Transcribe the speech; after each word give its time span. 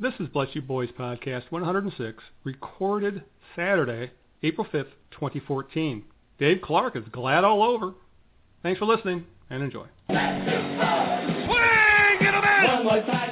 This 0.00 0.14
is 0.20 0.28
Bless 0.28 0.46
You 0.52 0.62
Boys 0.62 0.90
Podcast 0.96 1.50
106, 1.50 2.22
recorded 2.44 3.24
Saturday, 3.56 4.12
April 4.44 4.64
5th, 4.72 4.92
2014. 5.10 6.04
Dave 6.38 6.62
Clark 6.62 6.94
is 6.94 7.02
glad 7.10 7.42
all 7.42 7.64
over. 7.64 7.94
Thanks 8.62 8.78
for 8.78 8.84
listening 8.84 9.24
and 9.50 9.60
enjoy. 9.60 9.86
Swing 10.06 10.18
and 12.20 12.36
a 12.36 12.40
miss! 12.94 13.27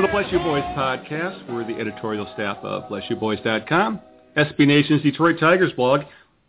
Welcome 0.00 0.16
to 0.16 0.18
the 0.18 0.22
Bless 0.22 0.32
You 0.32 0.38
Boys 0.38 0.62
Podcast. 0.74 1.52
We're 1.52 1.66
the 1.66 1.78
editorial 1.78 2.26
staff 2.32 2.56
of 2.62 2.84
BlessYouBoys.com. 2.84 4.00
SB 4.34 4.66
Nation's 4.66 5.02
Detroit 5.02 5.36
Tigers 5.38 5.74
blog 5.74 6.02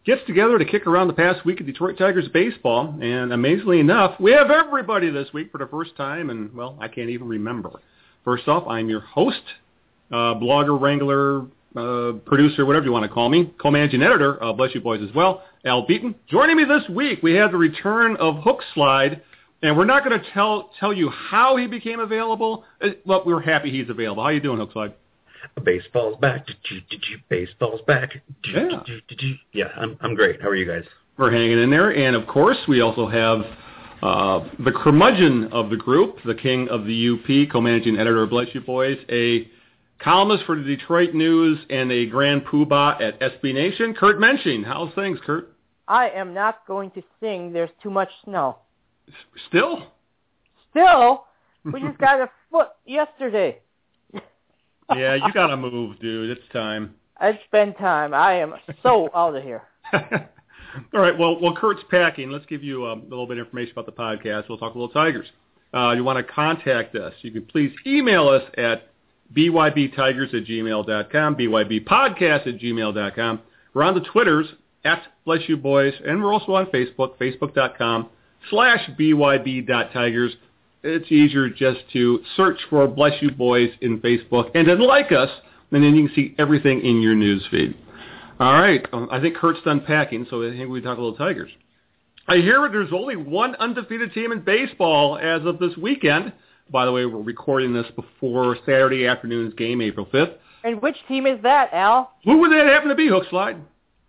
gets 0.06 0.22
together 0.26 0.58
to 0.58 0.64
kick 0.64 0.88
around 0.88 1.08
the 1.08 1.14
past 1.14 1.46
week 1.46 1.60
of 1.60 1.66
Detroit 1.66 1.98
Tigers 1.98 2.30
baseball. 2.30 2.98
And 3.02 3.34
amazingly 3.34 3.82
enough, 3.82 4.18
we 4.22 4.32
have 4.32 4.52
everybody 4.52 5.10
this 5.10 5.34
week 5.34 5.52
for 5.52 5.58
the 5.58 5.68
first 5.68 5.98
time, 5.98 6.30
and, 6.30 6.56
well, 6.56 6.78
I 6.80 6.88
can't 6.88 7.10
even 7.10 7.28
remember. 7.28 7.72
First 8.24 8.48
off, 8.48 8.66
I'm 8.70 8.88
your 8.88 9.02
host, 9.02 9.44
uh, 10.12 10.36
blogger, 10.36 10.80
wrangler, 10.80 11.42
uh, 11.76 12.20
producer, 12.26 12.66
whatever 12.66 12.86
you 12.86 12.94
want 12.94 13.04
to 13.04 13.10
call 13.10 13.28
me, 13.28 13.54
co-managing 13.62 14.02
editor 14.02 14.38
of 14.38 14.56
Bless 14.56 14.74
You 14.74 14.80
Boys 14.80 15.02
as 15.02 15.14
well, 15.14 15.44
Al 15.66 15.86
Beaton. 15.86 16.16
Joining 16.30 16.56
me 16.56 16.64
this 16.64 16.88
week, 16.90 17.20
we 17.22 17.34
have 17.34 17.52
the 17.52 17.58
return 17.58 18.16
of 18.16 18.38
Hook 18.44 18.62
Slide, 18.74 19.22
and 19.62 19.78
we're 19.78 19.86
not 19.86 20.04
going 20.04 20.20
to 20.20 20.32
tell 20.32 20.72
tell 20.80 20.94
you 20.94 21.10
how 21.10 21.56
he 21.56 21.68
became 21.68 22.00
available, 22.00 22.64
uh, 22.82 22.90
but 23.06 23.26
we're 23.26 23.42
happy 23.42 23.72
he's 23.72 23.90
available. 23.90 24.24
How 24.24 24.30
you 24.30 24.40
doing, 24.40 24.58
Hook 24.58 24.74
Slide? 24.74 24.94
Baseball's 25.64 26.18
back. 26.20 26.48
Baseball's 27.30 27.82
back. 27.88 28.12
Yeah. 28.46 28.84
Yeah, 29.54 29.66
I'm 29.78 29.98
I'm 30.02 30.16
great. 30.16 30.42
How 30.42 30.50
are 30.50 30.56
you 30.56 30.66
guys? 30.66 30.84
We're 31.18 31.32
hanging 31.32 31.62
in 31.62 31.70
there, 31.70 31.92
and 31.92 32.16
of 32.16 32.28
course, 32.28 32.58
we 32.68 32.82
also 32.82 33.08
have 33.08 33.42
uh, 34.02 34.48
the 34.64 34.72
curmudgeon 34.72 35.52
of 35.52 35.70
the 35.70 35.78
group, 35.78 36.18
the 36.26 36.36
king 36.36 36.68
of 36.70 36.86
the 36.86 37.10
UP, 37.10 37.52
co-managing 37.52 37.98
editor 37.98 38.24
of 38.24 38.30
Bless 38.30 38.48
You 38.54 38.62
Boys, 38.62 38.98
a 39.10 39.48
columnist 40.00 40.46
for 40.46 40.56
the 40.56 40.64
Detroit 40.64 41.14
News, 41.14 41.60
and 41.70 41.92
a 41.92 42.08
grand 42.08 42.46
poobah 42.46 43.02
at 43.02 43.20
SB 43.20 43.54
Nation, 43.54 43.94
Kurt 43.94 44.20
Mensching. 44.20 44.64
How's 44.64 44.94
things, 44.96 45.20
Kurt? 45.24 45.54
I 45.88 46.10
am 46.10 46.34
not 46.34 46.66
going 46.66 46.92
to 46.92 47.04
sing 47.20 47.54
There's 47.54 47.70
Too 47.84 47.92
Much 47.92 48.10
Snow. 48.24 48.58
Still? 49.48 49.88
Still, 50.72 51.26
we 51.66 51.80
just 51.82 51.98
got 51.98 52.22
a 52.22 52.30
foot 52.52 52.70
yesterday. 52.86 53.60
Yeah, 54.94 55.16
you 55.16 55.32
got 55.32 55.48
to 55.48 55.56
move, 55.56 56.02
dude. 56.02 56.38
It's 56.38 56.52
time. 56.52 56.96
It's 57.22 57.42
been 57.50 57.74
time. 57.76 58.14
I 58.14 58.34
am 58.34 58.56
so 58.84 59.10
out 59.16 59.34
of 59.38 59.42
here. 59.42 59.62
All 59.94 61.00
right. 61.00 61.18
Well, 61.18 61.40
while 61.40 61.56
Kurt's 61.56 61.80
packing, 61.90 62.30
let's 62.30 62.46
give 62.46 62.62
you 62.62 62.86
um, 62.86 63.04
a 63.04 63.04
little 63.04 63.26
bit 63.26 63.38
of 63.38 63.46
information 63.46 63.72
about 63.72 63.86
the 63.86 63.94
podcast. 63.94 64.50
We'll 64.50 64.58
talk 64.58 64.76
a 64.76 64.78
little 64.78 64.94
Tigers. 64.94 65.28
Uh, 65.74 65.92
you 65.92 66.04
want 66.04 66.18
to 66.18 66.34
contact 66.34 66.96
us, 66.96 67.14
you 67.22 67.32
can 67.32 67.46
please 67.46 67.72
email 67.88 68.28
us 68.28 68.44
at 68.58 68.90
bybtigers 69.34 70.34
at 70.34 70.46
gmail.com, 70.46 71.36
bybpodcast 71.36 72.48
at 72.48 72.60
gmail.com. 72.60 73.40
We're 73.74 73.84
on 73.84 73.94
the 73.94 74.02
Twitters, 74.02 74.48
at 74.84 75.04
Bless 75.26 75.48
You 75.48 75.58
Boys, 75.58 75.94
and 76.06 76.22
we're 76.22 76.34
also 76.34 76.54
on 76.54 76.66
Facebook, 76.68 77.18
facebook.com 77.18 78.10
slash 78.50 78.90
byb.tigers. 79.00 80.34
It's 80.84 81.12
easier 81.12 81.50
just 81.50 81.80
to 81.94 82.22
search 82.36 82.60
for 82.70 82.88
Bless 82.88 83.22
You 83.22 83.32
Boys 83.32 83.70
in 83.82 84.00
Facebook 84.00 84.52
and 84.56 84.68
then 84.68 84.80
like 84.80 85.12
us, 85.12 85.30
and 85.72 85.84
then 85.84 85.96
you 85.96 86.08
can 86.08 86.16
see 86.16 86.36
everything 86.40 86.82
in 86.82 87.02
your 87.02 87.16
news 87.16 87.46
feed. 87.52 87.76
All 88.40 88.54
right. 88.54 88.84
Um, 88.92 89.08
I 89.12 89.22
think 89.22 89.36
Kurt's 89.36 89.60
done 89.64 89.82
packing, 89.82 90.26
so 90.30 90.42
I 90.44 90.50
think 90.52 90.70
we 90.70 90.82
can 90.82 90.90
talk 90.90 90.98
a 90.98 91.02
little 91.02 91.16
Tigers. 91.16 91.52
I 92.28 92.38
hear 92.38 92.68
there's 92.72 92.92
only 92.94 93.16
one 93.16 93.56
undefeated 93.56 94.14
team 94.14 94.32
in 94.32 94.42
baseball 94.42 95.18
as 95.18 95.46
of 95.46 95.60
this 95.60 95.76
weekend. 95.78 96.34
By 96.72 96.86
the 96.86 96.92
way, 96.92 97.06
we're 97.06 97.22
recording 97.22 97.74
this 97.74 97.86
before 97.96 98.56
Saturday 98.66 99.06
afternoon's 99.06 99.54
game, 99.54 99.82
April 99.82 100.06
5th. 100.06 100.36
And 100.64 100.82
which 100.82 100.96
team 101.08 101.26
is 101.26 101.42
that, 101.44 101.74
Al? 101.74 102.12
Who 102.24 102.38
would 102.38 102.52
that 102.52 102.66
happen 102.68 102.90
to 102.90 102.96
be, 102.96 103.08
Hook 103.08 103.26
Slide? 103.30 103.58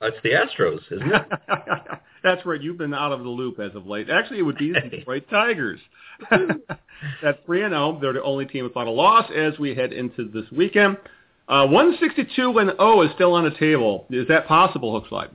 That's 0.00 0.16
the 0.22 0.30
Astros, 0.30 0.80
isn't 0.90 1.12
it? 1.12 1.22
That's 2.22 2.44
right. 2.46 2.60
You've 2.60 2.78
been 2.78 2.94
out 2.94 3.12
of 3.12 3.22
the 3.22 3.28
loop 3.28 3.58
as 3.58 3.74
of 3.74 3.86
late. 3.86 4.08
Actually, 4.08 4.38
it 4.38 4.42
would 4.42 4.58
be 4.58 4.72
the 4.72 4.80
Detroit 4.80 5.24
Tigers. 5.30 5.80
At 6.30 7.44
3 7.46 7.64
and 7.64 7.72
0, 7.72 7.98
they're 8.00 8.12
the 8.12 8.22
only 8.22 8.46
team 8.46 8.64
without 8.64 8.86
a 8.86 8.90
loss 8.90 9.30
as 9.34 9.58
we 9.58 9.74
head 9.74 9.92
into 9.92 10.28
this 10.28 10.44
weekend. 10.52 10.98
Uh, 11.48 11.66
162 11.66 12.58
and 12.58 12.70
0 12.70 13.02
is 13.02 13.10
still 13.14 13.34
on 13.34 13.44
the 13.44 13.50
table. 13.58 14.06
Is 14.10 14.28
that 14.28 14.46
possible, 14.46 14.92
Hook 14.92 15.08
Slide? 15.08 15.30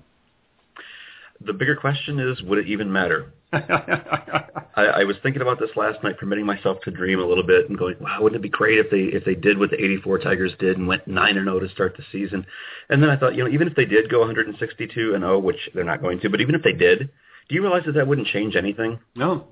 the 1.42 1.54
bigger 1.54 1.76
question 1.76 2.20
is, 2.20 2.42
would 2.42 2.58
it 2.58 2.68
even 2.68 2.92
matter? 2.92 3.32
I, 3.54 4.84
I 4.84 5.04
was 5.06 5.16
thinking 5.24 5.42
about 5.42 5.60
this 5.60 5.70
last 5.76 6.04
night, 6.04 6.18
permitting 6.18 6.46
myself 6.46 6.80
to 6.84 6.92
dream 6.92 7.20
a 7.20 7.26
little 7.26 7.46
bit 7.46 7.70
and 7.70 7.78
going, 7.78 7.96
wow, 8.02 8.22
wouldn't 8.22 8.40
it 8.40 8.44
be 8.44 8.50
great 8.50 8.78
if 8.78 8.92
they 8.92 9.16
if 9.18 9.24
they 9.24 9.36
did 9.36 9.58
what 9.58 9.70
the 9.70 9.82
'84 9.82 10.20
Tigers 10.20 10.52
did 10.60 10.78
and 10.78 10.88
went 10.88 11.08
nine 11.08 11.38
and 11.38 11.46
zero 11.46 11.60
to 11.60 11.70
start 11.70 11.96
the 11.96 12.04
season? 12.12 12.46
And 12.90 13.02
then 13.02 13.10
I 13.10 13.16
thought, 13.16 13.36
you 13.36 13.44
know, 13.44 13.50
even 13.50 13.68
if 13.68 13.76
they 13.76 13.86
did 13.86 14.10
go 14.10 14.20
162 14.20 15.14
and 15.14 15.24
0, 15.24 15.40
which 15.40 15.70
they're 15.74 15.86
not 15.86 16.02
going 16.02 16.20
to, 16.22 16.30
but 16.30 16.42
even 16.42 16.56
if 16.56 16.64
they 16.64 16.74
did, 16.74 17.10
do 17.48 17.56
you 17.56 17.62
realize 17.62 17.84
that 17.86 17.94
that 17.94 18.08
wouldn't 18.08 18.28
change 18.28 18.56
anything? 18.56 19.00
no. 19.16 19.48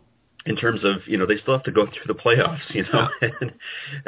In 0.45 0.55
terms 0.55 0.81
of 0.83 0.97
you 1.07 1.17
know 1.17 1.25
they 1.25 1.37
still 1.37 1.53
have 1.53 1.63
to 1.63 1.71
go 1.71 1.85
through 1.85 2.05
the 2.07 2.13
playoffs 2.13 2.61
you 2.69 2.83
know 2.93 3.07
and 3.21 3.51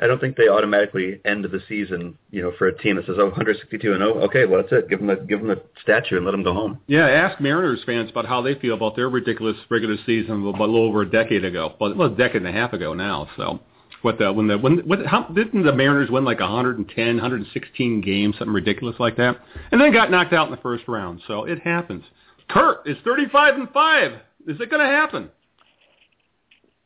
i 0.02 0.08
don't 0.08 0.20
think 0.22 0.36
they 0.38 0.48
automatically 0.48 1.20
end 1.26 1.44
the 1.46 1.62
season 1.68 2.18
you 2.32 2.42
know 2.42 2.52
for 2.58 2.68
a 2.68 2.78
team 2.78 2.96
that 2.96 3.06
says 3.06 3.16
oh 3.18 3.26
162 3.26 3.94
and 3.94 4.04
oh 4.04 4.14
okay 4.20 4.46
well 4.46 4.62
that's 4.62 4.72
it 4.72 4.90
give 4.90 5.00
them 5.00 5.08
the 5.08 5.16
give 5.16 5.40
them 5.40 5.48
the 5.48 5.62
statue 5.82 6.18
and 6.18 6.26
let 6.26 6.32
them 6.32 6.44
go 6.44 6.54
home 6.54 6.80
Yeah, 6.88 7.08
ask 7.08 7.40
Mariners 7.42 7.84
fans 7.86 8.10
about 8.10 8.26
how 8.26 8.42
they 8.42 8.56
feel 8.56 8.74
about 8.76 8.96
their 8.96 9.10
ridiculous 9.10 9.58
regular 9.70 9.98
season 10.06 10.44
a 10.44 10.50
little 10.50 10.78
over 10.78 11.02
a 11.02 11.10
decade 11.10 11.44
ago. 11.44 11.76
Well, 11.80 11.96
well, 11.96 12.14
a 12.14 12.16
decade 12.16 12.38
and 12.38 12.48
a 12.48 12.52
half 12.52 12.74
ago 12.74 12.94
now. 12.94 13.28
So, 13.38 13.60
what 14.02 14.18
the 14.18 14.32
when 14.32 14.48
the 14.48 14.58
when 14.58 14.80
what 14.88 15.06
how 15.06 15.24
didn't 15.24 15.64
the 15.64 15.74
Mariners 15.74 16.10
win 16.10 16.26
like 16.26 16.40
110, 16.40 17.06
116 17.08 18.02
games, 18.02 18.36
something 18.38 18.54
ridiculous 18.54 18.96
like 19.00 19.18
that, 19.18 19.38
and 19.72 19.82
then 19.82 19.92
got 19.92 20.12
knocked 20.12 20.34
out 20.34 20.48
in 20.48 20.52
the 20.52 20.62
first 20.62 20.88
round. 20.88 21.22
So 21.28 21.46
it 21.46 21.60
happens. 21.60 22.04
Kurt 22.50 22.88
is 22.88 22.98
35 23.04 23.56
and 23.56 23.70
five. 23.72 24.14
Is 24.48 24.60
it 24.62 24.70
going 24.70 24.86
to 24.86 24.94
happen? 24.94 25.30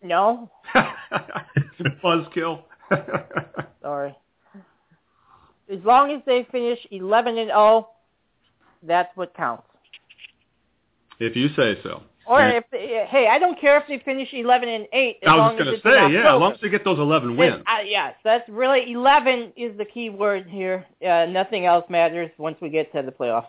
No. 0.04 0.50
Buzzkill. 2.04 2.64
Sorry. 3.82 4.16
As 5.72 5.80
long 5.86 6.12
as 6.12 6.22
they 6.26 6.46
finish 6.52 6.80
11 6.92 7.38
and 7.38 7.50
0, 7.50 7.88
that's 8.84 9.16
what 9.16 9.34
counts. 9.36 9.64
if 11.20 11.36
you 11.36 11.50
say 11.56 11.78
so. 11.84 12.04
Or 12.28 12.40
Yeah. 12.40 12.58
if 12.58 12.64
they, 12.72 13.06
hey, 13.10 13.28
I 13.28 13.40
don't 13.40 13.60
care 13.60 13.78
if 13.78 13.88
they 13.88 14.00
finish 14.00 14.30
11 14.34 14.70
and 14.70 14.88
8 14.94 15.18
as 15.24 15.28
I 15.28 15.32
was 15.36 15.38
long 15.40 15.58
just 15.58 15.62
as 15.62 15.82
going 15.82 15.96
to 15.96 16.08
say, 16.08 16.14
yeah, 16.14 16.36
as 16.36 16.40
long 16.40 16.54
as 16.54 16.60
they 16.62 16.70
get 16.70 16.84
those 16.84 17.00
11 17.00 17.36
wins. 17.38 17.64
Uh, 17.68 17.82
yes, 17.86 18.16
that's 18.24 18.48
really 18.50 18.92
11 18.92 19.54
is 19.56 19.78
the 19.78 19.86
key 19.86 20.10
word 20.10 20.48
here. 20.48 20.86
Uh, 21.06 21.26
nothing 21.30 21.66
else 21.66 21.86
matters 21.90 22.30
once 22.38 22.58
we 22.62 22.70
get 22.70 22.92
to 22.94 23.02
the 23.02 23.12
playoffs. 23.12 23.48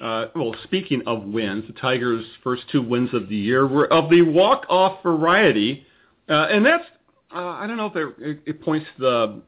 Uh, 0.00 0.26
well, 0.36 0.54
speaking 0.64 1.02
of 1.06 1.24
wins, 1.24 1.64
the 1.66 1.72
Tigers' 1.72 2.24
first 2.44 2.62
two 2.70 2.82
wins 2.82 3.12
of 3.12 3.28
the 3.28 3.36
year 3.36 3.66
were 3.66 3.92
of 3.92 4.08
the 4.10 4.22
walk-off 4.22 5.02
variety, 5.02 5.84
uh, 6.28 6.46
and 6.50 6.64
that's 6.64 6.84
uh, 7.34 7.38
I 7.38 7.66
don't 7.66 7.76
know 7.76 7.92
if 7.92 7.96
it, 8.20 8.40
it 8.46 8.62
points 8.62 8.86
to 8.96 9.02
the 9.02 9.42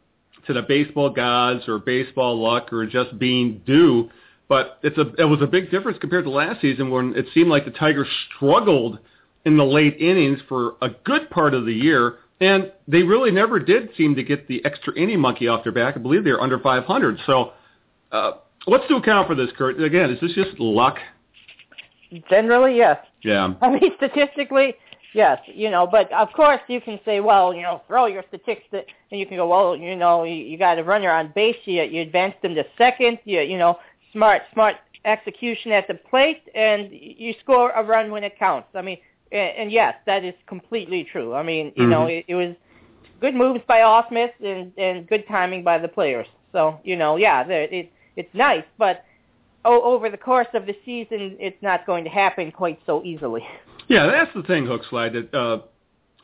to 0.46 0.52
the 0.52 0.62
baseball 0.62 1.10
gods 1.10 1.68
or 1.68 1.78
baseball 1.78 2.40
luck 2.42 2.72
or 2.72 2.84
just 2.86 3.16
being 3.18 3.62
due, 3.64 4.10
but 4.48 4.80
it's 4.82 4.98
a 4.98 5.12
it 5.18 5.24
was 5.24 5.40
a 5.40 5.46
big 5.46 5.70
difference 5.70 5.98
compared 6.00 6.24
to 6.24 6.30
last 6.30 6.60
season 6.60 6.90
when 6.90 7.14
it 7.14 7.26
seemed 7.32 7.48
like 7.48 7.64
the 7.64 7.70
Tigers 7.70 8.08
struggled 8.34 8.98
in 9.44 9.56
the 9.56 9.64
late 9.64 9.98
innings 10.00 10.40
for 10.48 10.74
a 10.82 10.90
good 11.04 11.30
part 11.30 11.54
of 11.54 11.64
the 11.64 11.72
year, 11.72 12.16
and 12.40 12.72
they 12.88 13.02
really 13.04 13.30
never 13.30 13.60
did 13.60 13.90
seem 13.96 14.16
to 14.16 14.24
get 14.24 14.48
the 14.48 14.64
extra 14.64 14.92
inning 14.98 15.20
monkey 15.20 15.46
off 15.46 15.62
their 15.62 15.72
back. 15.72 15.96
I 15.96 16.00
believe 16.00 16.24
they 16.24 16.32
were 16.32 16.40
under 16.40 16.58
500, 16.58 17.18
so. 17.24 17.52
Uh, 18.10 18.32
What's 18.66 18.86
to 18.88 18.96
account 18.96 19.26
for 19.26 19.34
this, 19.34 19.50
Kurt? 19.56 19.80
Again, 19.82 20.10
is 20.10 20.20
this 20.20 20.32
just 20.32 20.58
luck? 20.58 20.98
Generally, 22.28 22.76
yes. 22.76 22.98
Yeah. 23.22 23.54
I 23.62 23.70
mean, 23.70 23.92
statistically, 23.96 24.74
yes. 25.14 25.38
You 25.46 25.70
know, 25.70 25.86
but 25.86 26.12
of 26.12 26.32
course 26.32 26.60
you 26.68 26.80
can 26.80 26.98
say, 27.04 27.20
well, 27.20 27.54
you 27.54 27.62
know, 27.62 27.82
throw 27.86 28.06
your 28.06 28.24
statistics, 28.28 28.92
and 29.10 29.20
you 29.20 29.26
can 29.26 29.36
go, 29.36 29.48
well, 29.48 29.76
you 29.76 29.96
know, 29.96 30.24
you, 30.24 30.34
you 30.34 30.58
got 30.58 30.78
a 30.78 30.84
runner 30.84 31.10
on 31.10 31.32
base, 31.34 31.56
you, 31.64 31.82
you 31.82 32.02
advanced 32.02 32.38
him 32.42 32.54
to 32.54 32.64
second, 32.76 33.18
you, 33.24 33.40
you 33.40 33.58
know, 33.58 33.78
smart, 34.12 34.42
smart 34.52 34.76
execution 35.04 35.72
at 35.72 35.88
the 35.88 35.94
plate, 35.94 36.42
and 36.54 36.90
you 36.92 37.34
score 37.42 37.70
a 37.70 37.82
run 37.82 38.10
when 38.10 38.24
it 38.24 38.38
counts. 38.38 38.68
I 38.74 38.82
mean, 38.82 38.98
and, 39.32 39.50
and 39.56 39.72
yes, 39.72 39.94
that 40.06 40.24
is 40.24 40.34
completely 40.46 41.04
true. 41.10 41.34
I 41.34 41.42
mean, 41.42 41.72
you 41.76 41.86
know, 41.86 42.06
Mhm. 42.06 42.18
it, 42.18 42.24
it 42.28 42.34
was 42.34 42.54
good 43.20 43.34
moves 43.34 43.60
by 43.66 43.80
Ausmus 43.80 44.32
and 44.42 44.72
and 44.76 45.06
good 45.06 45.26
timing 45.28 45.62
by 45.62 45.78
the 45.78 45.88
players. 45.88 46.26
So 46.52 46.80
you 46.84 46.96
know, 46.96 47.16
yeah, 47.16 47.44
the, 47.44 47.74
it 47.74 47.92
it's 48.16 48.32
nice, 48.34 48.64
but 48.78 49.04
over 49.64 50.08
the 50.08 50.16
course 50.16 50.46
of 50.54 50.66
the 50.66 50.74
season, 50.84 51.36
it's 51.38 51.60
not 51.62 51.86
going 51.86 52.04
to 52.04 52.10
happen 52.10 52.50
quite 52.50 52.80
so 52.86 53.04
easily. 53.04 53.42
Yeah, 53.88 54.06
that's 54.06 54.32
the 54.34 54.42
thing, 54.42 54.64
Hookslide. 54.66 55.12
That 55.12 55.34
uh, 55.36 55.60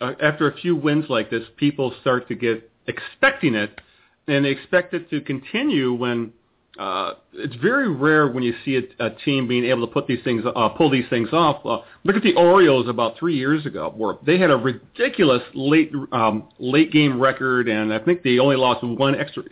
uh, 0.00 0.12
after 0.22 0.50
a 0.50 0.56
few 0.56 0.76
wins 0.76 1.06
like 1.08 1.30
this, 1.30 1.42
people 1.56 1.94
start 2.00 2.28
to 2.28 2.34
get 2.34 2.70
expecting 2.86 3.54
it, 3.54 3.80
and 4.28 4.44
they 4.44 4.50
expect 4.50 4.94
it 4.94 5.10
to 5.10 5.20
continue. 5.20 5.92
When 5.92 6.32
uh, 6.78 7.14
it's 7.32 7.56
very 7.56 7.88
rare 7.88 8.28
when 8.28 8.42
you 8.42 8.54
see 8.64 8.76
a, 8.76 9.06
a 9.06 9.10
team 9.10 9.48
being 9.48 9.64
able 9.64 9.86
to 9.86 9.92
put 9.92 10.06
these 10.06 10.22
things, 10.22 10.44
uh, 10.46 10.68
pull 10.70 10.90
these 10.90 11.08
things 11.10 11.28
off. 11.32 11.64
Uh, 11.64 11.84
look 12.04 12.16
at 12.16 12.22
the 12.22 12.34
Orioles 12.36 12.88
about 12.88 13.18
three 13.18 13.36
years 13.36 13.66
ago, 13.66 13.92
where 13.96 14.14
they 14.24 14.38
had 14.38 14.50
a 14.50 14.56
ridiculous 14.56 15.42
late 15.54 15.92
um, 16.12 16.48
late 16.58 16.92
game 16.92 17.20
record, 17.20 17.68
and 17.68 17.92
I 17.92 17.98
think 17.98 18.22
they 18.22 18.38
only 18.38 18.56
lost 18.56 18.84
one 18.84 19.14
extra 19.14 19.42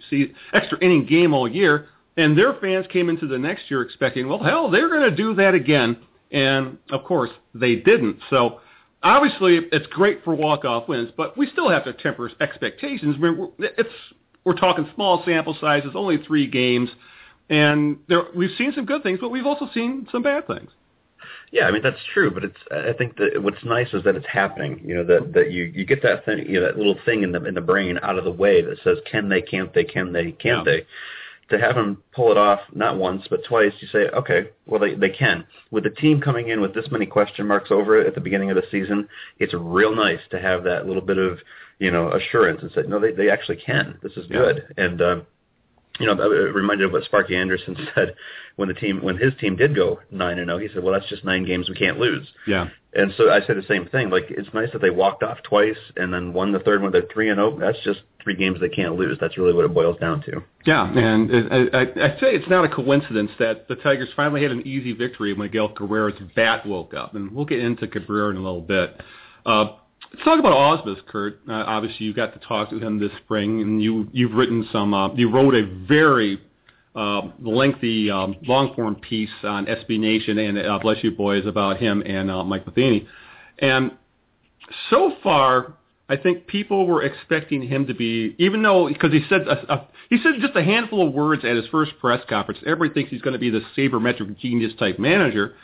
extra 0.53 0.79
inning 0.81 1.07
game 1.07 1.35
all 1.35 1.49
year. 1.49 1.89
And 2.17 2.39
their 2.39 2.55
fans 2.55 2.87
came 2.93 3.09
into 3.09 3.27
the 3.27 3.39
next 3.39 3.71
year 3.71 3.83
expecting, 3.83 4.29
well, 4.29 4.43
hell, 4.43 4.71
they're 4.71 4.89
going 4.89 5.11
to 5.11 5.17
do 5.17 5.35
that 5.35 5.55
again. 5.55 5.97
And 6.31 6.79
of 6.91 7.05
course, 7.05 7.31
they 7.55 7.77
didn't. 7.77 8.19
So 8.31 8.61
obviously, 9.03 9.61
it's 9.73 9.87
great 9.89 10.25
for 10.25 10.35
walk-off 10.35 10.89
wins, 10.89 11.11
but 11.17 11.37
we 11.37 11.49
still 11.51 11.69
have 11.69 11.85
to 11.85 11.93
temper 11.93 12.31
expectations. 12.41 13.17
I 13.17 13.21
mean, 13.21 13.39
we're, 13.59 13.69
it's 13.79 13.91
we're 14.45 14.57
talking 14.57 14.89
small 14.95 15.23
sample 15.25 15.57
sizes, 15.61 15.93
only 15.95 16.19
three 16.19 16.47
games, 16.47 16.91
and 17.51 17.99
there 18.09 18.25
we've 18.35 18.57
seen 18.59 18.73
some 18.75 18.85
good 18.85 19.03
things, 19.03 19.19
but 19.21 19.31
we've 19.31 19.47
also 19.47 19.69
seen 19.73 20.07
some 20.13 20.23
bad 20.23 20.47
things. 20.47 20.71
Yeah, 21.53 21.67
I 21.67 21.71
mean 21.71 21.83
that's 21.83 22.01
true, 22.13 22.31
but 22.31 22.45
it's 22.45 22.57
I 22.71 22.93
think 22.97 23.17
that 23.19 23.41
what's 23.43 23.63
nice 23.65 23.89
is 23.93 24.03
that 24.05 24.17
it's 24.17 24.27
happening. 24.27 24.81
You 24.85 24.97
know 24.97 25.05
that 25.05 25.33
that 25.35 25.53
you 25.53 25.65
you 25.65 25.87
get 25.87 26.03
that 26.03 26.25
thing, 26.25 26.47
you 26.49 26.61
know, 26.61 26.67
that 26.67 26.77
little 26.77 26.97
thing 27.05 27.23
in 27.23 27.33
the 27.33 27.45
in 27.45 27.55
the 27.55 27.61
brain 27.61 27.99
out 28.03 28.19
of 28.19 28.25
the 28.25 28.33
way 28.33 28.61
that 28.61 28.77
says 28.83 28.99
can 29.11 29.29
they, 29.29 29.41
can't 29.41 29.73
they, 29.73 29.85
can 29.85 30.13
they, 30.13 30.33
can't 30.33 30.67
Yeah. 30.67 30.73
they. 30.73 30.87
To 31.51 31.59
have 31.59 31.75
them 31.75 32.03
pull 32.13 32.31
it 32.31 32.39
off 32.39 32.61
not 32.73 32.97
once 32.97 33.27
but 33.29 33.45
twice, 33.45 33.73
you 33.81 33.89
say, 33.89 34.09
okay, 34.09 34.51
well 34.67 34.81
they 34.81 34.95
they 34.95 35.11
can. 35.11 35.47
With 35.71 35.85
the 35.85 35.91
team 35.91 36.21
coming 36.21 36.49
in 36.49 36.61
with 36.61 36.75
this 36.75 36.91
many 36.91 37.07
question 37.07 37.47
marks 37.47 37.71
over 37.71 38.01
it 38.01 38.07
at 38.07 38.15
the 38.15 38.21
beginning 38.21 38.51
of 38.51 38.57
the 38.57 38.65
season, 38.71 39.09
it's 39.39 39.53
real 39.55 39.95
nice 39.95 40.21
to 40.31 40.41
have 40.41 40.65
that 40.65 40.87
little 40.87 41.03
bit 41.03 41.19
of 41.19 41.39
you 41.79 41.91
know 41.91 42.11
assurance 42.13 42.63
and 42.63 42.71
say, 42.73 42.83
no, 42.89 42.99
they 42.99 43.13
they 43.13 43.29
actually 43.31 43.57
can. 43.57 43.99
This 44.03 44.13
is 44.17 44.27
Yeah. 44.31 44.39
good, 44.39 44.75
and. 44.77 45.03
um 45.03 45.27
you 46.01 46.07
know, 46.07 46.13
it 46.13 46.55
reminded 46.55 46.87
of 46.87 46.93
what 46.93 47.05
Sparky 47.05 47.37
Anderson 47.37 47.77
said 47.95 48.15
when 48.57 48.69
the 48.69 48.75
team 48.75 49.03
when 49.03 49.17
his 49.17 49.33
team 49.41 49.57
did 49.57 49.75
go 49.75 50.01
nine 50.11 50.39
and 50.39 50.49
zero. 50.49 50.59
He 50.59 50.69
said, 50.73 50.83
"Well, 50.83 50.93
that's 50.93 51.09
just 51.09 51.25
nine 51.25 51.45
games 51.45 51.69
we 51.69 51.77
can't 51.77 51.99
lose." 51.99 52.27
Yeah. 52.47 52.69
And 52.97 53.13
so 53.17 53.31
I 53.31 53.45
said 53.45 53.57
the 53.57 53.65
same 53.69 53.87
thing. 53.87 54.11
Like 54.11 54.25
it's 54.29 54.53
nice 54.55 54.71
that 54.73 54.81
they 54.81 54.91
walked 54.91 55.23
off 55.23 55.39
twice 55.43 55.79
and 55.97 56.13
then 56.13 56.33
won 56.33 56.53
the 56.53 56.61
third 56.61 56.83
one. 56.83 56.93
They're 56.93 57.07
three 57.13 57.29
and 57.29 57.39
zero. 57.39 57.59
That's 57.59 57.79
just 57.85 58.01
three 58.23 58.35
games 58.35 58.61
they 58.61 58.69
can't 58.69 58.97
lose. 58.97 59.19
That's 59.21 59.37
really 59.37 59.53
what 59.53 59.65
it 59.65 59.75
boils 59.75 59.99
down 60.01 60.23
to. 60.23 60.43
Yeah, 60.65 60.91
and 60.91 61.31
I, 61.53 61.79
I, 61.79 61.83
I 61.83 62.21
say 62.21 62.35
it's 62.35 62.49
not 62.49 62.65
a 62.65 62.69
coincidence 62.69 63.31
that 63.39 63.69
the 63.69 63.77
Tigers 63.77 64.09
finally 64.17 64.43
had 64.43 64.51
an 64.51 64.67
easy 64.67 64.93
victory 64.93 65.33
when 65.33 65.47
Miguel 65.47 65.69
Cabrera's 65.69 66.21
bat 66.35 66.67
woke 66.67 66.95
up, 66.95 67.15
and 67.15 67.33
we'll 67.33 67.45
get 67.45 67.61
into 67.61 67.87
Cabrera 67.87 68.31
in 68.31 68.37
a 68.37 68.43
little 68.43 68.61
bit. 68.61 69.01
Uh, 69.45 69.77
let's 70.15 70.25
talk 70.25 70.39
about 70.39 70.53
Ausmus, 70.53 71.05
Kurt. 71.07 71.41
Uh, 71.49 71.65
obviously, 71.67 72.07
you 72.07 72.15
got 72.15 72.33
to 72.35 72.47
talk 72.47 72.71
to 72.71 72.79
him 72.79 73.01
this 73.01 73.11
spring, 73.25 73.61
and 73.61 73.83
you 73.83 74.09
you've 74.13 74.33
written 74.33 74.67
some. 74.73 74.95
Uh, 74.95 75.13
you 75.15 75.29
wrote 75.31 75.55
a 75.55 75.67
very 75.87 76.41
uh, 76.95 77.23
lengthy, 77.41 78.11
um, 78.11 78.37
long 78.47 78.75
form 78.75 78.95
piece 78.95 79.31
on 79.43 79.67
SB 79.67 79.99
Nation 79.99 80.39
and 80.39 80.59
uh, 80.59 80.79
Bless 80.81 81.03
You 81.03 81.11
Boys 81.11 81.47
about 81.47 81.79
him 81.79 82.03
and 82.07 82.31
uh, 82.31 82.45
Mike 82.45 82.65
Matheny, 82.65 83.09
and 83.59 83.93
so 84.89 85.15
far, 85.23 85.75
I 86.09 86.17
think 86.17 86.47
people 86.47 86.87
were 86.87 87.03
expecting 87.03 87.63
him 87.63 87.87
to 87.89 87.95
be, 87.95 88.37
even 88.39 88.63
though 88.63 88.89
because 88.89 89.13
he 89.13 89.25
said 89.29 89.49
a, 89.49 89.73
a, 89.73 89.89
he 90.11 90.19
said 90.23 90.35
just 90.41 90.55
a 90.55 90.63
handful 90.63 91.07
of 91.07 91.13
words 91.13 91.45
at 91.45 91.57
his 91.57 91.67
first 91.69 91.93
press 91.99 92.23
conference. 92.29 92.61
Everybody 92.65 92.95
thinks 92.95 93.11
he's 93.11 93.23
going 93.23 93.33
to 93.33 93.39
be 93.41 93.51
the 93.51 93.63
sabermetric 93.77 94.39
genius 94.39 94.73
type 94.79 95.01
manager. 95.01 95.57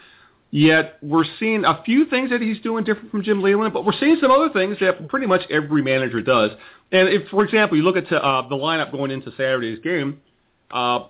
Yet 0.53 0.99
we're 1.01 1.25
seeing 1.39 1.65
a 1.65 1.81
few 1.85 2.07
things 2.07 2.31
that 2.31 2.41
he's 2.41 2.61
doing 2.61 2.83
different 2.85 3.13
from 3.13 3.23
Jim 3.23 3.41
Leyland, 3.41 3.73
but 3.73 3.85
we're 3.85 3.99
seeing 4.01 4.17
some 4.21 4.33
other 4.33 4.51
things 4.53 4.79
that 4.81 5.09
pretty 5.09 5.27
much 5.27 5.43
every 5.49 5.81
manager 5.81 6.21
does. 6.21 6.51
And 6.91 7.09
if, 7.09 7.29
for 7.29 7.45
example, 7.45 7.77
you 7.77 7.85
look 7.85 7.97
at 7.97 8.13
uh, 8.13 8.43
the 8.49 8.57
lineup 8.57 8.91
going 8.91 9.13
into 9.13 9.31
Saturday's 9.31 9.79
game, 9.79 10.21
uh, 10.73 11.05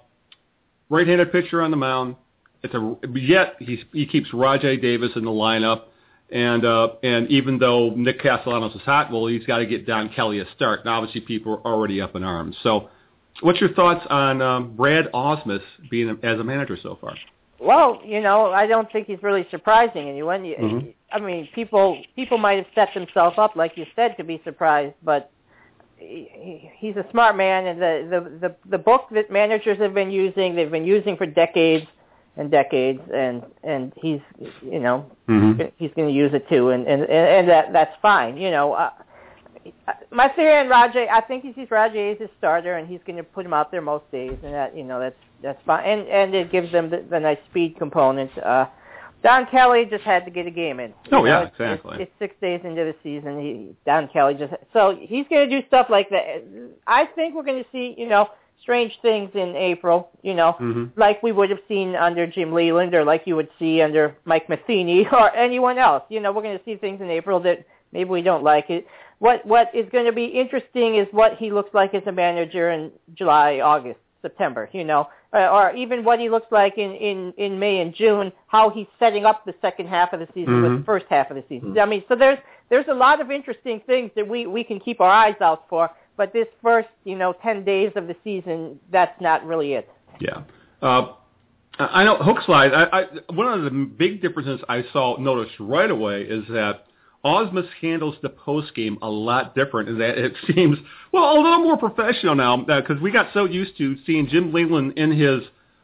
right-handed 0.91 1.33
pitcher 1.33 1.63
on 1.63 1.71
the 1.71 1.77
mound. 1.79 2.17
It's 2.63 2.75
a 2.75 2.97
yet 3.19 3.57
he 3.59 3.83
he 3.93 4.07
keeps 4.07 4.29
Rajai 4.31 4.83
Davis 4.83 5.13
in 5.17 5.25
the 5.25 5.31
lineup, 5.31 5.85
and 6.31 6.63
uh, 6.63 6.89
and 7.03 7.31
even 7.31 7.59
though 7.59 7.95
Nick 7.97 8.21
Castellanos 8.21 8.75
is 8.75 8.83
hot, 8.83 9.11
well, 9.11 9.27
he's 9.27 9.47
got 9.47 9.59
to 9.59 9.67
get 9.67 9.87
Don 9.87 10.11
Kelly 10.11 10.41
a 10.41 10.45
start. 10.55 10.81
And 10.81 10.91
obviously, 10.91 11.23
people 11.23 11.55
are 11.55 11.73
already 11.73 12.03
up 12.03 12.15
in 12.17 12.23
arms. 12.23 12.57
So, 12.63 12.91
what's 13.41 13.61
your 13.63 13.73
thoughts 13.73 14.07
on 14.11 14.43
um, 14.43 14.77
Brad 14.77 15.07
Ausmus 15.15 15.63
being 15.91 16.11
a, 16.11 16.27
as 16.27 16.39
a 16.39 16.45
manager 16.45 16.77
so 16.83 16.99
far? 17.01 17.17
Well, 17.61 18.01
you 18.05 18.21
know, 18.21 18.53
I 18.53 18.67
don't 18.67 18.91
think 18.91 19.07
he's 19.07 19.23
really 19.23 19.47
surprising 19.51 20.09
anyone. 20.09 20.43
Mhm. 20.45 20.95
I 21.13 21.19
mean, 21.21 21.49
people 21.55 22.03
people 22.17 22.39
might 22.39 22.57
have 22.57 22.67
set 22.75 22.95
themselves 22.95 23.37
up, 23.39 23.55
like 23.57 23.77
you 23.77 23.87
said, 23.95 24.17
to 24.17 24.25
be 24.25 24.41
surprised, 24.45 24.95
but 25.03 25.31
he, 25.99 26.29
he- 26.33 26.71
he's 26.79 26.97
a 26.97 27.05
smart 27.11 27.37
man, 27.37 27.67
and 27.67 27.81
the, 27.83 28.07
the 28.11 28.49
the 28.49 28.57
the 28.71 28.79
book 28.79 29.09
that 29.11 29.31
managers 29.31 29.79
have 29.79 29.93
been 29.93 30.11
using, 30.11 30.55
they've 30.55 30.71
been 30.71 30.87
using 30.87 31.17
for 31.17 31.27
decades 31.27 31.87
and 32.39 32.51
decades, 32.51 33.01
and 33.13 33.43
and 33.63 33.93
he's 33.97 34.21
you 34.63 34.79
know 34.81 35.05
Mm-hmm. 35.29 35.63
he's 35.77 35.91
going 35.95 36.09
to 36.09 36.15
use 36.15 36.33
it 36.33 36.49
too, 36.49 36.71
and 36.71 36.87
and 36.89 37.03
and 37.05 37.49
that 37.49 37.73
that's 37.75 37.95
fine. 38.01 38.37
You 38.39 38.51
know, 38.51 38.73
uh, 38.73 38.91
my 40.11 40.29
theory 40.29 40.57
on 40.61 40.67
Rajai, 40.67 41.09
I 41.11 41.21
think 41.21 41.43
he 41.45 41.53
sees 41.53 41.69
Rajai 41.69 42.13
as 42.15 42.19
his 42.19 42.31
starter, 42.39 42.79
and 42.79 42.89
he's 42.89 43.01
going 43.07 43.17
to 43.19 43.23
put 43.23 43.45
him 43.45 43.53
out 43.53 43.71
there 43.71 43.83
most 43.83 44.11
days, 44.11 44.37
and 44.43 44.55
that 44.55 44.75
you 44.77 44.85
know 44.85 44.99
that's 44.99 45.15
that's 45.43 45.61
fine, 45.67 45.85
and 45.89 46.09
and 46.09 46.35
it 46.35 46.51
gives 46.53 46.71
them 46.73 46.91
the, 46.91 47.05
the 47.09 47.19
nice 47.21 47.39
speed 47.51 47.77
component. 47.79 48.31
Uh, 48.39 48.67
Don 49.23 49.47
Kelly 49.51 49.85
just 49.91 50.03
had 50.05 50.25
to 50.25 50.31
get 50.31 50.47
a 50.47 50.51
game 50.51 50.81
in. 50.81 50.91
You 51.11 51.19
Oh, 51.19 51.19
know, 51.19 51.25
yeah, 51.27 51.41
it's, 51.43 51.53
exactly. 51.53 51.97
It's, 52.01 52.11
it's 52.11 52.13
six 52.19 52.35
days 52.41 52.61
into 52.65 52.85
the 52.85 52.95
season. 53.03 53.39
He, 53.41 53.75
Don 53.85 54.09
Kelly 54.09 54.35
just 54.35 54.53
so 54.73 54.97
he's 54.99 55.27
going 55.29 55.49
to 55.49 55.61
do 55.61 55.67
stuff 55.67 55.89
like 55.91 56.09
that. 56.11 56.43
I 56.87 57.05
think 57.15 57.35
we're 57.35 57.43
going 57.45 57.63
to 57.63 57.69
see 57.71 57.95
you 57.99 58.09
know 58.09 58.29
strange 58.63 58.93
things 59.03 59.31
in 59.35 59.55
April. 59.57 60.09
You 60.23 60.35
know, 60.35 60.57
Mm-hmm. 60.61 60.99
like 61.01 61.23
we 61.23 61.33
would 61.33 61.51
have 61.51 61.61
seen 61.69 61.97
under 61.97 62.27
Jim 62.27 62.53
Leyland 62.53 62.95
or 62.95 63.05
like 63.05 63.23
you 63.27 63.37
would 63.37 63.49
see 63.59 63.83
under 63.83 64.17
Mike 64.25 64.49
Matheny 64.49 65.07
or 65.13 65.35
anyone 65.37 65.79
else. 65.79 66.03
You 66.09 66.21
know, 66.21 66.33
we're 66.33 66.43
going 66.43 66.59
to 66.59 66.65
see 66.65 66.77
things 66.77 67.01
in 67.03 67.11
April 67.11 67.41
that 67.41 67.65
maybe 67.93 68.09
we 68.09 68.23
don't 68.23 68.43
like 68.45 68.71
it. 68.71 68.87
What 69.19 69.45
what 69.45 69.69
is 69.75 69.87
going 69.93 70.07
to 70.07 70.13
be 70.13 70.25
interesting 70.25 70.97
is 70.97 71.07
what 71.11 71.37
he 71.37 71.51
looks 71.53 71.75
like 71.75 71.93
as 71.93 72.03
a 72.07 72.13
manager 72.13 72.71
in 72.71 72.91
July, 73.15 73.61
August, 73.61 74.01
September, 74.23 74.69
you 74.73 74.85
know, 74.85 75.09
uh, 75.33 75.49
or 75.49 75.73
even 75.75 76.05
what 76.05 76.19
he 76.19 76.29
looks 76.29 76.51
like 76.51 76.79
in 76.79 76.93
in 76.93 77.33
in 77.37 77.59
May 77.59 77.81
and 77.81 77.95
June, 77.95 78.33
how 78.47 78.71
he's 78.71 78.87
setting 78.99 79.25
up 79.25 79.45
the 79.45 79.55
second 79.61 79.89
half 79.89 80.13
of 80.13 80.21
the 80.21 80.29
season 80.35 80.63
with 80.63 80.73
Mhm. 80.73 80.79
the 80.79 80.85
first 80.85 81.07
half 81.09 81.31
of 81.31 81.37
the 81.37 81.45
season. 81.49 81.79
I 81.79 81.87
mean, 81.87 82.03
so 82.09 82.15
there's 82.15 82.39
there's 82.69 82.89
a 82.89 82.95
lot 82.95 83.21
of 83.21 83.31
interesting 83.31 83.81
things 83.81 84.11
that 84.15 84.27
we 84.27 84.47
we 84.47 84.65
can 84.65 84.81
keep 84.81 85.01
our 85.01 85.11
eyes 85.11 85.37
out 85.41 85.69
for, 85.69 85.91
but 86.17 86.33
this 86.33 86.49
first, 86.63 86.89
you 87.05 87.17
know, 87.17 87.33
10 87.43 87.65
days 87.65 87.93
of 87.97 88.07
the 88.07 88.17
season, 88.25 88.79
that's 88.91 89.19
not 89.21 89.45
really 89.47 89.75
it. 89.75 89.89
Yeah. 90.21 90.43
Uh, 90.83 91.13
I 91.79 92.03
I 92.03 92.05
know 92.05 92.17
hook 92.17 92.39
slide. 92.45 92.73
I, 92.75 92.85
I, 93.01 93.07
one 93.33 93.47
of 93.47 93.65
the 93.65 93.71
big 93.71 94.21
differences 94.21 94.61
I 94.69 94.85
saw 94.93 95.17
noticed 95.19 95.55
right 95.59 95.91
away 95.91 96.23
is 96.23 96.45
that 96.49 96.87
Ausmus 97.25 97.69
handles 97.81 98.15
the 98.23 98.31
post 98.31 98.75
game 98.75 98.99
a 99.03 99.09
lot 99.09 99.55
different. 99.55 99.89
In 99.89 99.99
that 99.99 100.17
it 100.19 100.33
seems 100.55 100.79
well 101.13 101.33
a 101.33 101.37
little 101.41 101.63
more 101.63 101.77
professional 101.77 102.35
now 102.35 102.57
because 102.57 103.01
we 103.01 103.11
got 103.11 103.29
so 103.35 103.45
used 103.45 103.77
to 103.79 103.97
seeing 104.07 104.27
Jim 104.29 104.53
Leyland 104.53 104.95
in 104.97 105.13
his 105.13 105.43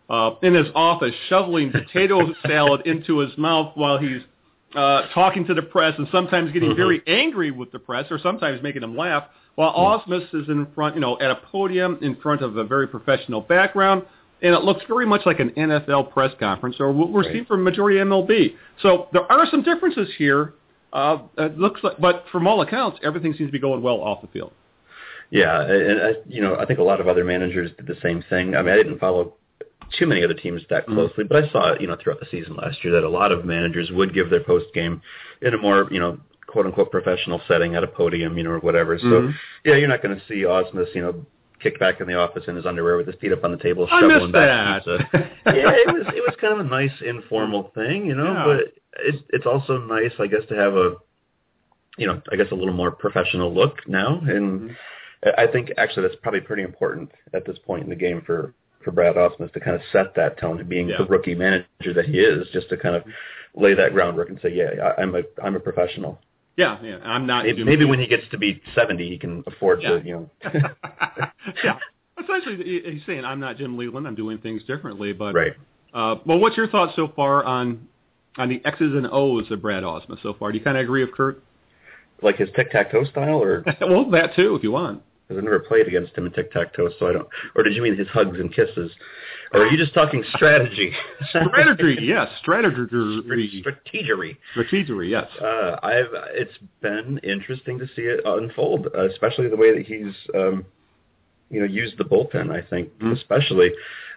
uh, 0.09 0.33
in 0.43 0.55
his 0.55 0.66
office 0.75 1.14
shoveling 1.28 1.71
potato 1.73 2.33
salad 2.47 2.87
into 2.87 3.19
his 3.19 3.37
mouth 3.37 3.73
while 3.75 3.99
he's 3.99 4.23
uh, 4.75 5.02
talking 5.14 5.45
to 5.47 5.55
the 5.55 5.62
press 5.62 5.95
and 5.99 6.07
sometimes 6.12 6.52
getting 6.52 6.75
very 6.76 7.02
angry 7.07 7.50
with 7.50 7.71
the 7.73 7.78
press 7.78 8.07
or 8.11 8.19
sometimes 8.19 8.62
making 8.62 8.81
them 8.83 8.97
laugh. 8.97 9.25
While 9.57 9.73
Ausmus 9.73 10.26
is 10.35 10.49
in 10.49 10.66
front, 10.75 10.97
you 10.97 11.00
know, 11.00 11.19
at 11.19 11.31
a 11.31 11.37
podium 11.37 11.99
in 12.02 12.14
front 12.16 12.43
of 12.43 12.57
a 12.59 12.64
very 12.64 12.87
professional 12.87 13.40
background, 13.40 14.02
and 14.43 14.55
it 14.55 14.62
looks 14.64 14.83
very 14.87 15.07
much 15.07 15.23
like 15.25 15.40
an 15.40 15.50
NFL 15.50 16.12
press 16.12 16.31
conference 16.38 16.76
or 16.78 16.93
what 16.93 17.11
we're 17.11 17.23
Right. 17.23 17.33
seeing 17.33 17.45
from 17.47 17.64
majority 17.64 17.99
MLB. 17.99 18.55
So 18.83 19.09
there 19.14 19.31
are 19.33 19.47
some 19.50 19.62
differences 19.62 20.11
here. 20.19 20.52
Uh, 20.97 21.19
it 21.38 21.59
looks 21.59 21.83
like, 21.85 21.99
but 22.00 22.25
from 22.33 22.47
all 22.47 22.61
accounts, 22.62 22.99
everything 23.05 23.33
seems 23.35 23.49
to 23.49 23.53
be 23.53 23.59
going 23.59 23.83
well 23.83 24.00
off 24.00 24.23
the 24.23 24.29
field. 24.29 24.53
Yeah, 25.31 25.61
and 25.61 26.00
I, 26.00 26.11
you 26.26 26.41
know, 26.41 26.57
I 26.57 26.65
think 26.67 26.79
a 26.79 26.83
lot 26.85 27.00
of 27.00 27.09
other 27.09 27.25
managers 27.25 27.71
did 27.76 27.87
the 27.87 27.97
same 28.03 28.23
thing. 28.31 28.55
I 28.57 28.62
mean, 28.62 28.73
I 28.73 28.76
didn't 28.76 28.99
follow 28.99 29.35
too 29.99 30.07
many 30.07 30.25
other 30.25 30.35
teams 30.35 30.62
that 30.71 30.87
closely, 30.87 31.25
but 31.25 31.45
I 31.45 31.49
saw, 31.50 31.75
you 31.79 31.87
know, 31.87 31.97
throughout 32.00 32.21
the 32.21 32.26
season 32.31 32.57
last 32.57 32.83
year 32.85 32.93
that 32.95 33.05
a 33.05 33.09
lot 33.09 33.31
of 33.33 33.45
managers 33.45 33.91
would 33.91 34.15
give 34.15 34.31
their 34.31 34.43
post 34.43 34.67
game 34.75 35.03
in 35.43 35.53
a 35.55 35.59
more, 35.59 35.88
you 35.91 36.00
know, 36.00 36.19
quote 36.47 36.65
unquote 36.67 36.91
professional 36.91 37.41
setting 37.49 37.75
at 37.75 37.85
a 37.85 37.88
podium, 37.88 38.37
you 38.38 38.45
know, 38.45 38.50
or 38.50 38.61
whatever. 38.61 38.99
So 38.99 39.05
Mhm. 39.07 39.35
yeah, 39.65 39.75
you're 39.76 39.88
not 39.88 40.03
going 40.03 40.19
to 40.19 40.25
see 40.26 40.43
Ausmus, 40.45 40.95
you 40.95 41.03
know, 41.03 41.26
kicked 41.61 41.81
back 41.81 42.00
in 42.00 42.07
the 42.07 42.15
office 42.15 42.45
in 42.47 42.55
his 42.57 42.67
underwear 42.67 42.97
with 42.97 43.07
his 43.09 43.17
feet 43.17 43.33
up 43.33 43.43
on 43.45 43.50
the 43.50 43.57
table, 43.59 43.87
shoveling 43.88 44.31
back 44.33 44.85
that. 44.85 44.85
pizza. 44.85 45.31
yeah, 45.47 45.73
it 45.73 45.93
was 45.93 46.07
it 46.15 46.23
was 46.26 46.37
kind 46.41 46.53
of 46.53 46.61
a 46.61 46.69
nice 46.69 46.93
informal 47.05 47.71
thing, 47.75 48.07
you 48.07 48.15
know. 48.15 48.33
Yeah. 48.33 48.45
But 48.45 48.75
it, 49.00 49.23
it's 49.31 49.47
also 49.47 49.79
nice, 49.79 50.12
I 50.19 50.26
guess, 50.26 50.43
to 50.49 50.55
have 50.55 50.75
a, 50.75 50.95
you 51.99 52.07
know, 52.07 52.21
I 52.31 52.37
guess 52.37 52.47
a 52.53 52.55
little 52.55 52.75
more 52.75 52.91
professional 52.91 53.53
look 53.55 53.79
now, 53.88 54.21
and 54.26 54.76
I 55.38 55.47
think 55.47 55.71
actually 55.79 56.03
that's 56.09 56.21
probably 56.23 56.41
pretty 56.41 56.62
important 56.62 57.11
at 57.35 57.45
this 57.47 57.59
point 57.67 57.85
in 57.85 57.91
the 57.91 57.97
game 57.97 58.23
for 58.26 58.53
for 58.85 58.93
Brad 58.93 59.17
Ausmus 59.17 59.53
to 59.53 59.59
kind 59.61 59.75
of 59.75 59.83
set 59.93 60.15
that 60.15 60.38
tone 60.38 60.65
being 60.69 60.88
Yeah. 60.88 60.99
the 60.99 61.07
rookie 61.07 61.35
manager 61.35 61.93
that 61.95 62.05
he 62.05 62.21
is, 62.21 62.47
just 62.53 62.69
to 62.69 62.76
kind 62.76 62.95
of 62.95 63.03
lay 63.55 63.75
that 63.75 63.93
groundwork 63.95 64.29
and 64.29 64.38
say, 64.41 64.53
yeah, 64.55 64.71
I, 64.97 65.03
I'm 65.03 65.15
a 65.15 65.23
I'm 65.43 65.57
a 65.57 65.61
professional. 65.61 66.21
Yeah, 66.57 66.79
yeah. 66.83 66.99
I'm 67.03 67.26
not. 67.26 67.45
Maybe 67.45 67.85
when 67.85 67.99
he 67.99 68.07
gets 68.07 68.23
to 68.31 68.38
be 68.38 68.62
70, 68.75 69.09
he 69.11 69.19
can 69.19 69.43
afford 69.47 69.83
Yeah. 69.83 69.99
to, 69.99 70.03
you 70.07 70.12
know. 70.15 70.31
yeah. 71.65 71.79
Essentially, 72.23 72.83
he's 72.93 73.03
saying, 73.07 73.25
"I'm 73.26 73.41
not 73.41 73.57
Jim 73.59 73.76
Leyland. 73.76 74.07
I'm 74.07 74.15
doing 74.15 74.38
things 74.38 74.62
differently." 74.65 75.12
But 75.12 75.35
right. 75.35 75.53
Uh, 75.93 76.17
well, 76.25 76.38
what's 76.38 76.57
your 76.57 76.67
thoughts 76.69 76.95
so 76.97 77.09
far 77.15 77.45
on 77.45 77.87
on 78.38 78.49
the 78.49 78.61
X's 78.64 78.95
and 78.95 79.07
O's 79.11 79.50
of 79.50 79.62
Brad 79.62 79.83
Ausmus 79.83 80.23
so 80.23 80.35
far? 80.38 80.52
Do 80.52 80.59
you 80.59 80.64
kind 80.64 80.76
of 80.76 80.83
agree 80.85 81.05
with 81.05 81.14
Kurt? 81.14 81.43
Like 82.23 82.37
his 82.37 82.49
tic 82.57 82.71
tac 82.71 82.90
toe 82.90 83.05
style, 83.05 83.43
or 83.43 83.62
well, 83.83 84.09
that 84.11 84.35
too, 84.35 84.55
if 84.55 84.62
you 84.62 84.73
want. 84.73 85.02
because 85.28 85.37
I've 85.38 85.45
never 85.45 85.59
played 85.61 85.87
against 85.87 86.16
him 86.16 86.25
in 86.26 86.33
tic 86.33 86.50
tac 86.50 86.73
toe, 86.75 86.88
so 86.99 87.09
I 87.09 87.12
don't. 87.12 87.28
Or 87.55 87.62
did 87.62 87.75
you 87.75 87.83
mean 87.83 87.95
his 87.97 88.09
hugs 88.09 88.38
and 88.40 88.50
kisses? 88.55 88.90
Or 89.52 89.61
are 89.62 89.66
you 89.66 89.76
just 89.76 89.93
talking 89.95 90.25
strategy? 90.35 90.93
Strategy, 91.28 91.99
yes, 92.00 92.28
strategy, 92.40 92.81
Strategery. 92.90 94.37
strategy, 94.52 95.09
yes. 95.09 95.26
Uh, 95.40 95.76
I've. 95.83 96.07
It's 96.33 96.57
been 96.81 97.19
interesting 97.23 97.78
to 97.78 97.87
see 97.95 98.02
it 98.02 98.21
unfold, 98.25 98.87
especially 98.95 99.49
the 99.49 99.57
way 99.57 99.76
that 99.76 99.87
he's, 99.87 100.14
um, 100.35 100.64
you 101.50 101.61
know, 101.61 101.66
used 101.66 101.97
the 101.99 102.05
bullpen. 102.05 102.50
I 102.50 102.62
think, 102.69 102.88
Mhm. 102.99 103.12
especially 103.16 103.73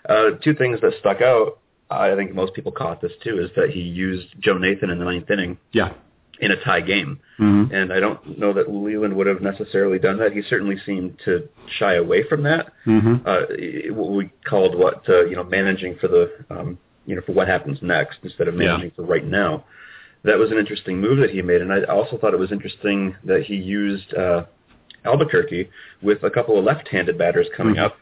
uh, 0.07 0.31
two 0.43 0.53
things 0.55 0.79
that 0.81 0.93
stuck 0.99 1.21
out. 1.21 1.59
I 1.89 2.15
think 2.15 2.34
most 2.36 2.53
people 2.53 2.72
caught 2.72 3.01
this 3.01 3.12
too, 3.24 3.39
is 3.39 3.50
that 3.55 3.69
he 3.72 3.79
used 3.81 4.27
Joe 4.39 4.58
Nathan 4.58 4.89
in 4.89 5.00
the 5.00 5.05
ninth 5.05 5.29
inning 5.31 5.58
Yeah. 5.72 5.93
in 6.39 6.51
a 6.51 6.63
tie 6.63 6.81
game. 6.81 7.19
Mm-hmm. 7.39 7.74
And 7.74 7.91
I 7.91 8.00
don't 8.00 8.38
know 8.38 8.53
that 8.53 8.72
Leyland 8.72 9.15
would 9.15 9.27
have 9.27 9.41
necessarily 9.41 9.98
done 10.00 10.17
that. 10.19 10.31
He 10.34 10.41
certainly 10.43 10.77
seemed 10.86 11.19
to 11.25 11.50
shy 11.77 11.96
away 11.96 12.24
from 12.29 12.43
that. 12.43 12.72
Mm-hmm. 12.86 13.15
Uh, 13.25 13.93
what 13.96 14.12
we 14.12 14.29
called 14.48 14.77
what 14.77 15.08
uh, 15.10 15.25
you 15.25 15.36
know 15.36 15.43
managing 15.43 15.98
for 16.00 16.08
the 16.08 16.31
um, 16.50 16.77
you 17.05 17.15
know 17.15 17.22
for 17.25 17.31
what 17.34 17.48
happens 17.48 17.79
next 17.81 18.19
instead 18.24 18.48
of 18.48 18.53
Yeah. 18.55 18.67
managing 18.67 18.91
for 18.96 19.03
right 19.03 19.25
now. 19.25 19.65
That 20.24 20.38
was 20.38 20.51
an 20.51 20.58
interesting 20.58 21.00
move 21.00 21.17
that 21.19 21.29
he 21.29 21.41
made, 21.41 21.62
and 21.62 21.72
I 21.72 21.84
also 21.86 22.17
thought 22.17 22.34
it 22.34 22.39
was 22.39 22.51
interesting 22.51 23.15
that 23.24 23.43
he 23.43 23.55
used 23.55 24.13
uh, 24.13 24.43
Albuquerque 25.05 25.69
with 26.01 26.24
a 26.24 26.29
couple 26.29 26.58
of 26.60 26.65
left-handed 26.65 27.17
batters 27.17 27.48
coming 27.55 27.75
Mhm. 27.75 27.86
up. 27.86 27.98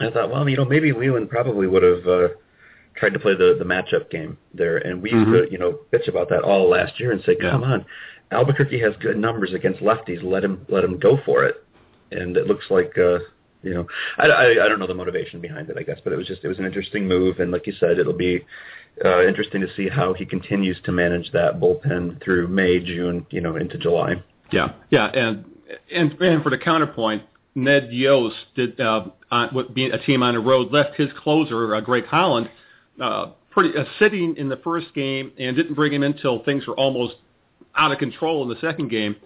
I 0.00 0.10
thought, 0.10 0.30
well, 0.30 0.48
you 0.48 0.56
know, 0.56 0.64
maybe 0.64 0.92
Leyland 0.92 1.28
probably 1.28 1.66
would 1.66 1.82
have 1.82 2.06
uh, 2.08 2.28
tried 3.00 3.14
to 3.14 3.18
play 3.18 3.34
the 3.34 3.56
the 3.58 3.64
matchup 3.64 4.10
game 4.10 4.36
there, 4.54 4.76
and 4.76 5.02
we 5.02 5.10
used 5.10 5.26
Mhm. 5.26 5.46
to 5.46 5.52
you 5.52 5.58
know 5.58 5.78
bitch 5.92 6.06
about 6.06 6.28
that 6.28 6.42
all 6.42 6.68
last 6.68 7.00
year 7.00 7.10
and 7.10 7.22
say, 7.24 7.34
come 7.34 7.64
on, 7.64 7.84
Albuquerque 8.30 8.78
has 8.78 8.94
good 9.00 9.16
numbers 9.16 9.52
against 9.52 9.80
lefties. 9.80 10.22
Let 10.22 10.44
him 10.44 10.64
let 10.68 10.84
him 10.84 10.98
go 10.98 11.16
for 11.24 11.44
it. 11.44 11.64
And 12.12 12.36
it 12.36 12.46
looks 12.46 12.70
like 12.70 12.96
uh, 12.98 13.18
you 13.62 13.74
know 13.74 13.86
I, 14.18 14.26
I 14.28 14.64
I 14.64 14.68
don't 14.68 14.78
know 14.78 14.86
the 14.86 14.94
motivation 14.94 15.40
behind 15.40 15.70
it, 15.70 15.76
I 15.78 15.82
guess, 15.82 15.98
but 16.04 16.12
it 16.12 16.16
was 16.16 16.28
just 16.28 16.44
it 16.44 16.48
was 16.48 16.58
an 16.58 16.66
interesting 16.66 17.08
move, 17.08 17.40
and 17.40 17.50
like 17.50 17.66
you 17.66 17.72
said, 17.72 17.98
it'll 17.98 18.12
be 18.12 18.44
uh, 19.04 19.24
interesting 19.24 19.60
to 19.62 19.72
see 19.74 19.88
how 19.88 20.12
he 20.12 20.26
continues 20.26 20.78
to 20.84 20.92
manage 20.92 21.32
that 21.32 21.58
bullpen 21.58 22.22
through 22.22 22.48
May, 22.48 22.80
June, 22.80 23.24
you 23.30 23.40
know, 23.40 23.56
into 23.56 23.78
July. 23.78 24.22
Yeah, 24.52 24.72
yeah, 24.90 25.06
and 25.06 25.44
and 25.90 26.20
and 26.20 26.42
for 26.42 26.50
the 26.50 26.58
counterpoint, 26.58 27.22
Ned 27.54 27.88
Yost 27.92 28.36
did 28.56 28.78
uh, 28.80 29.06
on, 29.30 29.66
being 29.72 29.92
a 29.92 29.98
team 30.04 30.22
on 30.22 30.34
the 30.34 30.40
road 30.40 30.70
left 30.70 30.96
his 30.96 31.08
closer 31.22 31.74
uh, 31.74 31.80
Greg 31.80 32.04
Holland 32.06 32.50
uh, 33.00 33.30
pretty 33.50 33.76
uh, 33.76 33.84
sitting 33.98 34.36
in 34.36 34.48
the 34.48 34.56
first 34.58 34.86
game 34.94 35.32
and 35.38 35.56
didn't 35.56 35.74
bring 35.74 35.92
him 35.92 36.02
in 36.02 36.12
until 36.12 36.42
things 36.44 36.66
were 36.66 36.74
almost 36.74 37.14
out 37.76 37.92
of 37.92 37.98
control 37.98 38.42
in 38.42 38.48
the 38.48 38.60
second 38.60 38.88
game, 38.88 39.16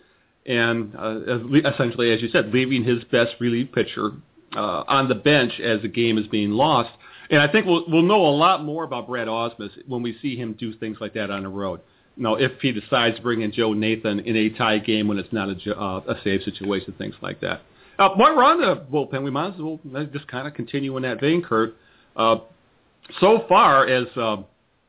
and 0.47 0.95
uh, 0.97 1.39
essentially, 1.65 2.13
as 2.13 2.23
you 2.23 2.29
said, 2.29 2.53
leaving 2.53 2.85
his 2.85 3.03
best 3.05 3.33
relief 3.41 3.73
pitcher 3.73 4.13
uh, 4.57 4.85
on 4.87 5.09
the 5.09 5.15
bench 5.15 5.53
as 5.61 5.83
the 5.83 5.89
game 5.89 6.19
is 6.19 6.27
being 6.29 6.51
lost. 6.51 6.91
And 7.31 7.41
I 7.41 7.51
think 7.51 7.67
we'll 7.67 7.85
we'll 7.89 8.03
know 8.03 8.27
a 8.27 8.35
lot 8.37 8.63
more 8.65 8.85
about 8.85 9.09
Brad 9.09 9.29
Ausmus 9.29 9.71
when 9.87 10.03
we 10.03 10.17
see 10.21 10.37
him 10.37 10.55
do 10.55 10.75
things 10.75 10.99
like 11.01 11.15
that 11.15 11.31
on 11.31 11.43
the 11.43 11.49
road. 11.49 11.81
Now, 12.17 12.37
if 12.37 12.53
he 12.61 12.71
decides 12.71 13.17
to 13.17 13.23
bring 13.23 13.41
in 13.41 13.51
Joe 13.51 13.73
Nathan 13.73 14.21
in 14.21 14.37
a 14.37 14.51
tie 14.51 14.79
game 14.79 15.09
when 15.09 15.19
it's 15.19 15.33
not 15.33 15.49
a, 15.49 15.77
uh, 15.77 16.01
a 16.07 16.15
save 16.23 16.43
situation, 16.43 16.95
things 16.97 17.15
like 17.21 17.41
that. 17.41 17.63
Uh, 17.99 18.11
while 18.11 18.37
we're 18.37 18.45
on 18.45 18.61
the 18.61 18.77
bullpen, 18.77 19.25
we 19.25 19.31
might 19.31 19.55
as 19.55 19.61
well 19.61 19.81
uh, 19.97 20.05
just 20.05 20.29
kind 20.29 20.47
of 20.47 20.55
continue 20.55 20.97
in 20.97 21.03
that 21.03 21.21
vein, 21.21 21.43
Kurt. 21.43 21.75
Uh, 22.15 22.37
so 23.21 23.45
far, 23.49 23.87
as 23.87 24.07
uh, 24.17 24.39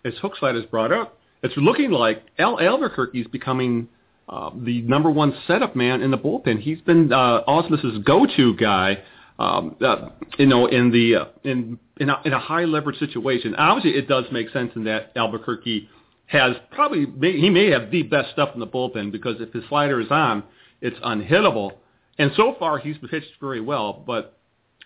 as 0.04 0.14
Hookslide 0.16 0.56
has 0.56 0.66
brought 0.66 0.92
up, 0.92 1.18
it's 1.44 1.56
looking 1.58 1.92
like 1.92 2.24
Al 2.40 2.60
Albuquerque's 2.60 3.28
becoming 3.28 3.88
uh, 4.30 4.52
the 4.56 4.82
number 4.82 5.10
one 5.10 5.36
setup 5.48 5.76
man 5.76 6.02
in 6.02 6.12
the 6.12 6.18
bullpen. 6.18 6.60
He's 6.60 6.82
been 6.82 7.12
uh, 7.12 7.42
Ausmus's 7.48 8.04
go-to 8.04 8.56
guy. 8.56 9.04
Um, 9.38 9.76
uh, 9.82 10.12
you 10.38 10.46
know, 10.46 10.66
in 10.68 10.92
the 10.92 11.16
uh, 11.16 11.26
in 11.44 11.78
in 11.98 12.10
a, 12.10 12.22
in 12.24 12.32
a 12.32 12.40
high 12.40 12.64
leverage 12.64 13.00
situation. 13.00 13.54
Obviously, 13.56 14.00
it 14.00 14.08
does 14.08 14.24
make 14.32 14.50
sense 14.52 14.72
in 14.76 14.86
that 14.86 15.12
Albuquerque 15.16 15.90
has 16.28 16.56
probably 16.72 17.06
he 17.40 17.50
may 17.50 17.70
have 17.72 17.92
the 17.92 18.04
best 18.04 18.32
stuff 18.32 18.52
in 18.54 18.60
the 18.60 18.68
bullpen 18.68 19.12
because 19.12 19.42
if 19.42 19.52
his 19.54 19.64
slider 19.68 20.00
is 20.00 20.08
on, 20.10 20.44
it's 20.82 20.98
unhittable. 21.00 21.72
And 22.18 22.32
so 22.38 22.56
far, 22.58 22.78
he's 22.78 22.96
pitched 23.10 23.34
very 23.42 23.60
well. 23.60 24.04
But 24.06 24.38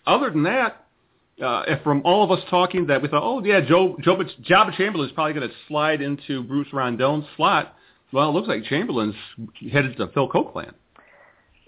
other 0.06 0.32
than 0.32 0.44
that, 0.44 0.88
uh, 1.42 1.64
if 1.68 1.82
from 1.84 2.02
all 2.06 2.24
of 2.24 2.32
us 2.38 2.44
talking 2.50 2.88
that 2.88 3.02
we 3.02 3.08
thought, 3.08 3.24
oh 3.24 3.44
yeah, 3.44 3.62
Joe 3.62 3.98
Joe 4.02 4.18
Joba 4.18 4.76
Chamberlain 4.76 5.08
is 5.08 5.14
probably 5.14 5.34
going 5.34 5.48
to 5.48 5.56
slide 5.68 6.02
into 6.02 6.44
Bruce 6.44 6.68
Rondon's 6.74 7.26
slot. 7.36 7.76
Well, 8.12 8.30
it 8.30 8.34
looks 8.34 8.48
like 8.48 8.64
Chamberlain's 8.66 9.16
headed 9.72 9.96
to 9.98 10.08
Phil 10.08 10.28
Copeland. 10.28 10.74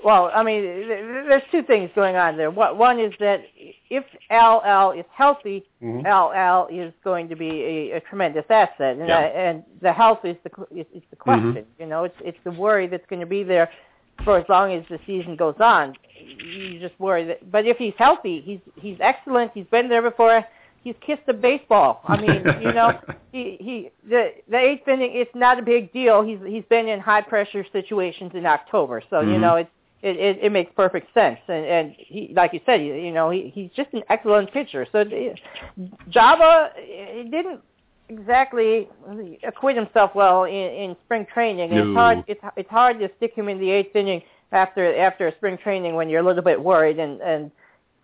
Well, 0.03 0.31
I 0.33 0.43
mean, 0.43 0.63
th- 0.63 0.87
th- 0.87 1.25
there's 1.29 1.43
two 1.51 1.61
things 1.61 1.91
going 1.93 2.15
on 2.15 2.35
there. 2.35 2.49
One 2.49 2.75
one 2.77 2.99
is 2.99 3.13
that 3.19 3.41
if 3.89 4.03
Al 4.31 4.91
is 4.93 5.05
healthy, 5.13 5.63
Mhm. 5.81 6.05
Al 6.05 6.33
Al 6.33 6.67
is 6.71 6.91
going 7.03 7.29
to 7.29 7.35
be 7.35 7.49
a, 7.91 7.97
a 7.97 7.99
tremendous 8.01 8.45
asset, 8.49 8.97
and 8.97 9.07
Yeah. 9.07 9.19
I, 9.19 9.23
and 9.25 9.63
the 9.79 9.93
health 9.93 10.25
is 10.25 10.35
the 10.43 10.49
is, 10.75 10.87
is 10.95 11.03
the 11.11 11.15
question. 11.15 11.65
You 11.79 11.85
know, 11.85 12.03
it's 12.05 12.17
it's 12.21 12.39
the 12.43 12.51
worry 12.51 12.87
that's 12.87 13.05
going 13.11 13.19
to 13.19 13.27
be 13.27 13.43
there 13.43 13.69
for 14.23 14.37
as 14.37 14.45
long 14.49 14.73
as 14.73 14.83
the 14.89 14.99
season 15.05 15.35
goes 15.35 15.55
on. 15.59 15.95
You 16.17 16.79
just 16.79 16.99
worry 16.99 17.25
that. 17.25 17.51
But 17.51 17.65
if 17.65 17.77
he's 17.77 17.93
healthy, 17.97 18.41
he's 18.41 18.59
he's 18.75 18.97
excellent. 18.99 19.51
He's 19.53 19.65
been 19.67 19.89
there 19.89 20.01
before. 20.01 20.45
He's 20.83 20.95
kissed 21.05 21.21
a 21.27 21.33
baseball. 21.33 22.01
I 22.07 22.19
mean, 22.19 22.43
you 22.59 22.73
know, 22.73 22.99
he 23.31 23.57
he 23.59 23.89
the 24.07 24.33
the 24.49 24.57
eighth 24.57 24.87
inning. 24.87 25.11
It's 25.13 25.33
not 25.35 25.59
a 25.59 25.61
big 25.61 25.91
deal. 25.93 26.21
He's 26.23 26.39
he's 26.45 26.63
been 26.69 26.87
in 26.87 26.99
high 26.99 27.21
pressure 27.21 27.65
situations 27.71 28.31
in 28.33 28.45
October, 28.45 29.01
so 29.09 29.21
you 29.21 29.37
Mhm. 29.37 29.41
know 29.41 29.55
it's 29.57 29.69
it, 30.01 30.17
it 30.17 30.39
it 30.41 30.51
makes 30.51 30.71
perfect 30.75 31.13
sense. 31.13 31.39
And 31.47 31.65
and 31.65 31.95
he 31.97 32.33
like 32.35 32.53
you 32.53 32.61
said, 32.65 32.81
you, 32.81 32.93
you 32.95 33.11
know, 33.11 33.29
he 33.29 33.51
he's 33.53 33.69
just 33.75 33.93
an 33.93 34.03
excellent 34.09 34.51
pitcher. 34.51 34.85
So 34.91 35.05
Joba 36.09 36.69
he 36.75 37.23
didn't 37.29 37.61
exactly 38.11 38.87
acquit 39.43 39.75
himself 39.75 40.13
well 40.15 40.43
in, 40.43 40.53
in 40.53 40.95
spring 41.05 41.25
training. 41.33 41.71
And 41.71 41.79
No. 41.79 41.87
it's 41.89 41.95
hard 41.97 42.23
it's 42.27 42.41
it's 42.57 42.69
hard 42.69 42.99
to 42.99 43.09
stick 43.17 43.33
him 43.33 43.47
in 43.49 43.59
the 43.59 43.69
eighth 43.69 43.95
inning 43.95 44.21
after 44.51 44.95
after 44.97 45.31
spring 45.37 45.57
training 45.57 45.95
when 45.95 46.09
you're 46.09 46.21
a 46.21 46.25
little 46.25 46.43
bit 46.43 46.61
worried 46.61 46.99
and 46.99 47.21
and 47.21 47.51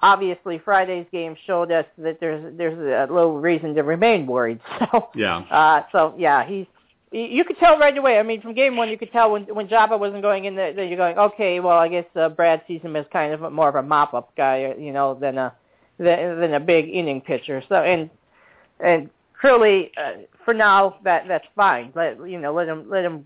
obviously 0.02 0.60
Friday's 0.60 1.08
game 1.12 1.36
showed 1.46 1.72
us 1.72 1.86
that 1.98 2.20
there's 2.20 2.56
there's 2.58 2.78
a 2.78 3.12
little 3.14 3.40
reason 3.40 3.74
to 3.76 3.84
remain 3.84 4.26
worried. 4.28 4.60
So 4.92 5.10
Yeah. 5.16 5.38
uh, 5.52 5.84
so 5.92 6.14
yeah, 6.18 6.46
he's. 6.46 6.66
You 7.10 7.46
could 7.46 7.58
tell 7.58 7.80
right 7.80 7.98
away. 7.98 8.20
I 8.20 8.24
mean, 8.24 8.42
from 8.42 8.54
game 8.54 8.76
one, 8.76 8.90
you 8.90 8.98
could 8.98 9.14
tell 9.14 9.32
when 9.32 9.44
when 9.56 9.70
Joba 9.70 9.98
wasn't 9.98 10.22
going 10.22 10.44
in 10.44 10.58
there. 10.58 10.74
That 10.74 10.88
you're 10.90 10.98
going, 10.98 11.18
okay, 11.18 11.62
well, 11.62 11.78
I 11.78 11.88
guess 11.88 12.04
uh, 12.18 12.28
Brad 12.28 12.62
sees 12.68 12.82
him 12.82 12.98
as 12.98 13.06
kind 13.14 13.34
of 13.34 13.44
a, 13.44 13.50
more 13.50 13.70
of 13.70 13.76
a 13.76 13.82
mop-up 13.82 14.36
guy, 14.36 14.76
you 14.78 14.92
know, 14.92 15.16
than 15.16 15.38
a 15.38 15.54
than, 15.98 16.38
than 16.42 16.54
a 16.56 16.60
big 16.60 16.90
inning 16.90 17.22
pitcher. 17.22 17.64
So 17.70 17.76
and 17.76 18.10
and 18.82 19.10
clearly, 19.40 19.92
uh, 19.98 20.14
for 20.46 20.54
now, 20.54 20.98
that 21.04 21.28
that's 21.28 21.48
fine. 21.56 21.92
Let 21.96 22.18
you 22.30 22.40
know, 22.40 22.54
let 22.54 22.68
him 22.68 22.90
let 22.90 23.04
him 23.04 23.26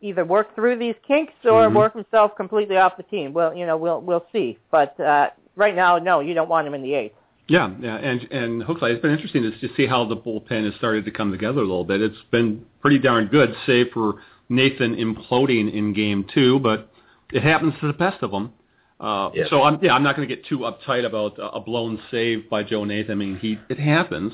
either 0.00 0.24
work 0.24 0.54
through 0.54 0.76
these 0.78 0.94
kinks 1.06 1.32
or 1.44 1.68
Mhm. 1.68 1.74
work 1.74 1.94
himself 1.94 2.36
completely 2.36 2.76
off 2.76 2.96
the 2.96 3.02
team. 3.04 3.32
Well, 3.32 3.54
you 3.54 3.66
know, 3.66 3.76
we'll 3.76 4.00
we'll 4.00 4.26
see. 4.32 4.58
But 4.70 4.98
uh, 5.00 5.30
right 5.56 5.74
now, 5.74 5.98
no, 5.98 6.20
you 6.20 6.34
don't 6.34 6.48
want 6.48 6.66
him 6.66 6.74
in 6.74 6.82
the 6.82 6.94
eighth. 6.94 7.14
Yeah, 7.48 7.70
yeah, 7.80 7.96
and 7.96 8.26
and 8.32 8.62
Hookslide, 8.62 8.90
it's 8.92 9.02
been 9.02 9.12
interesting 9.12 9.42
to 9.42 9.50
to 9.52 9.74
see 9.76 9.86
how 9.86 10.04
the 10.04 10.16
bullpen 10.16 10.64
has 10.64 10.74
started 10.74 11.04
to 11.04 11.10
come 11.10 11.30
together 11.30 11.60
a 11.60 11.64
little 11.64 11.84
bit. 11.84 12.02
It's 12.02 12.20
been 12.30 12.64
pretty 12.80 12.98
darn 12.98 13.26
good, 13.26 13.54
save 13.66 13.90
for 13.92 14.16
Nathan 14.48 14.94
imploding 14.96 15.72
in 15.72 15.92
game 15.92 16.24
two, 16.24 16.58
but 16.60 16.88
it 17.32 17.42
happens 17.42 17.74
to 17.80 17.86
the 17.86 17.92
best 17.92 18.22
of 18.22 18.30
them. 18.32 18.52
Uh, 18.98 19.30
Yes. 19.34 19.48
So 19.50 19.62
I'm 19.62 19.78
yeah, 19.82 19.94
I'm 19.94 20.02
not 20.02 20.16
going 20.16 20.28
to 20.28 20.34
get 20.34 20.44
too 20.46 20.60
uptight 20.60 21.04
about 21.04 21.38
a 21.38 21.52
a 21.56 21.60
blown 21.60 22.00
save 22.10 22.48
by 22.50 22.62
Joe 22.62 22.84
Nathan. 22.84 23.12
I 23.12 23.14
mean, 23.14 23.36
he 23.36 23.58
it 23.68 23.78
happens, 23.78 24.32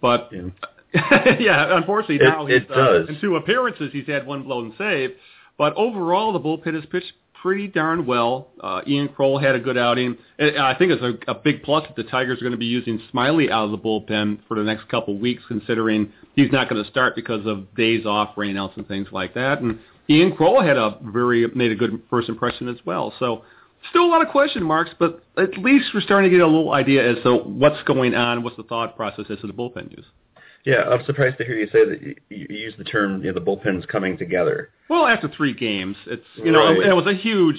but 0.00 0.30
Yeah. 0.32 0.50
yeah, 1.40 1.76
unfortunately 1.76 2.16
It- 2.16 2.28
now 2.28 2.46
he's, 2.46 2.62
it. 2.62 2.70
Uh, 2.70 3.06
in 3.06 3.20
two 3.20 3.36
appearances 3.36 3.90
he's 3.92 4.06
had 4.06 4.26
one 4.26 4.42
blown 4.42 4.74
save, 4.78 5.10
but 5.58 5.74
overall 5.74 6.32
the 6.32 6.40
bullpen 6.40 6.74
has 6.74 6.84
pitched 6.86 7.12
pretty 7.42 7.68
darn 7.68 8.06
well. 8.06 8.48
Uh, 8.60 8.80
Ian 8.86 9.08
Krol 9.08 9.40
had 9.40 9.54
a 9.54 9.60
good 9.60 9.76
outing. 9.76 10.16
And 10.38 10.58
I 10.58 10.74
think 10.74 10.90
it's 10.90 11.02
a, 11.02 11.30
a 11.30 11.34
big 11.34 11.62
plus 11.62 11.86
that 11.86 11.94
the 11.94 12.08
Tigers 12.10 12.38
are 12.38 12.40
going 12.40 12.52
to 12.52 12.58
be 12.58 12.66
using 12.66 13.00
Smyly 13.12 13.50
out 13.50 13.66
of 13.66 13.70
the 13.70 13.78
bullpen 13.78 14.38
for 14.48 14.56
the 14.56 14.64
next 14.64 14.88
couple 14.88 15.14
of 15.14 15.20
weeks, 15.20 15.42
considering 15.46 16.12
he's 16.34 16.50
not 16.50 16.68
going 16.68 16.82
to 16.82 16.90
start 16.90 17.14
because 17.14 17.46
of 17.46 17.72
days 17.76 18.04
off, 18.06 18.34
rainouts, 18.36 18.76
and 18.76 18.88
things 18.88 19.08
like 19.12 19.34
that. 19.34 19.60
And 19.60 19.78
Ian 20.08 20.32
Krol 20.32 20.66
had 20.66 20.76
a 20.76 20.98
very 21.02 21.46
made 21.48 21.70
a 21.72 21.76
good 21.76 22.02
first 22.10 22.28
impression 22.28 22.68
as 22.68 22.78
well. 22.84 23.12
So 23.18 23.44
still 23.90 24.04
a 24.04 24.10
lot 24.10 24.22
of 24.22 24.28
question 24.28 24.62
marks, 24.62 24.90
but 24.98 25.22
at 25.36 25.56
least 25.58 25.86
we're 25.94 26.00
starting 26.00 26.30
to 26.30 26.36
get 26.36 26.42
a 26.42 26.46
little 26.46 26.72
idea 26.72 27.08
as 27.10 27.22
to 27.24 27.36
what's 27.36 27.82
going 27.84 28.14
on, 28.14 28.42
what's 28.42 28.56
the 28.56 28.62
thought 28.62 28.96
process 28.96 29.26
as 29.30 29.38
to 29.40 29.46
the 29.46 29.52
bullpen 29.52 29.90
use. 29.96 30.06
Yeah, 30.64 30.82
I'm 30.82 31.04
surprised 31.06 31.38
to 31.38 31.44
hear 31.44 31.56
you 31.56 31.66
say 31.66 31.88
that 31.88 32.02
you, 32.02 32.14
you 32.28 32.46
use 32.50 32.74
the 32.76 32.84
term 32.84 33.22
you 33.22 33.32
know, 33.32 33.38
the 33.38 33.44
bullpen's 33.44 33.86
coming 33.86 34.18
together. 34.18 34.70
Well, 34.88 35.06
after 35.06 35.28
three 35.28 35.54
games, 35.54 35.96
it's 36.06 36.24
you 36.36 36.50
know 36.50 36.64
Right. 36.72 36.88
it 36.88 36.92
was 36.94 37.06
a 37.06 37.14
huge. 37.14 37.56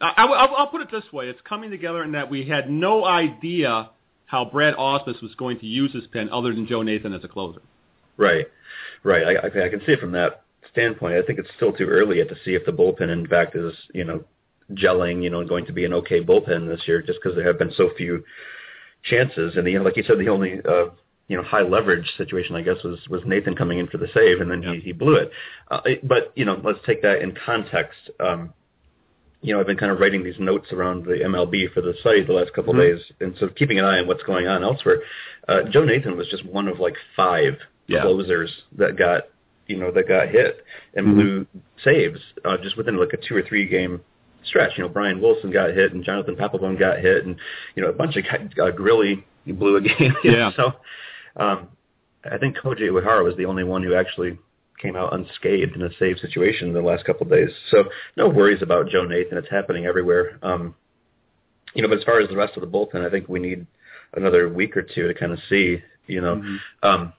I, 0.00 0.24
will 0.24 0.34
I'll 0.34 0.66
put 0.66 0.80
it 0.80 0.90
this 0.90 1.04
way: 1.12 1.28
it's 1.28 1.40
coming 1.48 1.70
together 1.70 2.02
in 2.02 2.12
that 2.12 2.28
we 2.30 2.44
had 2.44 2.68
no 2.70 3.04
idea 3.04 3.90
how 4.26 4.44
Brad 4.44 4.74
Ausmus 4.76 5.20
was 5.22 5.34
going 5.36 5.58
to 5.60 5.66
use 5.66 5.92
his 5.92 6.06
pen 6.08 6.28
other 6.30 6.54
than 6.54 6.66
Joe 6.66 6.82
Nathan 6.82 7.12
as 7.12 7.22
a 7.22 7.28
closer. 7.28 7.60
Right, 8.16 8.46
right. 9.04 9.24
I, 9.24 9.46
I, 9.46 9.66
I 9.66 9.68
can 9.68 9.80
see 9.86 9.92
it 9.92 10.00
from 10.00 10.12
that 10.12 10.42
standpoint. 10.72 11.14
I 11.14 11.22
think 11.22 11.38
it's 11.38 11.50
still 11.56 11.72
too 11.72 11.86
early 11.86 12.18
yet 12.18 12.28
to 12.30 12.36
see 12.44 12.54
if 12.54 12.64
the 12.64 12.72
bullpen, 12.72 13.12
in 13.12 13.26
fact, 13.28 13.54
is 13.54 13.72
you 13.94 14.04
know 14.04 14.24
gelling. 14.74 15.22
You 15.22 15.30
know, 15.30 15.44
going 15.44 15.66
to 15.66 15.72
be 15.72 15.84
an 15.84 15.92
okay 15.94 16.22
bullpen 16.22 16.68
this 16.68 16.86
year, 16.86 17.02
just 17.02 17.18
because 17.22 17.36
there 17.36 17.46
have 17.46 17.58
been 17.58 17.72
so 17.76 17.90
few 17.96 18.24
chances. 19.04 19.56
And 19.56 19.66
you 19.68 19.78
know, 19.78 19.84
like 19.84 19.96
you 19.96 20.04
said, 20.04 20.18
the 20.18 20.28
only 20.28 20.60
uh, 20.68 20.86
you 21.28 21.36
know 21.36 21.42
high 21.42 21.62
leverage 21.62 22.10
situation, 22.16 22.56
I 22.56 22.62
guess, 22.62 22.82
was 22.84 22.98
was 23.08 23.22
Nathan 23.24 23.54
coming 23.56 23.78
in 23.78 23.86
for 23.86 23.98
the 23.98 24.08
save, 24.14 24.40
and 24.40 24.50
then 24.50 24.62
Yeah. 24.62 24.74
he 24.74 24.80
he 24.80 24.92
blew 24.92 25.14
it. 25.16 25.30
Uh, 25.70 25.80
but 26.02 26.32
you 26.34 26.44
know, 26.44 26.60
let's 26.62 26.80
take 26.86 27.02
that 27.02 27.22
in 27.22 27.32
context. 27.32 28.10
Um, 28.18 28.52
you 29.42 29.54
know, 29.54 29.60
I've 29.60 29.66
been 29.66 29.78
kind 29.78 29.90
of 29.90 29.98
writing 30.00 30.22
these 30.22 30.38
notes 30.38 30.70
around 30.70 31.06
the 31.06 31.14
MLB 31.24 31.72
for 31.72 31.80
the 31.80 31.94
site 32.02 32.26
the 32.26 32.34
last 32.34 32.52
couple 32.52 32.74
Mhm. 32.74 32.78
of 32.92 32.98
days, 32.98 33.12
and 33.20 33.36
so 33.38 33.48
keeping 33.48 33.78
an 33.78 33.86
eye 33.86 33.98
on 33.98 34.06
what's 34.06 34.22
going 34.24 34.46
on 34.46 34.62
elsewhere. 34.62 35.02
Uh, 35.48 35.62
Joe 35.62 35.84
Nathan 35.84 36.16
was 36.16 36.28
just 36.28 36.44
one 36.44 36.68
of 36.68 36.78
like 36.78 36.96
five 37.16 37.58
Yeah. 37.86 38.02
closers 38.02 38.64
that 38.76 38.96
got 38.96 39.28
you 39.66 39.76
know 39.76 39.90
that 39.92 40.08
got 40.08 40.28
hit 40.28 40.64
and 40.94 41.06
Mhm. 41.06 41.14
blew 41.14 41.46
saves 41.82 42.20
uh, 42.44 42.56
just 42.58 42.76
within 42.76 42.96
like 42.96 43.12
a 43.12 43.16
two 43.16 43.36
or 43.36 43.42
three 43.42 43.64
game 43.66 44.00
stretch. 44.44 44.72
You 44.76 44.84
know, 44.84 44.88
Brian 44.88 45.20
Wilson 45.20 45.50
got 45.50 45.70
hit 45.70 45.92
and 45.92 46.04
Jonathan 46.04 46.36
Papelbon 46.36 46.78
got 46.78 46.98
hit, 47.00 47.24
and 47.26 47.36
you 47.74 47.82
know 47.82 47.88
a 47.88 47.92
bunch 47.92 48.16
of 48.16 48.24
guys, 48.24 48.48
uh, 48.60 48.70
Grilli 48.76 49.22
blew 49.46 49.76
a 49.76 49.80
game. 49.82 50.14
Yeah. 50.24 50.50
So 50.56 50.72
um, 51.36 51.68
I 52.30 52.38
think 52.38 52.56
Koji 52.58 52.90
Uehara 52.90 53.24
was 53.24 53.36
the 53.36 53.46
only 53.46 53.64
one 53.64 53.82
who 53.82 53.94
actually 53.94 54.38
came 54.78 54.96
out 54.96 55.14
unscathed 55.14 55.74
in 55.76 55.82
a 55.82 55.90
save 55.98 56.18
situation 56.18 56.68
in 56.68 56.74
the 56.74 56.80
last 56.82 57.04
couple 57.04 57.24
of 57.26 57.30
days. 57.32 57.50
So 57.70 57.84
no 58.16 58.28
worries 58.28 58.62
about 58.62 58.88
Joe 58.88 59.04
Nathan. 59.04 59.38
It's 59.38 59.48
happening 59.50 59.86
everywhere. 59.86 60.38
Um, 60.42 60.74
you 61.74 61.82
know, 61.82 61.88
but 61.88 61.98
as 61.98 62.04
far 62.04 62.18
as 62.20 62.28
the 62.28 62.36
rest 62.36 62.56
of 62.56 62.62
the 62.62 62.66
bullpen, 62.66 63.06
I 63.06 63.10
think 63.10 63.28
we 63.28 63.38
need 63.38 63.66
another 64.14 64.48
week 64.48 64.76
or 64.76 64.82
two 64.82 65.06
to 65.06 65.14
kind 65.14 65.32
of 65.32 65.38
see. 65.48 65.82
You 66.06 66.20
know, 66.20 66.36
Mhm. 66.36 66.58
um, 66.82 67.12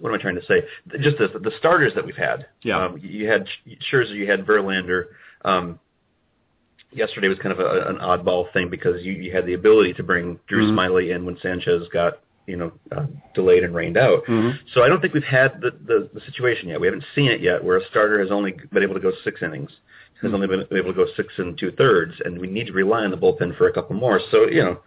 what 0.00 0.08
am 0.10 0.14
I 0.14 0.18
trying 0.22 0.36
to 0.36 0.46
say? 0.46 0.62
Just 1.00 1.18
the, 1.18 1.28
the 1.38 1.52
starters 1.58 1.92
that 1.94 2.06
we've 2.06 2.16
had. 2.16 2.46
Yeah. 2.62 2.78
Um, 2.86 2.98
you 3.02 3.28
had 3.28 3.46
Scherzer, 3.92 4.14
you 4.14 4.26
had 4.30 4.46
Verlander. 4.46 5.04
Um, 5.44 5.78
yesterday 6.92 7.28
was 7.28 7.38
kind 7.38 7.52
of 7.52 7.60
a, 7.60 7.88
an 7.88 7.96
oddball 7.96 8.52
thing 8.52 8.68
because 8.70 9.02
you, 9.04 9.12
you 9.12 9.32
had 9.32 9.46
the 9.46 9.54
ability 9.54 9.94
to 9.94 10.02
bring 10.02 10.38
Drew 10.46 10.66
Mhm. 10.66 10.74
Smyly 10.74 11.14
in 11.14 11.24
when 11.24 11.38
Sanchez 11.42 11.88
got 11.92 12.18
you 12.46 12.56
know 12.56 12.72
uh, 12.92 13.06
delayed 13.34 13.64
and 13.64 13.74
rained 13.74 13.96
out. 13.96 14.24
Mhm. 14.26 14.58
So 14.74 14.82
I 14.82 14.88
don't 14.88 15.00
think 15.00 15.14
we've 15.14 15.24
had 15.24 15.60
the, 15.60 15.70
the 15.86 16.08
the 16.12 16.20
situation 16.22 16.68
yet. 16.68 16.80
We 16.80 16.86
haven't 16.86 17.04
seen 17.14 17.30
it 17.30 17.40
yet 17.40 17.62
where 17.64 17.78
a 17.78 17.86
starter 17.86 18.20
has 18.20 18.30
only 18.30 18.54
been 18.72 18.82
able 18.82 18.94
to 18.94 19.00
go 19.00 19.12
six 19.24 19.42
innings, 19.42 19.70
has 20.22 20.32
only 20.32 20.46
been 20.46 20.66
able 20.72 20.92
to 20.92 20.96
go 21.04 21.06
six 21.16 21.32
and 21.38 21.56
two 21.58 21.70
thirds, 21.72 22.14
and 22.24 22.38
we 22.38 22.46
need 22.46 22.66
to 22.66 22.72
rely 22.72 23.04
on 23.04 23.10
the 23.10 23.16
bullpen 23.16 23.56
for 23.56 23.68
a 23.68 23.72
couple 23.72 23.96
more. 23.96 24.20
So 24.30 24.48
you 24.48 24.62
know, 24.62 24.80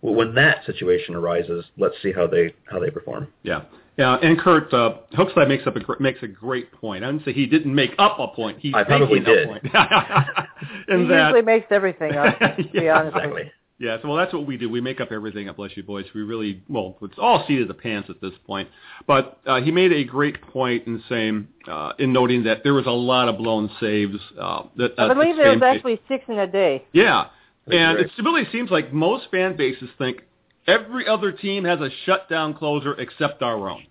when 0.00 0.34
that 0.34 0.64
situation 0.66 1.14
arises, 1.14 1.64
let's 1.78 1.94
see 2.02 2.12
how 2.12 2.26
they 2.26 2.54
how 2.64 2.78
they 2.80 2.90
perform. 2.90 3.28
Yeah. 3.42 3.62
Yeah, 3.96 4.16
and 4.16 4.38
Kurt 4.38 4.72
uh, 4.74 4.98
Hookslide 5.14 5.48
makes 5.48 5.66
up 5.66 5.74
a 5.76 5.80
makes 6.02 6.22
a 6.22 6.28
great 6.28 6.70
point. 6.72 7.02
I 7.02 7.10
didn't 7.10 7.24
say 7.24 7.32
he 7.32 7.46
didn't 7.46 7.74
make 7.74 7.92
up 7.98 8.18
a 8.18 8.28
point. 8.28 8.58
He's 8.60 8.74
I 8.74 8.84
probably 8.84 9.20
making 9.20 9.32
a 9.32 9.36
did. 9.36 9.48
point. 9.48 9.62
he 9.66 10.92
In 10.92 11.08
that, 11.08 11.28
usually 11.28 11.42
makes 11.42 11.66
everything 11.70 12.12
up. 12.12 12.38
To 12.56 12.62
be 12.62 12.70
Yeah, 12.74 12.98
honest 12.98 13.14
with 13.14 13.24
you. 13.24 13.30
Exactly. 13.30 13.52
Yeah, 13.78 13.98
so 14.00 14.08
well, 14.08 14.16
that's 14.16 14.32
what 14.32 14.46
we 14.46 14.56
do. 14.56 14.70
We 14.70 14.80
make 14.80 15.02
up 15.02 15.12
everything 15.12 15.50
up, 15.50 15.56
bless 15.56 15.76
you 15.76 15.82
boys. 15.82 16.06
We 16.14 16.22
really, 16.22 16.62
well, 16.66 16.96
it's 17.02 17.18
all 17.18 17.44
seat 17.46 17.60
of 17.60 17.68
the 17.68 17.74
pants 17.74 18.08
at 18.08 18.22
this 18.22 18.32
point. 18.46 18.70
But 19.06 19.38
uh, 19.46 19.60
he 19.60 19.70
made 19.70 19.92
a 19.92 20.02
great 20.02 20.40
point 20.40 20.86
in 20.86 21.02
saying, 21.10 21.48
uh, 21.68 21.92
in 21.98 22.10
noting 22.10 22.44
that 22.44 22.62
there 22.64 22.72
was 22.72 22.86
a 22.86 22.90
lot 22.90 23.28
of 23.28 23.36
blown 23.36 23.70
saves. 23.78 24.16
Uh, 24.40 24.62
that, 24.76 24.92
I 24.98 25.02
uh, 25.08 25.14
believe 25.14 25.36
there 25.36 25.50
was 25.50 25.60
fan- 25.60 25.76
actually 25.76 26.00
six 26.08 26.24
in 26.28 26.38
a 26.38 26.46
day. 26.46 26.86
Yeah, 26.92 27.26
That's 27.66 27.76
and 27.76 27.96
right. 27.98 28.06
it 28.06 28.22
really 28.22 28.44
seems 28.50 28.70
like 28.70 28.94
most 28.94 29.26
fan 29.30 29.56
bases 29.58 29.90
think 29.98 30.22
every 30.66 31.06
other 31.06 31.30
team 31.30 31.64
has 31.64 31.78
a 31.80 31.90
shutdown 32.06 32.54
closer 32.54 32.94
except 32.94 33.42
our 33.42 33.68
own. 33.68 33.84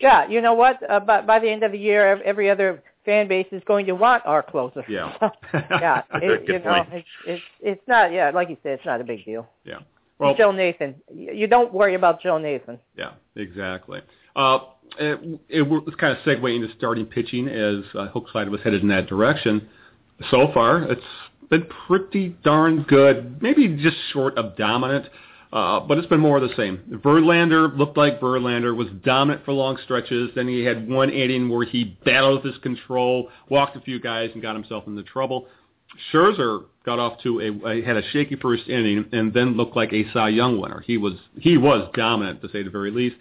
Yeah, 0.00 0.28
you 0.28 0.40
know 0.40 0.54
what? 0.54 0.78
Uh, 0.88 1.00
by, 1.00 1.20
by 1.22 1.38
the 1.38 1.50
end 1.50 1.62
of 1.62 1.72
the 1.72 1.78
year, 1.78 2.12
ev- 2.12 2.22
every 2.22 2.50
other 2.50 2.82
fan 3.04 3.28
base 3.28 3.46
is 3.52 3.62
going 3.66 3.86
to 3.86 3.92
want 3.92 4.24
our 4.26 4.42
closer. 4.42 4.84
Yeah. 4.88 5.14
yeah, 5.54 6.02
it, 6.14 6.48
you 6.48 6.58
know, 6.58 6.84
it's 6.90 7.08
it's 7.26 7.42
it's 7.60 7.82
not. 7.86 8.12
Yeah, 8.12 8.30
like 8.30 8.48
you 8.48 8.56
said, 8.62 8.72
it's 8.72 8.86
not 8.86 9.00
a 9.00 9.04
big 9.04 9.24
deal. 9.24 9.48
Yeah. 9.64 9.80
Well, 10.18 10.34
Joe 10.34 10.52
Nathan, 10.52 10.96
you 11.12 11.32
you 11.32 11.46
don't 11.46 11.72
worry 11.72 11.94
about 11.94 12.20
Joe 12.20 12.38
Nathan. 12.38 12.78
Yeah, 12.96 13.12
exactly. 13.36 14.00
Uh, 14.36 14.58
it, 14.98 15.40
it 15.48 15.62
was 15.62 15.94
kind 15.98 16.16
of 16.16 16.22
segue 16.24 16.54
into 16.54 16.68
starting 16.76 17.06
pitching 17.06 17.48
as 17.48 17.84
uh, 17.94 18.08
HookSlide 18.14 18.50
was 18.50 18.60
headed 18.62 18.82
in 18.82 18.88
that 18.88 19.06
direction. 19.06 19.68
So 20.30 20.50
far, 20.52 20.82
it's 20.82 21.00
been 21.48 21.66
pretty 21.86 22.36
darn 22.44 22.82
good. 22.82 23.40
Maybe 23.40 23.66
just 23.68 23.96
short 24.12 24.36
of 24.36 24.56
dominant, 24.56 25.06
uh, 25.52 25.80
but 25.80 25.98
it's 25.98 26.06
been 26.06 26.20
more 26.20 26.36
of 26.36 26.48
the 26.48 26.54
same. 26.56 26.78
Verlander 27.04 27.76
looked 27.76 27.96
like 27.96 28.20
Verlander 28.20 28.76
was 28.76 28.86
dominant 29.04 29.44
for 29.44 29.52
long 29.52 29.78
stretches. 29.82 30.30
Then 30.34 30.46
he 30.46 30.64
had 30.64 30.88
one 30.88 31.10
inning 31.10 31.48
where 31.48 31.66
he 31.66 31.98
battled 32.04 32.44
with 32.44 32.54
his 32.54 32.62
control, 32.62 33.30
walked 33.48 33.76
a 33.76 33.80
few 33.80 33.98
guys, 34.00 34.30
and 34.32 34.42
got 34.42 34.54
himself 34.54 34.86
into 34.86 35.02
trouble. 35.02 35.48
Scherzer 36.12 36.64
got 36.86 37.00
off 37.00 37.20
to 37.24 37.40
a, 37.40 37.82
had 37.82 37.96
a 37.96 38.02
shaky 38.10 38.36
first 38.36 38.68
inning 38.68 39.06
and 39.12 39.32
then 39.34 39.56
looked 39.56 39.74
like 39.74 39.92
a 39.92 40.10
Cy 40.12 40.28
Young 40.28 40.60
winner. 40.60 40.82
He 40.86 40.96
was 40.96 41.14
he 41.38 41.56
was 41.58 41.90
dominant 41.94 42.42
to 42.42 42.48
say 42.50 42.62
the 42.62 42.70
very 42.70 42.92
least. 42.92 43.16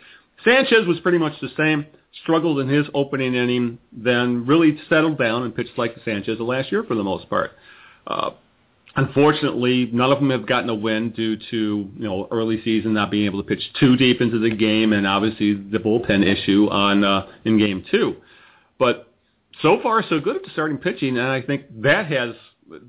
Sanchez 0.46 0.86
was 0.86 1.00
pretty 1.00 1.18
much 1.18 1.34
the 1.42 1.50
same. 1.58 1.86
Struggled 2.24 2.60
in 2.60 2.68
his 2.68 2.86
opening 2.94 3.36
inning, 3.36 3.80
then 3.92 4.46
really 4.46 4.80
settled 4.88 5.18
down 5.18 5.44
and 5.44 5.56
pitched 5.56 5.78
like 5.78 5.96
Sanchez 6.06 6.40
of 6.40 6.48
last 6.48 6.72
year 6.72 6.84
for 6.84 6.96
the 6.96 7.04
most 7.04 7.30
part. 7.30 7.52
Uh, 8.08 8.32
unfortunately, 9.00 9.90
none 9.94 10.12
of 10.12 10.20
them 10.20 10.30
have 10.30 10.46
gotten 10.46 10.70
a 10.70 10.76
win 10.76 11.12
due 11.12 11.38
to 11.38 11.90
you 11.96 12.04
know 12.04 12.28
early 12.32 12.62
season 12.64 12.94
not 12.94 13.10
being 13.10 13.26
able 13.26 13.42
to 13.42 13.48
pitch 13.48 13.62
too 13.80 13.96
deep 13.96 14.22
into 14.22 14.40
the 14.40 14.50
game, 14.50 14.94
and 14.94 15.08
obviously 15.08 15.54
the 15.54 15.78
bullpen 15.78 16.26
issue 16.26 16.68
on 16.70 17.04
uh, 17.04 17.28
in 17.46 17.58
game 17.58 17.84
two. 17.90 18.18
But 18.78 19.12
so 19.62 19.80
far 19.82 20.04
so 20.08 20.20
good 20.20 20.36
at 20.36 20.44
the 20.44 20.50
starting 20.52 20.78
pitching, 20.78 21.18
and 21.18 21.28
I 21.28 21.42
think 21.42 21.64
that 21.82 22.08
has 22.08 22.36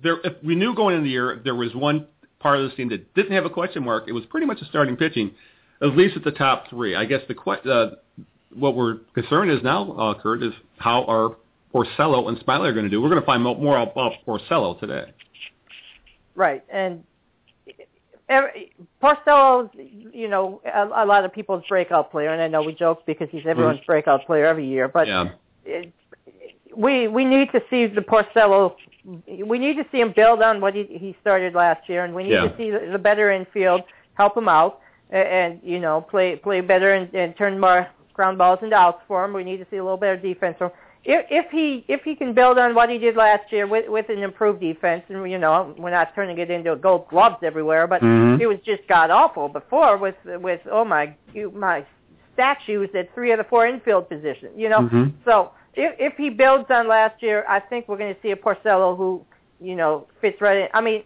there. 0.02 0.18
If 0.24 0.42
we 0.42 0.54
knew 0.54 0.74
going 0.74 0.96
into 0.96 1.04
the 1.04 1.10
year 1.10 1.40
there 1.42 1.54
was 1.54 1.74
one 1.74 2.06
part 2.40 2.58
of 2.58 2.68
this 2.68 2.76
team 2.76 2.88
that 2.90 3.14
didn't 3.14 3.32
have 3.32 3.44
a 3.44 3.50
question 3.50 3.84
mark, 3.84 4.04
it 4.08 4.12
was 4.12 4.24
pretty 4.26 4.46
much 4.46 4.60
the 4.60 4.66
starting 4.66 4.96
pitching, 4.96 5.32
at 5.80 5.96
least 5.96 6.16
at 6.16 6.24
the 6.24 6.32
top 6.32 6.68
three. 6.70 6.94
I 6.96 7.04
guess 7.04 7.20
the 7.28 7.34
que- 7.34 7.70
uh, 7.70 7.90
what 8.54 8.74
we're 8.74 8.96
concerned 9.14 9.50
is 9.50 9.62
now, 9.62 9.92
uh, 9.92 10.20
Kurt, 10.20 10.42
is 10.42 10.52
how 10.78 11.04
are 11.04 11.36
Porcello 11.72 12.28
and 12.28 12.36
Smyly 12.38 12.68
are 12.68 12.72
going 12.72 12.86
to 12.86 12.90
do. 12.90 13.00
We're 13.00 13.10
going 13.10 13.20
to 13.20 13.26
find 13.26 13.44
mo- 13.44 13.54
more 13.54 13.78
about 13.78 14.12
Porcello 14.26 14.80
today. 14.80 15.12
Right, 16.40 16.64
and 16.70 17.04
every, 18.30 18.72
Porcello's, 19.02 19.68
you 19.74 20.26
know, 20.26 20.62
a, 20.64 21.04
a 21.04 21.04
lot 21.04 21.26
of 21.26 21.34
people's 21.34 21.62
breakout 21.68 22.10
player, 22.10 22.30
and 22.30 22.40
I 22.40 22.48
know 22.48 22.62
we 22.62 22.72
joke 22.72 23.04
because 23.04 23.28
he's 23.30 23.44
everyone's 23.44 23.80
mm-hmm. 23.80 23.92
breakout 23.92 24.24
player 24.24 24.46
every 24.46 24.66
year, 24.66 24.88
but 24.88 25.06
yeah. 25.06 25.28
it, 25.66 25.92
we 26.74 27.08
we 27.08 27.26
need 27.26 27.52
to 27.52 27.60
see 27.68 27.84
the 27.84 28.00
Porcello. 28.00 28.74
We 29.26 29.58
need 29.58 29.76
to 29.76 29.84
see 29.92 30.00
him 30.00 30.14
build 30.16 30.40
on 30.40 30.62
what 30.62 30.74
he 30.74 30.84
he 30.84 31.14
started 31.20 31.54
last 31.54 31.86
year, 31.90 32.04
and 32.04 32.14
we 32.14 32.22
need 32.22 32.32
Yeah. 32.32 32.48
to 32.48 32.56
see 32.56 32.70
the, 32.70 32.88
the 32.90 32.98
better 32.98 33.30
infield 33.30 33.82
help 34.14 34.34
him 34.34 34.48
out, 34.48 34.80
and, 35.10 35.28
and 35.28 35.60
you 35.62 35.78
know 35.78 36.00
play 36.00 36.36
play 36.36 36.62
better 36.62 36.94
and, 36.94 37.12
and 37.14 37.36
turn 37.36 37.58
more 37.60 37.86
ground 38.14 38.38
balls 38.38 38.60
into 38.62 38.76
outs 38.76 39.02
for 39.06 39.22
him. 39.24 39.34
We 39.34 39.44
need 39.44 39.58
to 39.58 39.66
see 39.70 39.76
a 39.76 39.84
little 39.84 39.98
better 39.98 40.16
defense. 40.16 40.56
So 40.58 40.72
if, 41.04 41.26
if 41.30 41.50
he 41.50 41.84
if 41.88 42.02
he 42.02 42.14
can 42.14 42.34
build 42.34 42.58
on 42.58 42.74
what 42.74 42.90
he 42.90 42.98
did 42.98 43.16
last 43.16 43.50
year 43.50 43.66
with 43.66 43.88
with 43.88 44.08
an 44.10 44.22
improved 44.22 44.60
defense, 44.60 45.02
and 45.08 45.30
you 45.30 45.38
know 45.38 45.74
we're 45.78 45.90
not 45.90 46.14
turning 46.14 46.38
it 46.38 46.50
into 46.50 46.76
gold 46.76 47.08
gloves 47.08 47.38
everywhere, 47.42 47.86
but 47.86 48.02
Mhm. 48.02 48.40
it 48.40 48.46
was 48.46 48.58
just 48.60 48.86
god 48.86 49.10
awful 49.10 49.48
before 49.48 49.96
with 49.96 50.16
with 50.24 50.60
oh 50.70 50.84
my 50.84 51.14
my 51.54 51.84
statues 52.34 52.90
at 52.94 53.12
three 53.14 53.32
of 53.32 53.38
the 53.38 53.44
four 53.44 53.66
infield 53.66 54.08
positions. 54.08 54.52
You 54.56 54.68
know, 54.68 54.80
Mhm. 54.80 55.12
so 55.24 55.50
if 55.74 55.94
if 55.98 56.16
he 56.16 56.28
builds 56.28 56.70
on 56.70 56.86
last 56.86 57.22
year, 57.22 57.44
I 57.48 57.60
think 57.60 57.88
we're 57.88 57.96
going 57.98 58.14
to 58.14 58.20
see 58.20 58.32
a 58.32 58.36
Porcello 58.36 58.96
who 58.96 59.24
you 59.60 59.76
know 59.76 60.06
fits 60.20 60.40
right 60.40 60.58
in. 60.58 60.68
I 60.74 60.80
mean, 60.82 61.02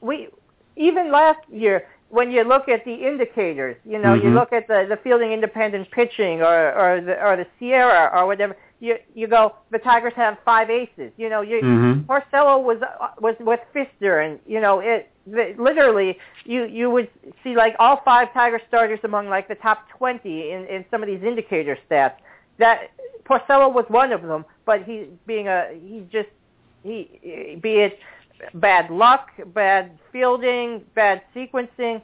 we 0.00 0.28
even 0.76 1.10
last 1.10 1.40
year 1.50 1.86
when 2.10 2.30
you 2.30 2.44
look 2.44 2.68
at 2.68 2.84
the 2.84 2.94
indicators, 2.94 3.76
you 3.84 3.98
know, 3.98 4.14
you 4.14 4.30
Mhm. 4.30 4.34
look 4.34 4.52
at 4.52 4.68
the 4.68 4.86
the 4.88 4.96
fielding 4.98 5.32
independent 5.32 5.90
pitching 5.90 6.42
or 6.42 6.72
or 6.80 7.00
the 7.00 7.20
or 7.26 7.34
the 7.36 7.46
SIERA 7.58 8.10
or 8.14 8.26
whatever. 8.26 8.56
You 8.80 8.96
you 9.14 9.26
go 9.26 9.54
the 9.70 9.78
Tigers 9.78 10.12
have 10.16 10.38
five 10.44 10.70
aces. 10.70 11.12
You 11.16 11.28
know, 11.28 11.40
you 11.40 11.60
Mhm. 11.62 12.04
Porcello 12.06 12.62
was 12.62 12.78
was 13.20 13.34
with 13.40 13.60
Fister, 13.74 14.24
and 14.24 14.38
you 14.46 14.60
know 14.60 14.80
it. 14.80 15.10
The, 15.26 15.54
literally, 15.58 16.18
you 16.44 16.64
you 16.64 16.90
would 16.90 17.08
see 17.42 17.56
like 17.56 17.74
all 17.78 18.02
five 18.04 18.32
Tiger 18.32 18.60
starters 18.68 19.00
among 19.02 19.28
like 19.28 19.48
the 19.48 19.54
top 19.56 19.88
twenty 19.88 20.50
in 20.52 20.66
in 20.66 20.84
some 20.90 21.02
of 21.02 21.06
these 21.08 21.22
indicator 21.22 21.78
stats. 21.88 22.14
That 22.58 22.90
Porcello 23.24 23.72
was 23.72 23.86
one 23.88 24.12
of 24.12 24.22
them, 24.22 24.44
but 24.64 24.82
he 24.84 25.08
being 25.26 25.48
a 25.48 25.68
he 25.72 26.06
just 26.10 26.28
he 26.82 27.58
be 27.60 27.80
it 27.80 27.98
bad 28.54 28.90
luck, 28.90 29.30
bad 29.54 29.98
fielding, 30.12 30.84
bad 30.94 31.22
sequencing, 31.34 32.02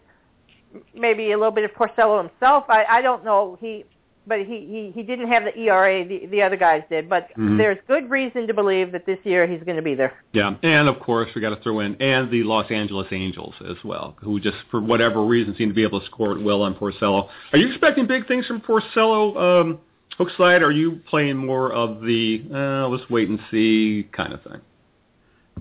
maybe 0.95 1.33
a 1.33 1.37
little 1.37 1.53
bit 1.53 1.65
of 1.65 1.73
Porcello 1.73 2.19
himself. 2.27 2.65
I 2.69 2.85
I 2.89 3.03
don't 3.03 3.25
know. 3.25 3.59
He 3.61 3.85
but 4.27 4.39
he 4.41 4.45
he 4.45 4.93
he 4.95 5.03
didn't 5.03 5.29
have 5.29 5.45
the 5.45 5.57
ERA 5.59 6.05
the 6.07 6.27
the 6.27 6.43
other 6.43 6.57
guys 6.57 6.83
did. 6.89 7.09
But 7.09 7.31
Mhm. 7.37 7.59
there's 7.59 7.79
good 7.89 8.09
reason 8.11 8.47
to 8.47 8.55
believe 8.55 8.93
that 8.93 9.07
this 9.07 9.19
year 9.25 9.47
he's 9.47 9.63
going 9.63 9.77
to 9.77 9.83
be 9.83 9.95
there. 9.95 10.13
Yeah, 10.33 10.55
and 10.63 10.89
of 10.89 11.01
course 11.01 11.29
we 11.35 11.41
got 11.41 11.51
to 11.51 11.63
throw 11.63 11.81
in 11.81 11.97
and 12.01 12.31
the 12.31 12.43
Los 12.45 12.71
Angeles 12.71 13.09
Angels 13.11 13.55
as 13.69 13.83
well, 13.85 14.17
who 14.21 14.39
just 14.41 14.57
for 14.71 14.81
whatever 14.81 15.23
reason 15.25 15.55
seem 15.57 15.69
to 15.69 15.75
be 15.75 15.83
able 15.83 16.01
to 16.01 16.07
score 16.07 16.33
it 16.33 16.43
well 16.43 16.63
on 16.63 16.75
Porcello. 16.75 17.29
Are 17.53 17.59
you 17.59 17.69
expecting 17.69 18.07
big 18.07 18.27
things 18.29 18.47
from 18.47 18.61
Porcello? 18.61 19.37
Um, 19.37 19.79
Hookslide, 20.19 20.61
are 20.61 20.71
you 20.71 21.01
playing 21.09 21.37
more 21.39 21.73
of 21.73 22.03
the 22.03 22.43
uh, 22.53 22.89
let's 22.89 23.09
wait 23.11 23.29
and 23.29 23.41
see 23.51 24.07
kind 24.13 24.33
of 24.33 24.43
thing? 24.43 24.61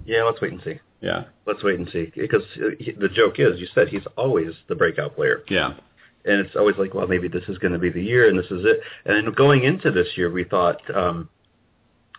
Yeah, 0.06 0.24
let's 0.24 0.41
wait 0.41 0.52
and 0.52 0.62
see. 0.63 0.80
Yeah, 1.02 1.24
Let's 1.47 1.63
wait 1.63 1.80
and 1.80 1.89
see 1.91 2.12
because 2.15 2.43
uh, 2.58 2.69
the 3.00 3.10
joke 3.10 3.39
is, 3.39 3.60
you 3.60 3.67
said 3.74 3.88
he's 3.88 4.06
always 4.17 4.52
the 4.67 4.76
breakout 4.76 5.15
player, 5.15 5.41
yeah, 5.50 5.74
and 6.26 6.46
it's 6.46 6.56
always 6.56 6.78
like, 6.78 6.94
well, 6.94 7.08
maybe 7.08 7.28
this 7.28 7.44
is 7.48 7.58
going 7.58 7.74
to 7.74 7.80
be 7.80 7.90
the 7.90 8.04
year, 8.04 8.28
and 8.30 8.38
this 8.38 8.50
is 8.52 8.64
it. 8.66 8.82
And 9.06 9.36
going 9.36 9.64
into 9.64 9.92
this 9.92 10.08
year, 10.16 10.32
we 10.32 10.44
thought, 10.44 10.80
um, 10.96 11.30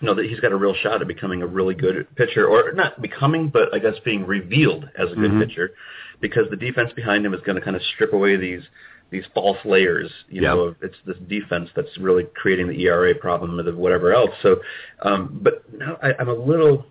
you 0.01 0.07
know, 0.07 0.15
that 0.15 0.27
he's 0.27 0.41
got 0.41 0.53
a 0.53 0.57
real 0.57 0.75
shot 0.75 1.01
at 1.01 1.09
becoming 1.09 1.43
a 1.43 1.47
really 1.47 1.75
good 1.75 2.07
pitcher, 2.17 2.47
or 2.47 2.73
not 2.73 3.01
becoming, 3.01 3.49
but 3.49 3.73
I 3.75 3.79
guess 3.79 3.95
being 4.05 4.27
revealed 4.27 4.88
as 4.99 5.12
a 5.12 5.15
good 5.15 5.31
Mhm. 5.31 5.47
pitcher, 5.47 5.73
because 6.21 6.51
the 6.51 6.57
defense 6.57 6.93
behind 6.93 7.25
him 7.25 7.35
is 7.35 7.41
going 7.43 7.57
to 7.57 7.62
kind 7.62 7.77
of 7.77 7.83
strip 7.83 8.12
away 8.12 8.37
these 8.37 8.62
these 9.11 9.27
false 9.35 9.62
layers. 9.67 10.11
You 10.31 10.41
Yeah. 10.41 10.55
know, 10.55 10.61
of 10.61 10.77
it's 10.81 10.97
this 11.05 11.19
defense 11.29 11.69
that's 11.75 11.99
really 11.99 12.25
creating 12.35 12.69
the 12.69 12.81
ERA 12.83 13.15
problem 13.15 13.59
and 13.59 13.69
the 13.69 13.77
whatever 13.77 14.15
else. 14.15 14.31
So, 14.41 14.62
um, 15.03 15.38
but 15.43 15.71
now 15.71 15.99
I, 16.03 16.15
I'm 16.19 16.31
a 16.31 16.35
little 16.35 16.87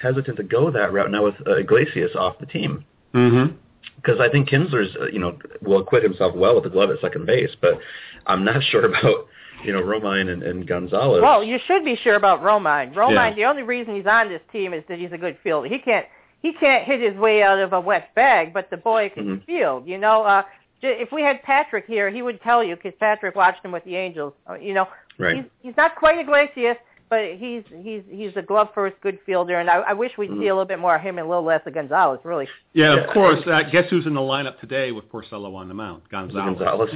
hesitant 0.00 0.38
to 0.38 0.42
go 0.44 0.70
that 0.70 0.92
route 0.94 1.10
now 1.10 1.24
with 1.24 1.34
uh, 1.46 1.56
Iglesias 1.56 2.16
off 2.16 2.38
the 2.38 2.46
team 2.46 2.84
mm-hmm. 3.14 3.54
Because 3.96 4.20
I 4.20 4.28
think 4.28 4.48
Kinsler's 4.48 4.96
you 5.12 5.18
know 5.18 5.38
will 5.62 5.80
acquit 5.80 6.02
himself 6.02 6.34
well 6.34 6.54
with 6.54 6.64
the 6.64 6.70
glove 6.70 6.90
at 6.90 7.00
second 7.00 7.26
base, 7.26 7.50
but 7.60 7.78
I'm 8.26 8.44
not 8.44 8.62
sure 8.70 8.84
about 8.86 9.26
you 9.64 9.72
know 9.72 9.82
Romine 9.82 10.32
and, 10.32 10.42
and 10.42 10.66
Gonzalez. 10.66 11.20
Well, 11.22 11.42
you 11.42 11.58
should 11.66 11.84
be 11.84 11.96
sure 11.96 12.14
about 12.14 12.42
Romine. 12.42 12.94
Romine, 12.94 13.30
Yeah. 13.30 13.34
the 13.34 13.44
only 13.46 13.62
reason 13.62 13.96
he's 13.96 14.06
on 14.06 14.28
this 14.28 14.42
team 14.52 14.72
is 14.72 14.84
that 14.88 14.98
he's 14.98 15.12
a 15.12 15.18
good 15.18 15.36
fielder. 15.42 15.68
He 15.68 15.78
can't 15.78 16.06
he 16.40 16.52
can't 16.52 16.84
hit 16.84 17.00
his 17.00 17.18
way 17.18 17.42
out 17.42 17.58
of 17.58 17.72
a 17.72 17.80
wet 17.80 18.14
bag, 18.14 18.54
but 18.54 18.70
the 18.70 18.76
boy 18.76 19.10
can 19.12 19.38
Mhm. 19.38 19.44
field. 19.44 19.88
You 19.88 19.98
know, 19.98 20.22
uh, 20.22 20.42
if 20.82 21.10
we 21.10 21.22
had 21.22 21.42
Patrick 21.42 21.86
here, 21.86 22.08
he 22.10 22.22
would 22.22 22.40
tell 22.42 22.62
you 22.62 22.76
because 22.76 22.92
Patrick 23.00 23.34
watched 23.34 23.64
him 23.64 23.72
with 23.72 23.84
the 23.84 23.96
Angels. 23.96 24.32
Uh, 24.48 24.54
you 24.54 24.72
know, 24.74 24.86
Right. 25.18 25.36
he's 25.36 25.44
he's 25.62 25.76
not 25.76 25.96
quite 25.96 26.18
Iglesias, 26.18 26.76
but 27.10 27.34
he's 27.36 27.62
he's 27.82 28.02
he's 28.10 28.32
a 28.36 28.42
glove 28.42 28.68
first 28.74 28.96
good 29.02 29.18
fielder, 29.24 29.58
and 29.60 29.68
I, 29.70 29.78
I 29.78 29.92
wish 29.92 30.12
we'd 30.18 30.30
Mhm. 30.30 30.40
see 30.40 30.48
a 30.48 30.54
little 30.54 30.64
bit 30.66 30.78
more 30.78 30.96
of 30.96 31.00
him 31.02 31.18
and 31.18 31.26
a 31.26 31.28
little 31.28 31.44
less 31.44 31.60
of 31.66 31.74
Gonzalez. 31.74 32.20
Really, 32.24 32.48
yeah. 32.74 32.94
Yeah, 32.94 33.00
Of 33.04 33.10
course, 33.14 33.40
uh, 33.46 33.62
guess 33.70 33.88
who's 33.90 34.06
in 34.06 34.14
the 34.14 34.20
lineup 34.20 34.60
today 34.60 34.92
with 34.92 35.10
Porcello 35.10 35.54
on 35.54 35.68
the 35.68 35.74
mound? 35.74 36.02
Gonzalez. 36.10 36.58
Gonzalez. 36.58 36.90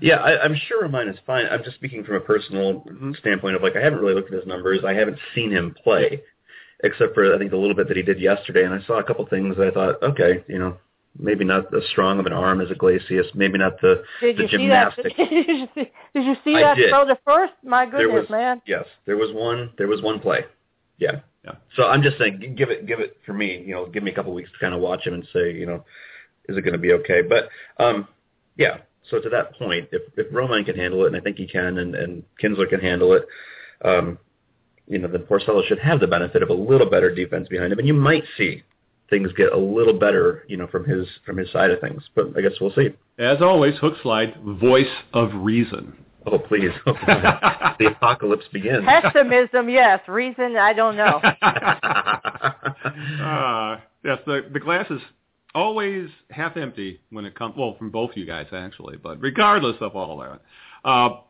yeah, 0.00 0.16
I, 0.16 0.42
I'm 0.42 0.54
sure 0.68 0.86
Romine 0.86 1.10
is 1.12 1.18
fine. 1.26 1.46
I'm 1.50 1.62
just 1.64 1.76
speaking 1.76 2.04
from 2.04 2.16
a 2.16 2.20
personal 2.20 2.82
Mhm. 2.82 3.16
standpoint 3.18 3.56
of 3.56 3.62
like 3.62 3.76
I 3.76 3.80
haven't 3.82 4.00
really 4.00 4.14
looked 4.14 4.32
at 4.32 4.38
his 4.38 4.46
numbers. 4.46 4.80
I 4.84 4.94
haven't 4.94 5.18
seen 5.34 5.50
him 5.50 5.74
play, 5.82 6.22
except 6.84 7.14
for 7.14 7.34
I 7.34 7.38
think 7.38 7.50
the 7.50 7.56
little 7.56 7.76
bit 7.76 7.88
that 7.88 7.96
he 7.96 8.02
did 8.02 8.20
yesterday, 8.20 8.64
and 8.64 8.74
I 8.74 8.80
saw 8.86 8.98
a 8.98 9.04
couple 9.04 9.24
things 9.26 9.56
that 9.56 9.68
I 9.68 9.70
thought, 9.70 10.02
okay, 10.02 10.44
you 10.48 10.58
know, 10.58 10.76
maybe 11.18 11.44
not 11.44 11.74
as 11.74 11.82
strong 11.90 12.18
of 12.18 12.26
an 12.26 12.32
arm 12.32 12.60
as 12.60 12.70
Iglesias, 12.70 13.26
maybe 13.34 13.58
not 13.58 13.80
the 13.80 14.02
did 14.20 14.36
the 14.36 14.42
you 14.42 14.48
see 14.48 14.56
gymnastics. 14.56 15.14
that? 15.16 15.30
did 15.30 15.46
you 15.46 15.68
see, 15.74 15.90
did 16.14 16.24
you 16.24 16.36
see 16.44 16.54
that 16.54 16.76
did. 16.76 16.90
throw 16.90 17.04
to 17.04 17.18
first? 17.24 17.52
My 17.64 17.86
goodness, 17.86 18.22
was 18.22 18.30
man. 18.30 18.62
yes, 18.66 18.84
there 19.06 19.16
was 19.16 19.32
one. 19.34 19.70
There 19.78 19.88
was 19.88 20.02
one 20.02 20.20
play. 20.20 20.44
Yeah. 20.98 21.20
Yeah. 21.44 21.52
So 21.76 21.84
I'm 21.84 22.02
just 22.02 22.18
saying, 22.18 22.54
give 22.56 22.70
it, 22.70 22.86
give 22.86 23.00
it 23.00 23.16
for 23.24 23.32
me. 23.32 23.62
You 23.64 23.74
know, 23.74 23.86
give 23.86 24.02
me 24.02 24.10
a 24.10 24.14
couple 24.14 24.32
of 24.32 24.36
weeks 24.36 24.50
to 24.52 24.58
kind 24.58 24.74
of 24.74 24.80
watch 24.80 25.06
him 25.06 25.14
and 25.14 25.26
say, 25.32 25.52
you 25.52 25.66
know, 25.66 25.84
is 26.48 26.56
it 26.56 26.62
going 26.62 26.72
to 26.72 26.78
be 26.78 26.92
okay? 26.94 27.22
But 27.22 27.48
um, 27.82 28.08
yeah. 28.56 28.78
So 29.10 29.20
to 29.20 29.28
that 29.30 29.54
point, 29.56 29.88
if 29.92 30.02
if 30.16 30.30
Romine 30.32 30.66
can 30.66 30.76
handle 30.76 31.04
it, 31.04 31.08
and 31.08 31.16
I 31.16 31.20
think 31.20 31.36
he 31.36 31.46
can, 31.46 31.78
and 31.78 31.94
and 31.94 32.22
Kinsler 32.42 32.68
can 32.68 32.80
handle 32.80 33.14
it, 33.14 33.26
um, 33.84 34.18
you 34.86 34.98
know, 34.98 35.08
then 35.08 35.22
Porcello 35.22 35.66
should 35.66 35.78
have 35.78 36.00
the 36.00 36.06
benefit 36.06 36.42
of 36.42 36.50
a 36.50 36.54
little 36.54 36.90
better 36.90 37.14
defense 37.14 37.48
behind 37.48 37.72
him, 37.72 37.78
and 37.78 37.88
you 37.88 37.94
might 37.94 38.24
see 38.36 38.62
things 39.10 39.30
get 39.36 39.52
a 39.52 39.56
little 39.58 39.98
better, 39.98 40.44
you 40.48 40.56
know, 40.56 40.66
from 40.66 40.84
his 40.84 41.06
from 41.24 41.36
his 41.36 41.50
side 41.50 41.70
of 41.70 41.80
things. 41.80 42.02
But 42.14 42.36
I 42.36 42.40
guess 42.40 42.52
we'll 42.60 42.72
see. 42.74 42.88
As 43.18 43.38
always, 43.40 43.74
Hook 43.78 43.94
Slide, 44.02 44.34
voice 44.44 44.86
of 45.12 45.30
reason. 45.34 45.96
Oh, 46.26 46.38
please, 46.38 46.70
the 46.84 47.86
apocalypse 47.96 48.44
begins. 48.52 48.84
Pessimism, 48.84 49.70
yes. 49.70 50.00
Reason, 50.08 50.56
I 50.56 50.72
don't 50.74 50.96
know. 50.96 51.20
uh, 53.22 53.78
yes, 54.04 54.18
the 54.26 54.48
the 54.52 54.60
glass 54.60 54.90
is 54.90 55.00
always 55.54 56.08
half 56.30 56.56
empty 56.56 57.00
when 57.10 57.24
it 57.24 57.34
comes. 57.34 57.54
Well, 57.56 57.76
from 57.78 57.90
both 57.90 58.10
you 58.14 58.26
guys 58.26 58.46
actually, 58.52 58.96
but 58.96 59.20
regardless 59.20 59.76
of 59.80 59.96
all 59.96 60.18
that, 60.18 60.40
uh, 60.84 61.20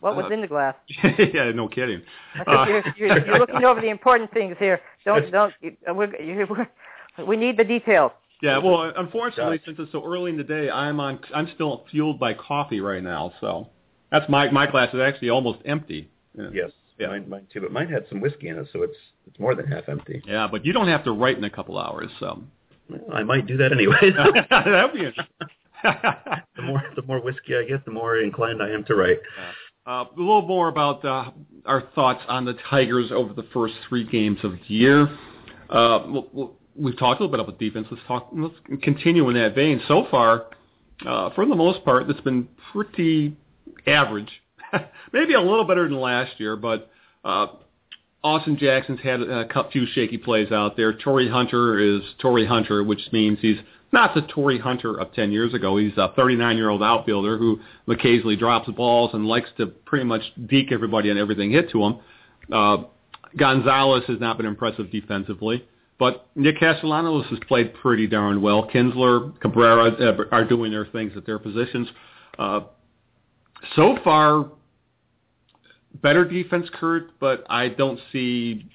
What 0.00 0.16
was 0.16 0.32
in 0.32 0.40
the 0.40 0.48
glass? 0.48 0.74
yeah, 1.18 1.50
no 1.52 1.68
kidding. 1.68 2.02
Because 2.38 2.68
Uh, 2.68 2.70
you're, 2.70 2.82
you're, 2.96 3.26
you're 3.26 3.38
looking 3.38 3.64
over 3.64 3.80
the 3.80 3.88
important 3.90 4.32
things 4.32 4.56
here. 4.58 4.80
Don't 5.04 5.30
don't. 5.30 5.52
you- 5.60 5.76
uh, 5.88 5.94
We're, 5.94 6.14
you 6.20 6.46
we 7.26 7.36
need 7.36 7.56
the 7.56 7.64
details. 7.64 8.12
yeah, 8.42 8.58
well, 8.58 8.92
unfortunately, 8.96 9.60
since 9.64 9.78
it's 9.78 9.92
so 9.92 10.04
early 10.04 10.30
in 10.30 10.36
the 10.36 10.44
day, 10.44 10.70
I'm 10.70 11.00
on. 11.00 11.20
I'm 11.34 11.48
still 11.54 11.84
fueled 11.90 12.18
by 12.18 12.34
coffee 12.34 12.80
right 12.80 13.02
now, 13.02 13.32
so 13.40 13.68
that's 14.10 14.28
my 14.28 14.50
my 14.50 14.70
glass 14.70 14.92
is 14.94 15.00
actually 15.00 15.30
almost 15.30 15.60
empty. 15.64 16.10
Yeah. 16.36 16.48
Yes, 16.52 16.70
Yeah. 16.98 17.08
mine, 17.08 17.28
mine 17.28 17.46
too. 17.52 17.60
But 17.60 17.72
mine 17.72 17.88
had 17.88 18.06
some 18.08 18.20
whiskey 18.20 18.48
in 18.48 18.58
it, 18.58 18.68
so 18.72 18.82
it's 18.82 18.96
it's 19.26 19.38
more 19.38 19.54
than 19.54 19.66
half 19.66 19.88
empty. 19.88 20.22
Yeah, 20.26 20.48
but 20.50 20.64
you 20.66 20.72
don't 20.72 20.88
have 20.88 21.04
to 21.04 21.12
write 21.12 21.38
in 21.38 21.44
a 21.44 21.50
couple 21.50 21.78
hours, 21.78 22.10
so 22.20 22.42
Well, 22.90 23.00
I 23.12 23.22
might 23.22 23.46
do 23.46 23.56
that 23.58 23.72
anyway. 23.72 24.10
that'd 24.50 24.92
be 24.92 25.06
interesting. 25.06 25.26
the 26.56 26.62
more 26.62 26.82
the 26.96 27.02
more 27.02 27.20
whiskey 27.20 27.54
I 27.56 27.64
get, 27.68 27.84
the 27.84 27.90
more 27.92 28.18
inclined 28.18 28.62
I 28.62 28.70
am 28.70 28.84
to 28.84 28.94
write. 28.94 29.20
Uh, 29.86 30.04
a 30.16 30.18
little 30.18 30.42
more 30.42 30.68
about 30.68 31.04
uh, 31.04 31.30
our 31.66 31.82
thoughts 31.94 32.22
on 32.26 32.46
the 32.46 32.54
Tigers 32.70 33.12
over 33.12 33.34
the 33.34 33.42
first 33.52 33.74
three 33.88 34.04
games 34.04 34.38
of 34.42 34.52
the 34.52 34.60
year. 34.74 35.02
Uh, 35.68 36.04
we'll, 36.06 36.26
we'll, 36.32 36.52
we've 36.76 36.98
talked 36.98 37.20
a 37.20 37.24
little 37.24 37.36
bit 37.36 37.40
about 37.40 37.58
defense. 37.58 37.86
Let's 37.90 38.02
talk. 38.06 38.28
Let's 38.32 38.54
continue 38.82 39.28
in 39.28 39.34
that 39.34 39.54
vein. 39.54 39.80
So 39.88 40.06
far, 40.10 40.46
uh, 41.06 41.30
for 41.34 41.46
the 41.46 41.54
most 41.54 41.84
part, 41.84 42.08
it's 42.08 42.20
been 42.20 42.48
pretty 42.72 43.36
average. 43.86 44.30
Maybe 45.12 45.34
a 45.34 45.40
little 45.40 45.64
better 45.64 45.88
than 45.88 45.98
last 45.98 46.38
year, 46.38 46.56
but 46.56 46.90
uh, 47.24 47.46
Austin 48.22 48.56
Jackson's 48.58 49.00
had 49.00 49.20
a 49.20 49.46
few 49.70 49.86
shaky 49.86 50.18
plays 50.18 50.50
out 50.50 50.76
there. 50.76 50.94
Torii 50.94 51.28
Hunter 51.28 51.78
is 51.78 52.00
Torii 52.18 52.46
Hunter, 52.46 52.82
which 52.82 53.00
means 53.12 53.38
he's 53.40 53.58
not 53.92 54.14
the 54.14 54.22
Torii 54.22 54.58
Hunter 54.58 54.98
of 54.98 55.12
10 55.12 55.30
years 55.30 55.54
ago. 55.54 55.76
He's 55.76 55.92
a 55.96 56.12
39-year-old 56.18 56.82
outfielder 56.82 57.38
who 57.38 57.60
occasionally 57.86 58.34
drops 58.34 58.68
balls 58.70 59.10
and 59.12 59.26
likes 59.26 59.48
to 59.58 59.66
pretty 59.66 60.04
much 60.04 60.22
deke 60.46 60.72
everybody 60.72 61.10
and 61.10 61.18
everything 61.18 61.50
hit 61.50 61.70
to 61.70 61.82
him. 61.84 61.98
Uh, 62.52 62.76
Gonzalez 63.36 64.04
has 64.08 64.18
not 64.20 64.36
been 64.36 64.46
impressive 64.46 64.90
defensively, 64.90 65.64
but 65.98 66.26
Nick 66.34 66.58
Castellanos 66.58 67.26
has 67.30 67.38
played 67.46 67.74
pretty 67.74 68.06
darn 68.06 68.40
well. 68.42 68.68
Kinsler, 68.68 69.38
Cabrera 69.40 69.90
uh, 69.92 70.24
are 70.32 70.44
doing 70.44 70.70
their 70.72 70.86
things 70.86 71.12
at 71.16 71.24
their 71.26 71.38
positions. 71.38 71.88
Uh, 72.38 72.60
so 73.76 73.96
far, 74.02 74.50
better 76.02 76.24
defense, 76.24 76.68
Kurt, 76.74 77.18
but 77.20 77.44
I 77.48 77.68
don't 77.68 78.00
see. 78.12 78.66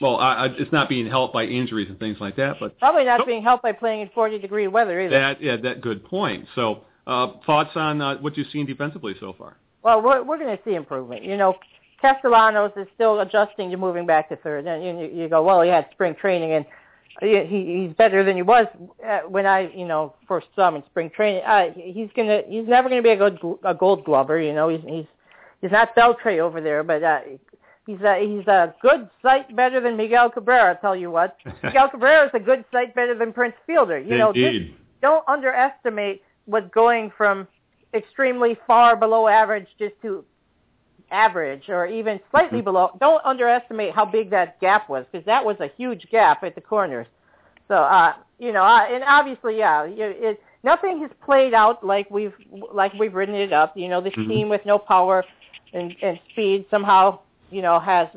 Well, 0.00 0.16
I, 0.16 0.34
I, 0.34 0.46
it's 0.58 0.70
not 0.70 0.88
being 0.88 1.08
helped 1.08 1.34
by 1.34 1.44
injuries 1.44 1.88
and 1.88 1.98
things 1.98 2.18
like 2.20 2.36
that, 2.36 2.56
but 2.60 2.78
Probably 2.78 3.04
not 3.04 3.18
Nope. 3.18 3.26
being 3.26 3.42
helped 3.42 3.64
by 3.64 3.72
playing 3.72 4.02
in 4.02 4.10
40 4.14 4.38
degree 4.38 4.68
weather 4.68 5.00
either. 5.00 5.10
that 5.18 5.42
yeah, 5.42 5.56
that 5.56 5.80
good 5.80 6.04
point. 6.04 6.46
So, 6.54 6.84
uh, 7.06 7.32
thoughts 7.46 7.70
on 7.74 8.00
uh, 8.00 8.18
what 8.18 8.36
you've 8.36 8.46
seen 8.52 8.66
defensively 8.66 9.14
so 9.18 9.34
far? 9.36 9.56
Well, 9.82 10.02
we're 10.02 10.22
we're 10.22 10.38
going 10.38 10.56
to 10.56 10.62
see 10.64 10.74
improvement. 10.74 11.24
You 11.24 11.36
know, 11.36 11.54
Castellanos 12.00 12.72
is 12.76 12.86
still 12.94 13.20
adjusting 13.20 13.70
to 13.70 13.76
moving 13.76 14.06
back 14.06 14.28
to 14.28 14.36
third, 14.36 14.66
and 14.66 14.84
you, 14.84 15.22
you 15.22 15.28
go, 15.28 15.42
well, 15.42 15.62
he 15.62 15.68
had 15.68 15.88
spring 15.90 16.14
training, 16.14 16.52
and 16.52 16.64
he, 17.20 17.44
he 17.44 17.86
he's 17.86 17.96
better 17.96 18.22
than 18.22 18.36
he 18.36 18.42
was 18.42 18.66
uh, 19.06 19.20
when 19.28 19.46
I 19.46 19.70
you 19.74 19.86
know 19.86 20.14
first 20.26 20.46
saw 20.54 20.68
him 20.68 20.76
in 20.76 20.84
spring 20.86 21.10
training. 21.10 21.42
Uh, 21.44 21.70
he's 21.74 22.08
gonna 22.14 22.42
he's 22.48 22.68
never 22.68 22.88
going 22.88 23.02
to 23.02 23.06
be 23.06 23.12
a 23.12 23.16
good 23.16 23.38
a 23.64 23.74
Gold 23.74 24.04
Glover. 24.04 24.40
You 24.40 24.52
know, 24.52 24.68
he's 24.68 24.82
he's 24.86 25.06
he's 25.60 25.72
not 25.72 25.94
Beltre 25.96 26.38
over 26.38 26.60
there, 26.60 26.84
but 26.84 27.02
uh, 27.02 27.20
he's 27.86 28.00
a 28.02 28.20
he's 28.20 28.46
a 28.46 28.74
good 28.80 29.08
sight 29.22 29.54
better 29.56 29.80
than 29.80 29.96
Miguel 29.96 30.30
Cabrera. 30.30 30.74
I'll 30.74 30.80
tell 30.80 30.96
you 30.96 31.10
what, 31.10 31.36
Miguel 31.64 31.90
Cabrera 31.90 32.26
is 32.26 32.30
a 32.34 32.40
good 32.40 32.64
sight 32.70 32.94
better 32.94 33.16
than 33.16 33.32
Prince 33.32 33.56
Fielder. 33.66 33.98
You 33.98 34.16
know, 34.16 34.32
this, 34.32 34.44
Indeed. 34.44 34.76
don't 35.02 35.24
underestimate 35.26 36.22
what's 36.44 36.70
going 36.72 37.10
from 37.16 37.48
extremely 37.94 38.56
far 38.66 38.94
below 38.94 39.26
average 39.26 39.66
just 39.78 39.94
to 40.02 40.24
average 41.10 41.68
or 41.68 41.86
even 41.86 42.20
slightly 42.30 42.60
below. 42.60 42.90
Don't 43.00 43.24
underestimate 43.24 43.94
how 43.94 44.04
big 44.04 44.30
that 44.30 44.60
gap 44.60 44.88
was 44.88 45.04
because 45.10 45.24
that 45.26 45.44
was 45.44 45.56
a 45.60 45.70
huge 45.76 46.06
gap 46.10 46.42
at 46.42 46.54
the 46.54 46.60
corners. 46.60 47.06
So, 47.68 47.74
uh, 47.74 48.14
you 48.38 48.52
know, 48.52 48.62
uh, 48.62 48.86
and 48.90 49.04
obviously, 49.04 49.58
yeah, 49.58 49.84
it, 49.86 50.40
nothing 50.62 51.00
has 51.00 51.10
played 51.24 51.54
out 51.54 51.84
like 51.84 52.10
we've 52.10 52.32
like 52.72 52.92
we've 52.94 53.14
written 53.14 53.34
it 53.34 53.52
up. 53.52 53.76
You 53.76 53.88
know, 53.88 54.00
this 54.00 54.14
Mhm. 54.14 54.28
team 54.28 54.48
with 54.48 54.64
no 54.64 54.78
power 54.78 55.24
and, 55.72 55.94
and 56.02 56.18
speed 56.32 56.64
somehow, 56.70 57.18
you 57.50 57.62
know, 57.62 57.78
has 57.78 58.08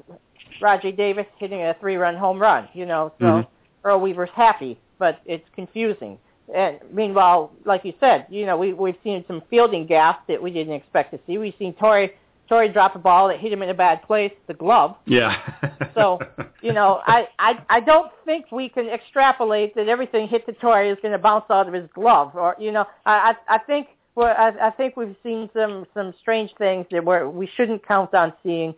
Rajai 0.62 0.96
Davis 0.96 1.26
hitting 1.38 1.62
a 1.62 1.74
three-run 1.80 2.16
home 2.16 2.40
run. 2.40 2.70
You 2.74 2.86
know, 2.86 3.12
so 3.20 3.26
Mhm. 3.26 3.48
Earl 3.84 4.00
Weaver's 4.00 4.30
happy, 4.32 4.78
but 5.00 5.20
it's 5.26 5.48
confusing. 5.56 6.18
And 6.54 6.80
meanwhile, 6.92 7.52
like 7.66 7.86
you 7.86 7.94
said, 8.00 8.26
you 8.30 8.46
know, 8.46 8.58
we 8.58 8.74
we've 8.74 8.98
seen 9.04 9.26
some 9.28 9.42
fielding 9.50 9.86
gaps 9.86 10.24
that 10.28 10.42
we 10.42 10.52
didn't 10.52 10.74
expect 10.74 11.12
to 11.12 11.20
see. 11.26 11.38
We've 11.38 11.56
seen 11.58 11.74
Torii 11.74 12.12
Torii 12.52 12.68
drop 12.68 12.96
a 12.98 13.00
ball 13.00 13.30
that 13.30 13.40
hit 13.40 13.54
him 13.54 13.62
in 13.62 13.70
a 13.70 13.74
bad 13.74 14.02
place, 14.04 14.34
the 14.48 14.54
glove. 14.54 14.96
yeah. 15.06 15.38
So, 15.96 16.20
you 16.62 16.74
know, 16.74 17.02
I, 17.06 17.28
I 17.40 17.52
I 17.70 17.80
don't 17.80 18.12
think 18.26 18.52
we 18.52 18.68
can 18.70 18.88
extrapolate 18.88 19.76
that 19.76 19.88
everything 19.88 20.28
hit 20.28 20.46
to 20.48 20.54
Torii 20.54 20.90
is 20.90 20.98
going 21.02 21.12
to 21.14 21.18
bounce 21.18 21.46
out 21.50 21.68
of 21.68 21.74
his 21.74 21.88
glove, 21.94 22.32
or 22.36 22.56
you 22.60 22.72
know, 22.72 22.86
I 23.06 23.36
I, 23.50 23.56
I 23.56 23.58
think 23.60 23.88
well, 24.16 24.34
I, 24.38 24.68
I 24.68 24.72
think 24.72 24.96
we've 24.98 25.16
seen 25.24 25.50
some 25.54 25.86
some 25.94 26.14
strange 26.22 26.52
things 26.58 26.86
that 26.92 27.04
where 27.06 27.30
we 27.30 27.48
shouldn't 27.56 27.86
count 27.88 28.14
on 28.14 28.34
seeing 28.44 28.74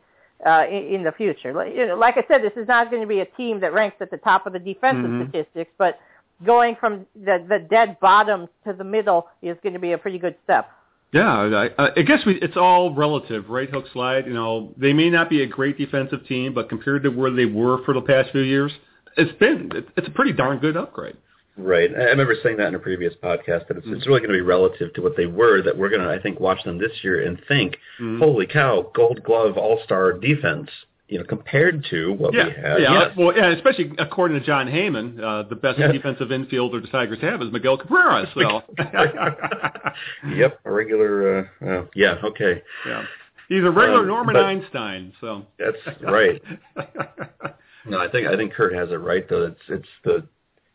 uh, 0.46 0.66
in, 0.70 0.96
in 0.96 1.04
the 1.04 1.12
future. 1.12 1.54
Like, 1.54 1.74
you 1.76 1.86
know, 1.88 1.96
like 1.96 2.18
I 2.18 2.24
said, 2.28 2.42
this 2.44 2.54
is 2.58 2.68
not 2.68 2.90
going 2.92 3.02
to 3.02 3.08
be 3.08 3.20
a 3.22 3.26
team 3.26 3.60
that 3.62 3.74
ranks 3.74 3.98
at 4.02 4.10
the 4.12 4.18
top 4.18 4.46
of 4.48 4.54
the 4.54 4.60
defensive 4.60 5.10
Mhm. 5.12 5.30
statistics, 5.30 5.72
but 5.78 6.00
going 6.46 6.76
from 6.80 7.06
the 7.16 7.44
the 7.48 7.60
dead 7.60 8.00
bottom 8.00 8.48
to 8.66 8.74
the 8.74 8.84
middle 8.84 9.28
is 9.42 9.56
going 9.64 9.74
to 9.74 9.80
be 9.80 9.92
a 9.94 9.98
pretty 9.98 10.20
good 10.20 10.36
step. 10.44 10.70
Yeah, 11.14 11.70
I, 11.78 11.90
I 11.96 12.02
guess 12.02 12.26
we, 12.26 12.36
it's 12.42 12.58
all 12.58 12.94
relative, 12.94 13.50
right? 13.50 13.70
Hook 13.70 13.86
slide. 13.94 14.26
You 14.26 14.34
know, 14.34 14.74
they 14.78 14.94
may 14.94 15.10
not 15.12 15.30
be 15.30 15.44
a 15.44 15.48
great 15.48 15.78
defensive 15.78 16.26
team, 16.28 16.54
but 16.54 16.70
compared 16.70 17.04
to 17.04 17.10
where 17.10 17.30
they 17.32 17.46
were 17.46 17.84
for 17.86 17.94
the 17.94 18.02
past 18.02 18.32
few 18.32 18.42
years, 18.42 18.72
it's 19.16 19.32
been 19.40 19.72
it's 19.96 20.08
a 20.08 20.12
pretty 20.12 20.34
darn 20.34 20.58
good 20.58 20.76
upgrade. 20.76 21.16
Right. 21.56 21.92
I 21.96 22.06
remember 22.06 22.34
saying 22.42 22.58
that 22.58 22.70
in 22.70 22.76
a 22.76 22.80
previous 22.80 23.14
podcast 23.22 23.68
that 23.68 23.78
it's, 23.78 23.86
it's 23.88 24.08
really 24.08 24.22
going 24.22 24.32
to 24.32 24.38
be 24.38 24.42
relative 24.42 24.92
to 24.96 25.02
what 25.04 25.16
they 25.16 25.28
were. 25.28 25.62
That 25.62 25.78
we're 25.78 25.90
going 25.90 26.02
to, 26.02 26.10
I 26.10 26.20
think, 26.20 26.40
watch 26.40 26.64
them 26.64 26.80
this 26.80 27.04
year 27.04 27.24
and 27.28 27.40
think, 27.48 27.78
Mhm. 28.02 28.18
"Holy 28.18 28.48
cow, 28.48 28.90
Gold 28.96 29.22
Glove 29.24 29.56
All 29.56 29.80
Star 29.84 30.14
defense." 30.14 30.70
You 31.10 31.20
know, 31.20 31.26
compared 31.26 31.86
to 31.90 32.14
what 32.14 32.34
Yeah, 32.34 32.46
we 32.48 32.52
had. 32.54 32.82
yeah. 32.82 32.94
Yes. 32.94 33.18
Well, 33.18 33.36
yeah, 33.36 33.50
especially 33.50 33.92
according 34.00 34.40
to 34.40 34.46
Jon 34.46 34.68
Heyman, 34.68 35.20
uh, 35.22 35.44
the 35.50 35.56
best 35.56 35.78
defensive 35.78 36.30
infielder 36.30 36.82
the 36.82 36.88
Tigers 36.88 37.20
have 37.22 37.42
is 37.42 37.52
Miguel 37.52 37.78
Cabrera. 37.78 38.26
So, 38.34 38.64
yep, 40.34 40.60
a 40.66 40.72
regular. 40.72 41.50
Uh, 41.62 41.66
uh, 41.66 41.86
yeah. 41.96 42.16
Okay. 42.24 42.62
yeah, 42.88 43.04
he's 43.50 43.64
a 43.64 43.70
regular 43.70 44.00
Um, 44.02 44.08
Norman 44.08 44.36
Einstein. 44.38 45.14
So 45.22 45.46
That's 45.60 45.78
right. 46.02 46.42
No, 47.86 48.00
I 48.00 48.08
think 48.10 48.28
I 48.28 48.38
think 48.38 48.54
Kurt 48.54 48.74
has 48.74 48.92
it 48.92 48.96
right 48.96 49.28
though. 49.28 49.44
It's 49.48 49.60
it's 49.68 49.88
the 50.06 50.26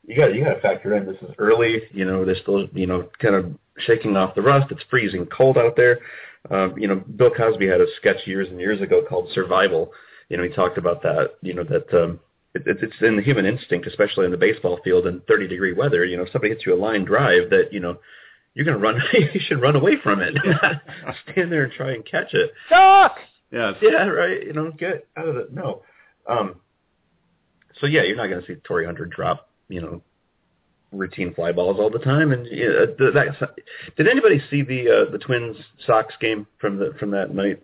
you 0.07 0.15
got 0.15 0.35
you 0.35 0.45
got 0.45 0.53
to 0.55 0.61
factor 0.61 0.95
in 0.95 1.07
this 1.07 1.17
is 1.23 1.35
early. 1.39 1.81
You 1.91 2.05
know, 2.05 2.23
they're 2.27 2.37
still 2.43 2.67
you 2.75 2.87
know 2.87 3.09
kind 3.19 3.35
of 3.35 3.47
shaking 3.79 4.15
off 4.15 4.35
the 4.35 4.43
rust. 4.43 4.67
It's 4.71 4.83
freezing 4.91 5.25
cold 5.27 5.57
out 5.57 5.75
there. 5.75 6.01
Um, 6.51 6.77
you 6.77 6.87
know, 6.87 6.97
Bill 6.97 7.31
Cosby 7.31 7.67
had 7.67 7.81
a 7.81 7.87
sketch 7.97 8.27
years 8.27 8.49
and 8.51 8.61
years 8.61 8.83
ago 8.83 9.03
called 9.09 9.31
Survival. 9.33 9.91
You 10.29 10.37
know, 10.37 10.43
he 10.43 10.51
talked 10.51 10.79
about 10.79 11.03
that. 11.03 11.35
You 11.43 11.55
know 11.55 11.65
that 11.65 11.93
um, 11.95 12.21
it, 12.55 12.63
it's 12.67 12.83
it's 12.83 12.95
in 13.01 13.17
the 13.17 13.23
human 13.23 13.47
instinct, 13.47 13.87
especially 13.87 14.25
in 14.27 14.31
the 14.31 14.37
baseball 14.37 14.79
field 14.85 15.07
in 15.07 15.21
30 15.29 15.49
degree 15.49 15.73
weather. 15.73 16.05
You 16.05 16.17
know, 16.17 16.25
if 16.25 16.33
somebody 16.33 16.53
hits 16.53 16.67
you 16.67 16.75
a 16.75 16.77
line 16.77 17.05
drive 17.05 17.51
that 17.51 17.73
you 17.73 17.81
know 17.81 17.99
you're 18.55 18.65
gonna 18.67 18.79
run. 18.79 19.01
you 19.13 19.41
should 19.41 19.61
run 19.63 19.77
away 19.77 19.97
from 20.03 20.21
it. 20.21 20.35
Stand 21.33 21.53
there 21.53 21.65
and 21.65 21.73
try 21.73 21.93
and 21.93 22.05
catch 22.05 22.35
it. 22.35 22.53
Duck. 22.69 23.17
yes, 23.53 23.75
Yeah, 23.81 24.07
right. 24.09 24.45
You 24.45 24.53
know, 24.53 24.71
get 24.73 25.07
out 25.17 25.29
of 25.29 25.37
it. 25.37 25.53
No. 25.53 25.83
Um. 26.29 26.57
So 27.81 27.87
yeah, 27.87 28.03
you're 28.03 28.17
not 28.17 28.27
going 28.29 28.41
to 28.41 28.47
see 28.47 28.57
Torii 28.65 28.87
Hunter 28.87 29.07
drop, 29.07 29.49
you 29.69 29.81
know, 29.81 30.03
routine 30.91 31.33
fly 31.35 31.53
balls 31.53 31.77
all 31.79 31.91
the 31.91 32.01
time. 32.01 32.33
And 32.33 32.47
yeah, 32.51 32.87
th- 32.99 33.15
that, 33.15 33.51
did 33.97 34.09
anybody 34.09 34.43
see 34.51 34.63
the 34.63 35.07
uh, 35.07 35.11
the 35.13 35.19
Twins 35.19 35.57
Sox 35.87 36.13
game 36.21 36.47
from 36.61 36.79
the 36.79 36.95
from 36.99 37.13
that 37.13 37.33
night? 37.35 37.63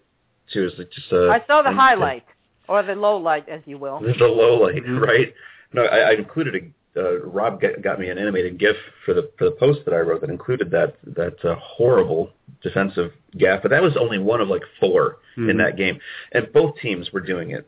Seriously, 0.48 0.86
just 0.94 1.12
uh, 1.12 1.28
I 1.30 1.42
saw 1.46 1.62
the 1.62 1.70
and- 1.70 1.78
highlight 1.78 2.24
or 2.68 2.82
the 2.82 2.94
low 2.94 3.16
light, 3.16 3.48
as 3.48 3.60
you 3.66 3.78
will. 3.78 4.00
the 4.18 4.26
low 4.26 4.62
light, 4.62 4.84
Mhm. 4.84 5.00
right? 5.00 5.34
No, 5.72 5.84
I, 5.84 5.98
I 5.98 6.12
included 6.12 6.54
a. 6.56 6.60
Uh, 6.96 7.18
Rob 7.24 7.60
got, 7.60 7.82
got 7.82 7.98
me 7.98 8.08
an 8.08 8.18
animated 8.18 8.56
GIF 8.56 8.76
for 9.04 9.14
the 9.14 9.28
for 9.36 9.46
the 9.46 9.50
post 9.52 9.80
that 9.84 9.92
I 9.92 9.98
wrote 9.98 10.20
that 10.20 10.30
included 10.30 10.70
that 10.70 10.94
that 11.16 11.44
uh, 11.44 11.56
horrible 11.56 12.30
defensive 12.62 13.12
gaffe, 13.36 13.62
but 13.62 13.72
that 13.72 13.82
was 13.82 13.96
only 13.96 14.18
one 14.18 14.40
of 14.40 14.46
like 14.48 14.62
4 14.78 15.16
in 15.36 15.42
Mhm. 15.46 15.58
that 15.58 15.76
game, 15.76 15.98
and 16.30 16.52
both 16.52 16.76
teams 16.78 17.12
were 17.12 17.20
doing 17.20 17.50
it. 17.50 17.66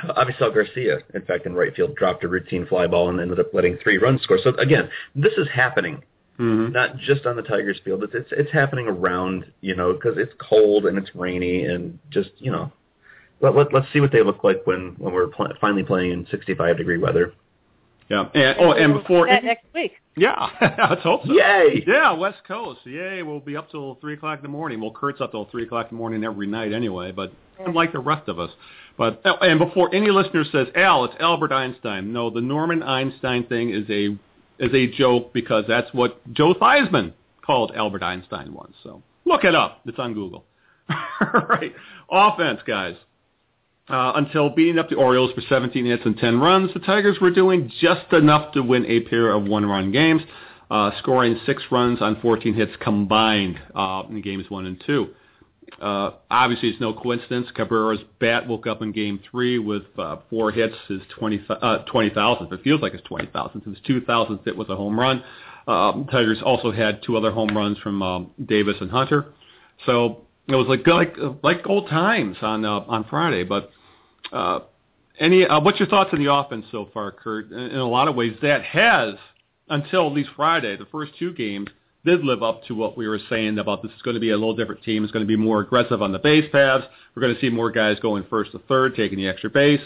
Uh, 0.00 0.24
Avisail 0.24 0.54
Garcia, 0.54 1.00
in 1.14 1.22
fact, 1.22 1.46
in 1.46 1.54
right 1.54 1.74
field, 1.74 1.96
dropped 1.96 2.22
a 2.22 2.28
routine 2.28 2.64
fly 2.66 2.86
ball 2.86 3.08
and 3.08 3.18
ended 3.20 3.40
up 3.40 3.52
letting 3.52 3.76
three 3.78 3.98
runs 3.98 4.22
score. 4.22 4.38
So 4.38 4.50
again, 4.50 4.88
this 5.16 5.32
is 5.36 5.48
happening 5.48 6.04
Mhm. 6.38 6.70
not 6.72 6.96
just 6.98 7.26
on 7.26 7.34
the 7.34 7.42
Tigers 7.42 7.80
field. 7.80 8.04
It's 8.04 8.14
it's, 8.14 8.30
it's 8.30 8.52
happening 8.52 8.86
around, 8.86 9.46
you 9.62 9.74
know, 9.74 9.92
because 9.94 10.16
it's 10.16 10.32
cold 10.38 10.86
and 10.86 10.96
it's 10.96 11.12
rainy 11.16 11.64
and 11.64 11.98
just 12.10 12.30
you 12.38 12.52
know, 12.52 12.70
let, 13.40 13.54
let 13.54 13.72
let's 13.72 13.86
see 13.92 14.00
what 14.00 14.12
they 14.12 14.22
look 14.22 14.44
like 14.44 14.66
when 14.66 14.94
when 14.98 15.12
we're 15.12 15.28
pl- 15.28 15.52
finally 15.60 15.82
playing 15.82 16.12
in 16.12 16.26
65 16.30 16.76
degree 16.76 16.98
weather. 16.98 17.32
yeah. 18.08 18.28
And 18.34 18.56
oh, 18.60 18.72
and 18.72 18.94
before 18.94 19.26
that 19.26 19.44
next 19.44 19.66
week. 19.74 19.92
yeah, 20.16 20.48
let's 20.90 21.02
hope 21.02 21.24
so. 21.26 21.32
Yay! 21.32 21.84
Yeah, 21.86 22.12
West 22.12 22.38
Coast. 22.46 22.80
Yay, 22.84 23.22
we'll 23.22 23.40
be 23.40 23.56
up 23.56 23.70
till 23.70 23.96
three 24.00 24.14
o'clock 24.14 24.38
in 24.38 24.42
the 24.42 24.48
morning. 24.48 24.80
Well, 24.80 24.92
Kurt's 24.92 25.20
up 25.20 25.30
till 25.32 25.44
three 25.46 25.64
o'clock 25.64 25.86
in 25.90 25.96
the 25.96 25.98
morning 25.98 26.24
every 26.24 26.46
night 26.46 26.72
anyway, 26.72 27.12
but 27.12 27.32
unlike 27.64 27.92
the 27.92 28.00
rest 28.00 28.28
of 28.28 28.38
us. 28.38 28.50
But 28.96 29.20
oh, 29.24 29.36
and 29.40 29.60
before 29.60 29.94
any 29.94 30.10
listener 30.10 30.44
says, 30.50 30.66
Al, 30.74 31.04
it's 31.04 31.14
Albert 31.20 31.52
Einstein. 31.52 32.12
No, 32.12 32.30
the 32.30 32.40
Norman 32.40 32.82
Einstein 32.82 33.46
thing 33.46 33.70
is 33.70 33.88
a 33.88 34.16
is 34.58 34.74
a 34.74 34.88
joke 34.96 35.32
because 35.32 35.64
that's 35.68 35.92
what 35.94 36.20
Joe 36.32 36.54
Theismann 36.54 37.12
called 37.46 37.72
Albert 37.76 38.02
Einstein 38.02 38.52
once. 38.52 38.74
So 38.82 39.02
look 39.24 39.44
it 39.44 39.54
up. 39.54 39.82
It's 39.86 39.98
on 40.00 40.14
Google. 40.14 40.44
right. 41.48 41.72
Offense, 42.10 42.60
guys. 42.66 42.96
Uh, 43.88 44.12
until 44.16 44.50
beating 44.50 44.78
up 44.78 44.90
the 44.90 44.96
Orioles 44.96 45.32
for 45.32 45.40
17 45.40 45.86
hits 45.86 46.02
and 46.04 46.16
10 46.18 46.38
runs, 46.40 46.72
the 46.74 46.80
Tigers 46.80 47.18
were 47.20 47.30
doing 47.30 47.72
just 47.80 48.12
enough 48.12 48.52
to 48.52 48.62
win 48.62 48.84
a 48.84 49.00
pair 49.00 49.30
of 49.30 49.44
one-run 49.44 49.92
games, 49.92 50.20
uh, 50.70 50.90
scoring 50.98 51.40
six 51.46 51.62
runs 51.70 52.02
on 52.02 52.20
14 52.20 52.52
hits 52.52 52.72
combined 52.80 53.58
uh, 53.74 54.02
in 54.10 54.20
games 54.20 54.50
one 54.50 54.66
and 54.66 54.82
two. 54.84 55.08
Uh, 55.80 56.10
obviously, 56.30 56.68
it's 56.70 56.80
no 56.80 56.92
coincidence. 56.92 57.46
Cabrera's 57.56 58.00
bat 58.20 58.46
woke 58.46 58.66
up 58.66 58.82
in 58.82 58.92
Game 58.92 59.20
Three 59.30 59.58
with 59.58 59.84
uh, 59.96 60.16
four 60.28 60.50
hits, 60.50 60.74
his 60.88 61.00
20 61.18 61.44
uh, 61.48 61.84
20,000th. 61.84 62.52
It 62.52 62.62
feels 62.62 62.80
like 62.80 62.94
it's 62.94 63.06
20,000th. 63.06 63.64
His 63.64 63.78
2,000th 63.88 64.44
hit 64.44 64.56
was 64.56 64.68
a 64.68 64.76
home 64.76 64.98
run. 64.98 65.22
Um, 65.66 66.06
Tigers 66.10 66.38
also 66.44 66.72
had 66.72 67.02
two 67.02 67.16
other 67.16 67.30
home 67.30 67.56
runs 67.56 67.78
from 67.78 68.02
um, 68.02 68.30
Davis 68.44 68.76
and 68.80 68.90
Hunter. 68.90 69.26
So 69.86 70.22
it 70.48 70.54
was 70.54 70.66
like 70.66 70.86
like 70.86 71.16
like 71.42 71.66
old 71.66 71.88
times 71.88 72.36
on 72.42 72.64
uh, 72.64 72.80
on 72.80 73.04
Friday. 73.04 73.44
But 73.44 73.70
uh, 74.32 74.60
any 75.18 75.46
uh, 75.46 75.60
what's 75.60 75.78
your 75.78 75.88
thoughts 75.88 76.10
on 76.12 76.22
the 76.22 76.32
offense 76.32 76.66
so 76.70 76.88
far, 76.92 77.10
Kurt? 77.12 77.50
In, 77.50 77.58
in 77.58 77.78
a 77.78 77.88
lot 77.88 78.08
of 78.08 78.14
ways, 78.14 78.36
that 78.42 78.62
has 78.64 79.14
until 79.68 80.06
at 80.06 80.12
least 80.12 80.30
Friday, 80.36 80.76
the 80.76 80.86
first 80.86 81.12
two 81.18 81.32
games 81.32 81.68
did 82.04 82.24
live 82.24 82.42
up 82.42 82.64
to 82.64 82.74
what 82.74 82.96
we 82.96 83.08
were 83.08 83.18
saying 83.28 83.58
about 83.58 83.82
this 83.82 83.92
is 83.92 84.02
going 84.02 84.14
to 84.14 84.20
be 84.20 84.30
a 84.30 84.36
little 84.36 84.56
different 84.56 84.82
team. 84.82 85.02
It's 85.02 85.12
going 85.12 85.24
to 85.24 85.28
be 85.28 85.36
more 85.36 85.60
aggressive 85.60 86.00
on 86.00 86.12
the 86.12 86.18
base 86.18 86.48
paths. 86.50 86.84
We're 87.14 87.22
going 87.22 87.34
to 87.34 87.40
see 87.40 87.50
more 87.50 87.70
guys 87.70 87.98
going 88.00 88.24
first 88.30 88.52
to 88.52 88.60
third, 88.60 88.94
taking 88.94 89.18
the 89.18 89.28
extra 89.28 89.50
base. 89.50 89.80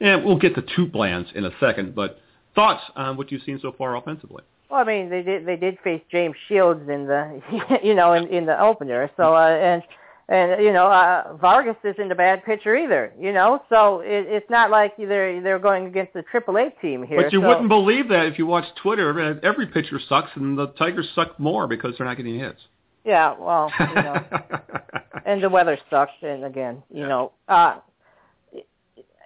And 0.00 0.24
we'll 0.24 0.38
get 0.38 0.54
to 0.54 0.62
TOOTBLANs 0.62 1.34
in 1.34 1.44
a 1.44 1.50
second. 1.60 1.94
But 1.94 2.18
thoughts 2.54 2.82
on 2.96 3.16
what 3.16 3.30
you've 3.30 3.42
seen 3.42 3.58
so 3.60 3.72
far 3.76 3.96
offensively? 3.96 4.42
Well, 4.70 4.80
I 4.80 4.84
mean, 4.84 5.10
they 5.10 5.22
did 5.22 5.46
they 5.46 5.56
did 5.56 5.78
face 5.82 6.02
James 6.10 6.36
Shields 6.48 6.88
in 6.88 7.06
the 7.06 7.42
you 7.82 7.94
know 7.94 8.12
in 8.12 8.28
in 8.28 8.46
the 8.46 8.60
opener. 8.60 9.10
So 9.16 9.34
uh, 9.34 9.48
and 9.48 9.82
and 10.30 10.62
you 10.62 10.72
know 10.72 10.86
uh, 10.86 11.36
Vargas 11.40 11.76
isn't 11.82 12.10
a 12.10 12.14
bad 12.14 12.44
pitcher 12.44 12.76
either. 12.76 13.12
You 13.18 13.32
know, 13.32 13.62
so 13.68 14.00
it, 14.00 14.26
it's 14.28 14.48
not 14.48 14.70
like 14.70 14.96
they're 14.96 15.42
they're 15.42 15.58
going 15.58 15.86
against 15.86 16.14
the 16.14 16.22
Triple 16.22 16.56
A 16.56 16.70
team 16.80 17.02
here. 17.02 17.20
But 17.20 17.32
you 17.32 17.40
so, 17.40 17.48
wouldn't 17.48 17.68
believe 17.68 18.08
that 18.08 18.26
if 18.26 18.38
you 18.38 18.46
watch 18.46 18.64
Twitter. 18.80 19.40
Every 19.42 19.66
pitcher 19.66 20.00
sucks, 20.08 20.30
and 20.36 20.56
the 20.56 20.68
Tigers 20.68 21.08
suck 21.14 21.38
more 21.38 21.66
because 21.66 21.94
they're 21.98 22.06
not 22.06 22.16
getting 22.16 22.38
hits. 22.38 22.60
Yeah, 23.04 23.34
well, 23.38 23.72
you 23.80 23.94
know, 23.94 24.24
and 25.26 25.42
the 25.42 25.48
weather 25.48 25.76
sucks. 25.90 26.12
And 26.22 26.44
again, 26.44 26.82
you 26.94 27.08
know, 27.08 27.32
uh, 27.48 27.80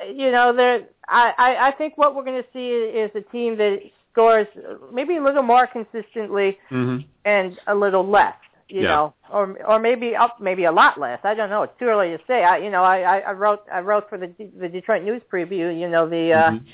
you 0.09 0.33
know, 0.33 0.55
there. 0.57 0.87
I, 1.07 1.33
I 1.37 1.69
I 1.69 1.71
think 1.73 1.99
what 1.99 2.17
we're 2.17 2.25
going 2.25 2.43
to 2.43 2.49
see 2.53 2.69
is 2.69 3.11
a 3.15 3.21
team 3.31 3.59
that 3.59 3.81
scores 4.11 4.47
maybe 4.91 5.17
a 5.17 5.23
little 5.23 5.43
more 5.43 5.67
consistently 5.67 6.57
hmm 6.71 6.99
and 7.27 7.59
a 7.67 7.75
little 7.75 8.07
less. 8.09 8.35
You 8.69 8.83
Yeah. 8.83 8.89
know, 8.95 9.15
or 9.31 9.59
or 9.67 9.79
maybe 9.79 10.17
up, 10.17 10.41
maybe 10.41 10.65
a 10.65 10.73
lot 10.73 10.99
less. 10.99 11.21
I 11.25 11.35
don't 11.35 11.51
know. 11.51 11.63
It's 11.65 11.79
too 11.79 11.87
early 11.87 12.11
to 12.17 12.21
say. 12.27 12.45
I, 12.45 12.59
you 12.59 12.71
know, 12.71 12.83
I, 12.83 13.19
I 13.21 13.33
wrote 13.33 13.61
I 13.73 13.81
wrote 13.81 14.09
for 14.09 14.19
the 14.19 14.33
the 14.59 14.69
Detroit 14.69 15.03
News 15.03 15.23
preview. 15.33 15.79
You 15.79 15.89
know, 15.89 16.09
the 16.09 16.33
uh, 16.33 16.51
Mhm. 16.53 16.65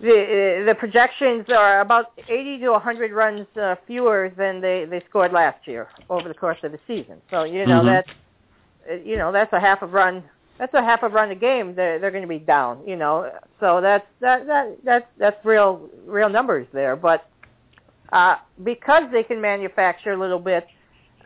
the 0.00 0.64
the 0.66 0.74
projections 0.74 1.46
are 1.50 1.80
about 1.80 2.06
80 2.28 2.58
to 2.60 2.70
100 2.72 3.12
runs 3.12 3.46
uh, 3.56 3.76
fewer 3.86 4.32
than 4.36 4.60
they 4.60 4.84
they 4.84 5.00
scored 5.08 5.32
last 5.32 5.66
year 5.66 5.88
over 6.10 6.28
the 6.28 6.34
course 6.34 6.58
of 6.64 6.72
the 6.72 6.80
season. 6.86 7.22
So 7.30 7.44
you 7.44 7.66
know 7.66 7.82
Mhm. 7.82 7.86
that's 7.86 8.08
you 9.04 9.16
know, 9.16 9.32
that's 9.32 9.52
a 9.52 9.60
half 9.60 9.82
a 9.82 9.86
run. 9.86 10.24
That's 10.58 10.74
a 10.74 10.82
half 10.82 11.02
a 11.02 11.08
run 11.08 11.30
a 11.30 11.34
game. 11.34 11.74
They're 11.74 11.98
they're 11.98 12.10
going 12.10 12.22
to 12.22 12.28
be 12.28 12.38
down. 12.38 12.86
You 12.86 12.96
know, 12.96 13.30
so 13.60 13.80
that's 13.80 14.06
that 14.20 14.46
that 14.46 14.76
that's 14.84 15.06
that's 15.18 15.44
real 15.44 15.88
real 16.06 16.28
numbers 16.28 16.66
there. 16.72 16.96
But 16.96 17.28
uh, 18.14 18.36
because 18.62 19.02
they 19.12 19.24
can 19.24 19.40
manufacture 19.40 20.12
a 20.12 20.16
little 20.18 20.38
bit, 20.38 20.66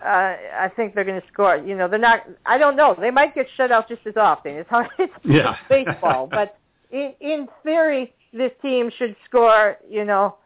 uh, 0.03 0.35
I 0.67 0.71
think 0.75 0.95
they're 0.95 1.05
going 1.05 1.21
to 1.21 1.27
score. 1.33 1.57
You 1.57 1.77
know, 1.77 1.87
they're 1.87 1.99
not. 1.99 2.23
I 2.47 2.57
don't 2.57 2.77
know. 2.77 2.97
They 2.99 3.11
might 3.11 3.35
get 3.35 3.47
shut 3.57 3.71
out 3.71 3.89
just 3.89 4.07
as 4.07 4.17
often. 4.17 4.55
It's 4.55 4.71
hard. 4.71 4.89
It's 4.99 5.13
Yeah. 5.25 5.57
baseball, 5.69 6.27
but 6.27 6.57
in 6.91 7.13
in 7.21 7.47
theory, 7.63 8.15
this 8.33 8.53
team 8.63 8.91
should 8.97 9.15
score. 9.27 9.77
You 9.91 10.05
know, 10.07 10.37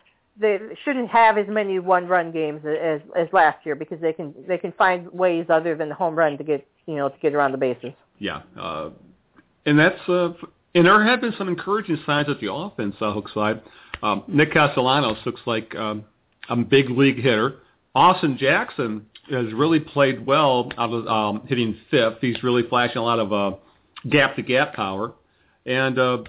they 0.41 0.59
shouldn't 0.85 1.11
have 1.11 1.39
as 1.39 1.47
many 1.49 1.79
one-run 1.79 2.33
games 2.33 2.63
as 2.67 3.01
as 3.17 3.29
last 3.33 3.65
year 3.65 3.77
because 3.77 4.01
they 4.01 4.13
can 4.13 4.35
they 4.49 4.59
can 4.59 4.73
find 4.73 5.11
ways 5.13 5.47
other 5.49 5.77
than 5.77 5.89
the 5.91 5.95
home 5.95 6.17
run 6.17 6.37
to 6.39 6.45
get 6.45 6.67
you 6.87 6.97
know 6.97 7.09
to 7.09 7.19
get 7.21 7.35
around 7.35 7.53
the 7.53 7.59
bases. 7.59 7.93
Yeah, 8.19 8.43
uh, 8.59 8.91
and 9.67 9.79
that's 9.79 10.09
uh, 10.09 10.33
and 10.75 10.87
there 10.87 11.05
have 11.05 11.21
been 11.21 11.35
some 11.39 11.49
encouraging 11.49 11.99
signs 12.05 12.29
at 12.29 12.41
the 12.41 12.53
offense 12.53 12.97
uh, 13.01 13.15
HookSlide. 13.15 13.63
Um, 14.03 14.25
Nick 14.27 14.53
Castellanos 14.53 15.19
looks 15.25 15.43
like 15.47 15.75
um, 15.77 16.05
a 16.49 16.57
big 16.57 16.91
league 16.91 17.17
hitter. 17.17 17.57
Austin 17.95 18.39
Jackson 18.39 19.07
has 19.31 19.53
really 19.53 19.81
played 19.81 20.25
well 20.25 20.71
out 20.79 20.93
of 20.93 21.07
um, 21.07 21.47
hitting 21.47 21.77
fifth. 21.91 22.19
He's 22.21 22.43
really 22.43 22.63
flashing 22.69 22.99
a 22.99 23.03
lot 23.03 23.19
of 23.19 23.33
uh, 23.33 23.57
gap 24.09 24.37
to 24.37 24.43
gap 24.43 24.75
power, 24.75 25.13
and 25.67 25.99
uh, 25.99 26.25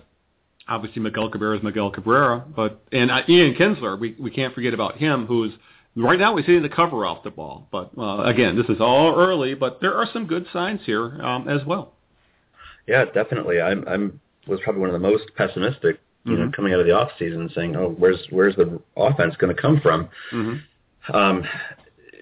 obviously 0.68 1.02
Miguel 1.02 1.30
Cabrera 1.30 1.58
is 1.58 1.64
Miguel 1.64 1.92
Cabrera, 1.92 2.44
but 2.56 2.82
and 2.92 3.12
uh, 3.12 3.22
Ian 3.28 3.56
Kinsler, 3.56 4.00
we 4.00 4.16
we 4.20 4.32
can't 4.32 4.54
forget 4.54 4.74
about 4.74 4.98
him, 4.98 5.26
who's 5.26 5.54
right 5.96 6.20
now 6.20 6.36
he's 6.36 6.46
hitting 6.46 6.64
the 6.64 6.70
cover 6.70 7.06
off 7.06 7.24
the 7.24 7.32
ball. 7.32 7.68
But 7.72 7.92
uh, 7.98 8.24
again, 8.24 8.56
this 8.56 8.68
is 8.68 8.82
all 8.82 9.16
early, 9.16 9.54
but 9.54 9.80
there 9.82 9.96
are 9.96 10.08
some 10.12 10.28
good 10.28 10.46
signs 10.54 10.82
here 10.86 11.22
um, 11.22 11.48
as 11.48 11.66
well. 11.66 11.94
Yeah, 12.88 13.06
definitely. 13.06 13.62
I'm 13.62 13.88
I'm 13.88 14.20
was 14.48 14.60
probably 14.64 14.82
one 14.82 14.90
of 14.90 15.02
the 15.02 15.08
most 15.08 15.24
pessimistic, 15.36 16.00
you 16.26 16.38
know, 16.38 16.48
Mhm. 16.48 16.54
coming 16.54 16.74
out 16.74 16.80
of 16.80 16.86
the 16.86 16.94
off 16.94 17.12
season, 17.20 17.50
saying, 17.50 17.76
"Oh, 17.76 17.90
where's 17.90 18.26
where's 18.30 18.56
the 18.56 18.80
offense 18.96 19.36
going 19.38 19.54
to 19.56 19.62
come 19.62 19.80
from?" 19.82 20.08
Mm-hmm. 20.32 21.16
Um, 21.16 21.44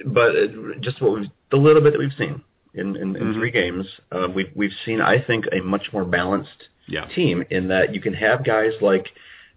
but 0.06 0.82
just 0.82 1.02
what 1.02 1.14
we've, 1.20 1.30
the 1.52 1.58
little 1.58 1.82
bit 1.82 1.94
that 1.94 2.00
we've 2.00 2.14
seen 2.18 2.42
in 2.74 2.96
in, 2.96 3.16
in 3.16 3.24
Mhm. 3.26 3.34
three 3.36 3.52
games, 3.52 3.86
uh, 4.12 4.28
we've 4.34 4.50
we've 4.56 4.74
seen, 4.86 5.02
I 5.02 5.20
think, 5.20 5.46
a 5.52 5.60
much 5.62 5.92
more 5.94 6.06
balanced 6.06 6.70
Yeah. 6.88 7.06
team 7.06 7.44
in 7.50 7.68
that 7.68 7.94
you 7.94 8.02
can 8.02 8.14
have 8.14 8.44
guys 8.44 8.74
like 8.82 9.12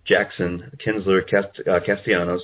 Jackson, 0.05 0.71
Kinsler, 0.85 1.27
Cast, 1.27 1.61
uh, 1.67 1.81
Castellanos, 1.81 2.43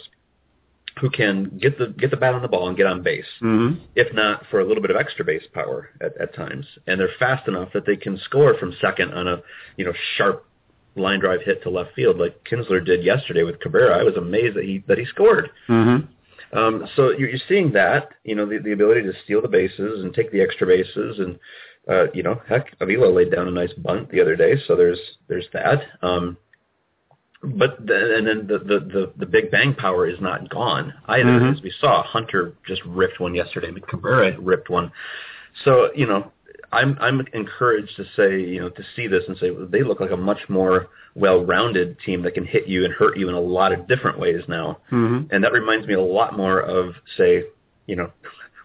who 1.00 1.10
can 1.10 1.58
get 1.58 1.76
the 1.78 1.88
get 1.88 2.10
the 2.10 2.16
bat 2.16 2.34
on 2.34 2.40
the 2.42 2.48
ball 2.48 2.68
and 2.68 2.76
get 2.76 2.86
on 2.86 3.02
base 3.02 3.26
Mm-hmm. 3.42 3.80
if 3.94 4.12
not 4.14 4.46
for 4.46 4.60
a 4.60 4.64
little 4.64 4.80
bit 4.80 4.90
of 4.90 4.96
extra 4.96 5.24
base 5.24 5.46
power 5.52 5.90
at, 6.00 6.16
at 6.18 6.34
times. 6.34 6.66
And 6.86 6.98
they're 6.98 7.08
fast 7.18 7.46
enough 7.48 7.72
that 7.74 7.84
they 7.84 7.96
can 7.96 8.16
score 8.18 8.54
from 8.54 8.72
second 8.80 9.12
on 9.12 9.28
a 9.28 9.42
you 9.76 9.84
know 9.84 9.92
sharp 10.16 10.46
line 10.96 11.20
drive 11.20 11.42
hit 11.42 11.62
to 11.62 11.70
left 11.70 11.94
field 11.94 12.18
like 12.18 12.44
Kinsler 12.44 12.85
did 12.85 13.05
yesterday 13.05 13.42
with 13.42 13.61
Cabrera. 13.61 13.98
I 13.98 14.03
was 14.03 14.16
amazed 14.16 14.57
that 14.57 14.64
he 14.64 14.85
that 14.88 14.98
he 14.98 15.05
scored. 15.07 15.50
Mm-hmm. 15.68 16.59
Um, 16.59 16.87
so 16.96 17.11
you're, 17.11 17.29
you're 17.29 17.38
seeing 17.48 17.72
that 17.72 18.11
you 18.24 18.35
know 18.35 18.46
the, 18.46 18.59
the 18.59 18.72
ability 18.72 19.03
to 19.03 19.12
steal 19.24 19.40
the 19.40 19.48
bases 19.48 20.03
and 20.03 20.12
take 20.12 20.33
the 20.33 20.40
extra 20.40 20.66
bases 20.66 21.18
and 21.18 21.38
uh, 21.88 22.11
you 22.12 22.22
know 22.22 22.40
heck 22.48 22.74
Avila 22.81 23.07
laid 23.09 23.31
down 23.31 23.48
a 23.48 23.53
nice 23.53 23.72
bunt 23.74 24.11
the 24.11 24.20
other 24.20 24.37
day. 24.37 24.55
So 24.66 24.76
there's 24.76 25.00
there's 25.29 25.46
that. 25.53 25.83
Um, 26.03 26.37
but 27.42 27.87
the, 27.87 28.16
and 28.16 28.26
then 28.26 28.46
the, 28.46 28.59
the 28.59 28.81
the 28.81 29.12
the 29.16 29.26
big 29.26 29.50
bang 29.50 29.74
power 29.74 30.09
is 30.09 30.20
not 30.20 30.50
gone 30.50 30.92
either. 31.07 31.31
Mhm. 31.31 31.57
As 31.57 31.62
we 31.62 31.72
saw, 31.81 32.03
Hunter 32.03 32.55
just 32.66 32.83
ripped 32.85 33.20
one 33.20 33.35
yesterday. 33.35 33.72
Cabrera 33.88 34.38
ripped 34.38 34.68
one. 34.68 34.92
So 35.64 35.90
you 35.94 36.07
know, 36.07 36.33
I'm 36.72 36.96
I'm 37.00 37.20
encouraged 37.33 37.96
to 37.96 38.04
say 38.16 38.40
you 38.40 38.61
know 38.61 38.70
to 38.70 38.83
see 38.94 39.06
this 39.06 39.24
and 39.26 39.37
say 39.38 39.50
they 39.68 39.83
look 39.83 40.00
like 40.00 40.11
a 40.11 40.16
much 40.16 40.40
more 40.48 40.88
well-rounded 41.14 41.98
team 42.06 42.22
that 42.22 42.35
can 42.35 42.46
hit 42.46 42.68
you 42.68 42.85
and 42.85 42.94
hurt 42.94 43.18
you 43.18 43.28
in 43.28 43.35
a 43.35 43.40
lot 43.40 43.72
of 43.72 43.88
different 43.88 44.18
ways 44.18 44.42
now. 44.46 44.78
Mm-hmm. 44.92 45.35
And 45.35 45.42
that 45.42 45.52
reminds 45.52 45.87
me 45.87 45.94
a 45.94 46.00
lot 46.00 46.37
more 46.37 46.61
of 46.61 46.94
say 47.16 47.44
you 47.87 47.96
know 47.96 48.12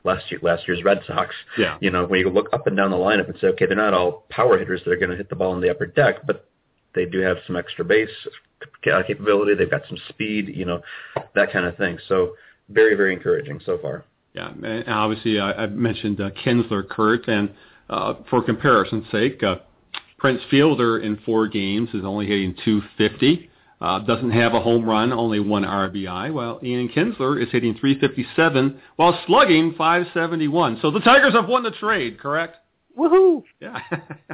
last 0.03 0.29
year 0.29 0.39
last 0.43 0.67
year's 0.67 0.83
Red 0.83 1.01
Sox. 1.07 1.33
Yeah. 1.57 1.77
You 1.81 1.89
know 1.89 2.05
when 2.05 2.19
you 2.19 2.29
look 2.29 2.49
up 2.53 2.67
and 2.67 2.77
down 2.77 2.91
the 2.91 2.97
lineup 2.97 3.27
and 3.27 3.37
say 3.39 3.47
okay 3.47 3.65
they're 3.65 3.75
not 3.75 3.93
all 3.93 4.25
power 4.29 4.57
hitters 4.57 4.81
that 4.85 4.91
are 4.91 4.97
going 4.97 5.11
to 5.11 5.17
hit 5.17 5.29
the 5.29 5.35
ball 5.35 5.55
in 5.55 5.61
the 5.61 5.71
upper 5.71 5.87
deck, 5.87 6.25
but 6.27 6.47
they 6.93 7.05
do 7.05 7.19
have 7.19 7.37
some 7.45 7.55
extra 7.55 7.83
base 7.83 8.09
uh, 8.91 9.03
capability. 9.03 9.53
They've 9.53 9.69
got 9.69 9.81
some 9.87 9.97
speed, 10.09 10.51
you 10.55 10.65
know, 10.65 10.81
that 11.35 11.51
kind 11.51 11.65
of 11.65 11.77
thing. 11.77 11.99
So 12.07 12.35
very, 12.69 12.95
very 12.95 13.13
encouraging 13.13 13.59
so 13.65 13.77
far. 13.77 14.05
Yeah, 14.33 14.51
and 14.63 14.87
obviously 14.87 15.39
I, 15.39 15.63
I 15.63 15.67
mentioned 15.67 16.19
uh, 16.19 16.31
Kinsler, 16.31 16.87
Kurt, 16.87 17.27
and 17.27 17.53
for 17.87 18.43
comparison's 18.43 19.09
sake, 19.11 19.41
uh, 19.43 19.57
Prince 20.17 20.41
Fielder 20.49 20.99
in 20.99 21.17
four 21.25 21.47
games 21.47 21.89
is 21.93 22.03
only 22.03 22.25
hitting 22.25 22.55
250. 22.65 23.49
Uh, 23.81 23.99
doesn't 23.99 24.31
have 24.31 24.53
a 24.53 24.59
home 24.61 24.85
run, 24.85 25.11
only 25.11 25.39
one 25.39 25.63
RBI. 25.63 26.33
While 26.33 26.59
Ian 26.63 26.89
Kinsler 26.89 27.41
is 27.41 27.51
hitting 27.51 27.75
357 27.75 28.81
while 28.95 29.19
slugging 29.27 29.75
571. 29.77 30.79
So 30.81 30.91
the 30.91 31.01
Tigers 31.01 31.33
have 31.33 31.47
won 31.47 31.63
the 31.63 31.71
trade, 31.71 32.19
correct? 32.19 32.57
Woohoo! 32.97 33.43
Yeah. 33.59 33.79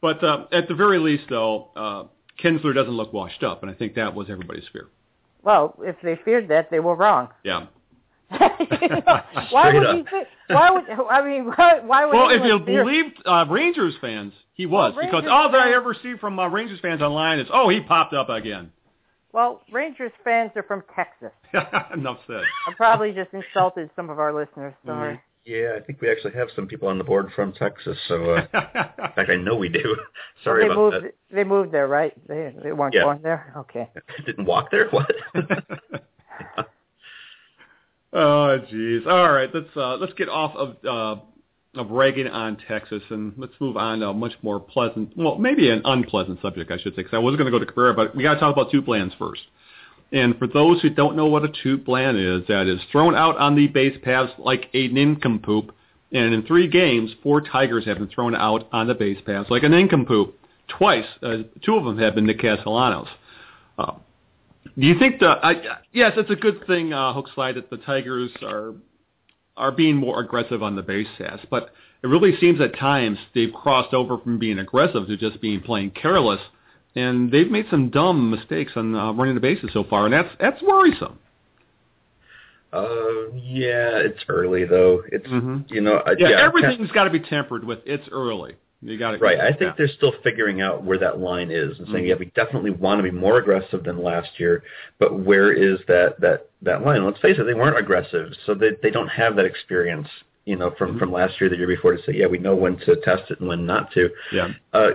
but 0.00 0.24
uh, 0.24 0.46
at 0.50 0.66
the 0.66 0.74
very 0.74 0.98
least, 0.98 1.24
though, 1.28 1.70
uh, 1.76 2.04
Kinsler 2.42 2.74
doesn't 2.74 2.94
look 2.94 3.12
washed 3.12 3.42
up, 3.42 3.62
and 3.62 3.70
I 3.70 3.74
think 3.74 3.94
that 3.94 4.14
was 4.14 4.28
everybody's 4.30 4.64
fear. 4.72 4.88
Well, 5.42 5.78
if 5.80 5.96
they 6.02 6.18
feared 6.24 6.48
that, 6.48 6.70
they 6.70 6.80
were 6.80 6.96
wrong. 6.96 7.28
Yeah. 7.44 7.66
why 9.50 9.72
would 9.72 9.86
up. 9.86 9.96
he 9.96 10.02
say? 10.10 10.26
Why 10.48 10.70
would 10.70 10.84
I 11.10 11.24
mean? 11.24 11.44
Why, 11.46 11.80
why 11.80 12.06
would 12.06 12.14
Well, 12.14 12.30
if 12.30 12.42
you 12.44 12.64
fear- 12.64 12.84
believed 12.84 13.22
uh, 13.26 13.46
Rangers 13.48 13.94
fans, 14.00 14.32
he 14.54 14.66
was 14.66 14.94
Well, 14.96 15.04
because 15.04 15.24
all 15.30 15.50
that 15.50 15.60
I 15.60 15.72
ever 15.74 15.94
see 16.02 16.14
from 16.20 16.38
uh, 16.38 16.48
Rangers 16.48 16.80
fans 16.80 17.02
online 17.02 17.38
is, 17.38 17.48
oh, 17.52 17.68
he 17.68 17.80
popped 17.80 18.14
up 18.14 18.28
again. 18.28 18.72
Well, 19.32 19.62
Rangers 19.72 20.12
fans 20.22 20.52
are 20.54 20.62
from 20.62 20.84
Texas. 20.94 21.32
Enough 21.94 22.18
said. 22.26 22.42
I 22.68 22.72
probably 22.76 23.12
just 23.12 23.30
insulted 23.32 23.90
some 23.96 24.08
of 24.10 24.18
our 24.20 24.32
listeners. 24.32 24.74
Sorry. 24.86 25.20
Yeah, 25.44 25.74
I 25.76 25.80
think 25.80 26.00
we 26.00 26.10
actually 26.10 26.32
have 26.34 26.48
some 26.56 26.66
people 26.66 26.88
on 26.88 26.96
the 26.96 27.04
board 27.04 27.30
from 27.34 27.52
Texas. 27.52 27.98
So, 28.08 28.30
uh, 28.30 28.36
in 28.54 29.12
fact, 29.14 29.28
I 29.28 29.36
know 29.36 29.56
we 29.56 29.68
do. 29.68 29.96
Sorry 30.42 30.64
they 30.64 30.72
about 30.72 30.92
moved. 31.02 31.06
They 31.30 31.44
moved 31.44 31.70
there, 31.72 31.86
right? 31.88 32.14
They 32.28 32.54
they 32.62 32.72
weren't 32.72 32.94
Yeah. 32.94 33.02
born 33.02 33.20
there. 33.22 33.52
Okay. 33.58 33.90
Didn't 34.24 34.46
walk 34.46 34.70
there? 34.70 34.88
What? 34.88 35.10
Oh, 38.14 38.58
jeez. 38.72 39.06
All 39.06 39.32
right, 39.32 39.50
let's 39.52 39.76
uh, 39.76 39.96
let's 39.96 40.12
get 40.14 40.28
off 40.28 40.54
of 40.54 40.84
uh, 40.84 41.20
of 41.76 41.90
ragging 41.90 42.28
on 42.28 42.56
Texas 42.68 43.02
and 43.10 43.32
let's 43.36 43.54
move 43.60 43.76
on 43.76 44.00
to 44.00 44.08
a 44.08 44.14
much 44.14 44.34
more 44.42 44.60
pleasant, 44.60 45.12
well, 45.16 45.36
maybe 45.38 45.70
an 45.70 45.82
unpleasant 45.84 46.40
subject, 46.40 46.70
I 46.70 46.78
should 46.78 46.94
say, 46.94 47.02
because 47.02 47.14
I 47.14 47.18
was 47.18 47.36
going 47.36 47.46
to 47.46 47.50
go 47.50 47.58
to 47.58 47.66
Cabrera, 47.66 47.94
but 47.94 48.14
we 48.14 48.22
got 48.22 48.34
to 48.34 48.40
talk 48.40 48.52
about 48.52 48.70
TOOTBLANs 48.70 49.16
first. 49.18 49.42
And 50.12 50.38
for 50.38 50.46
those 50.46 50.80
who 50.80 50.90
don't 50.90 51.16
know 51.16 51.26
what 51.26 51.44
a 51.44 51.48
TOOTBLAN 51.48 52.42
is, 52.42 52.46
that 52.46 52.68
is 52.68 52.80
thrown 52.92 53.16
out 53.16 53.36
on 53.38 53.56
the 53.56 53.66
base 53.66 53.96
paths 54.02 54.32
like 54.38 54.68
a 54.72 54.88
nincompoop. 54.88 55.74
And 56.12 56.32
in 56.32 56.46
three 56.46 56.68
games, 56.68 57.10
four 57.22 57.40
Tigers 57.40 57.84
have 57.86 57.98
been 57.98 58.08
thrown 58.08 58.36
out 58.36 58.68
on 58.72 58.86
the 58.86 58.94
base 58.94 59.18
paths 59.26 59.50
like 59.50 59.64
a 59.64 59.68
nincompoop. 59.68 60.38
Twice, 60.68 61.06
uh, 61.22 61.38
two 61.64 61.76
of 61.76 61.84
them 61.84 61.98
have 61.98 62.14
been 62.14 62.26
Nick 62.26 62.38
Castellanos. 62.38 63.08
Uh, 63.76 63.94
do 64.78 64.86
you 64.86 64.98
think 64.98 65.20
the 65.20 65.28
I, 65.28 65.78
yes, 65.92 66.12
it's 66.16 66.30
a 66.30 66.36
good 66.36 66.66
thing, 66.66 66.92
uh, 66.92 67.12
HookSlide, 67.14 67.54
that 67.54 67.70
the 67.70 67.76
Tigers 67.78 68.30
are 68.42 68.74
are 69.56 69.70
being 69.72 69.96
more 69.96 70.20
aggressive 70.20 70.62
on 70.62 70.74
the 70.74 70.82
base 70.82 71.06
paths, 71.16 71.44
but 71.50 71.70
it 72.02 72.08
really 72.08 72.36
seems 72.40 72.60
at 72.60 72.76
times 72.78 73.18
they've 73.34 73.52
crossed 73.52 73.94
over 73.94 74.18
from 74.18 74.38
being 74.38 74.58
aggressive 74.58 75.06
to 75.06 75.16
just 75.16 75.40
being 75.40 75.60
plain 75.60 75.90
careless, 75.90 76.40
and 76.96 77.30
they've 77.30 77.50
made 77.50 77.66
some 77.70 77.88
dumb 77.88 78.30
mistakes 78.30 78.72
on 78.76 78.94
uh, 78.94 79.12
running 79.12 79.34
the 79.34 79.40
bases 79.40 79.70
so 79.72 79.84
far, 79.84 80.06
and 80.06 80.12
that's 80.14 80.28
that's 80.40 80.60
worrisome. 80.62 81.18
uh, 82.72 83.30
yeah, 83.36 83.98
it's 83.98 84.24
early 84.28 84.64
though. 84.64 85.02
It's 85.12 85.26
Mhm. 85.28 85.70
you 85.70 85.80
know, 85.80 86.02
I, 86.04 86.12
Yeah, 86.18 86.30
yeah 86.30 86.40
everything's 86.40 86.90
got 86.90 87.04
to 87.04 87.10
be 87.10 87.20
tempered 87.20 87.62
with 87.64 87.78
it's 87.86 88.08
early. 88.10 88.56
You 88.84 88.98
got 88.98 89.12
to 89.12 89.18
Right. 89.18 89.40
I 89.40 89.48
think 89.48 89.60
yeah. 89.62 89.72
they're 89.78 89.88
still 89.88 90.12
figuring 90.22 90.60
out 90.60 90.84
where 90.84 90.98
that 90.98 91.18
line 91.18 91.50
is 91.50 91.78
and 91.78 91.88
saying, 91.88 92.04
Mhm. 92.04 92.08
yeah, 92.08 92.14
we 92.16 92.26
definitely 92.36 92.70
want 92.70 92.98
to 92.98 93.02
be 93.02 93.10
more 93.10 93.38
aggressive 93.38 93.82
than 93.82 94.02
last 94.02 94.38
year, 94.38 94.62
but 94.98 95.14
where 95.20 95.50
is 95.52 95.78
that 95.88 96.20
that 96.20 96.46
that 96.62 96.84
line? 96.84 97.02
Let's 97.04 97.18
face 97.20 97.38
it, 97.38 97.44
they 97.44 97.54
weren't 97.54 97.78
aggressive, 97.78 98.34
so 98.44 98.52
they 98.54 98.72
they 98.82 98.90
don't 98.90 99.08
have 99.08 99.36
that 99.36 99.46
experience, 99.46 100.08
you 100.44 100.56
know, 100.56 100.70
from 100.72 100.96
Mhm. 100.96 100.98
from 100.98 101.12
last 101.12 101.40
year, 101.40 101.48
the 101.48 101.56
year 101.56 101.66
before, 101.66 101.96
to 101.96 102.02
say, 102.02 102.12
yeah, 102.12 102.26
we 102.26 102.36
know 102.38 102.54
when 102.54 102.76
to 102.78 102.96
test 102.96 103.30
it 103.30 103.40
and 103.40 103.48
when 103.48 103.64
not 103.64 103.90
to. 103.92 104.10
yeah. 104.30 104.50
Uh, 104.74 104.92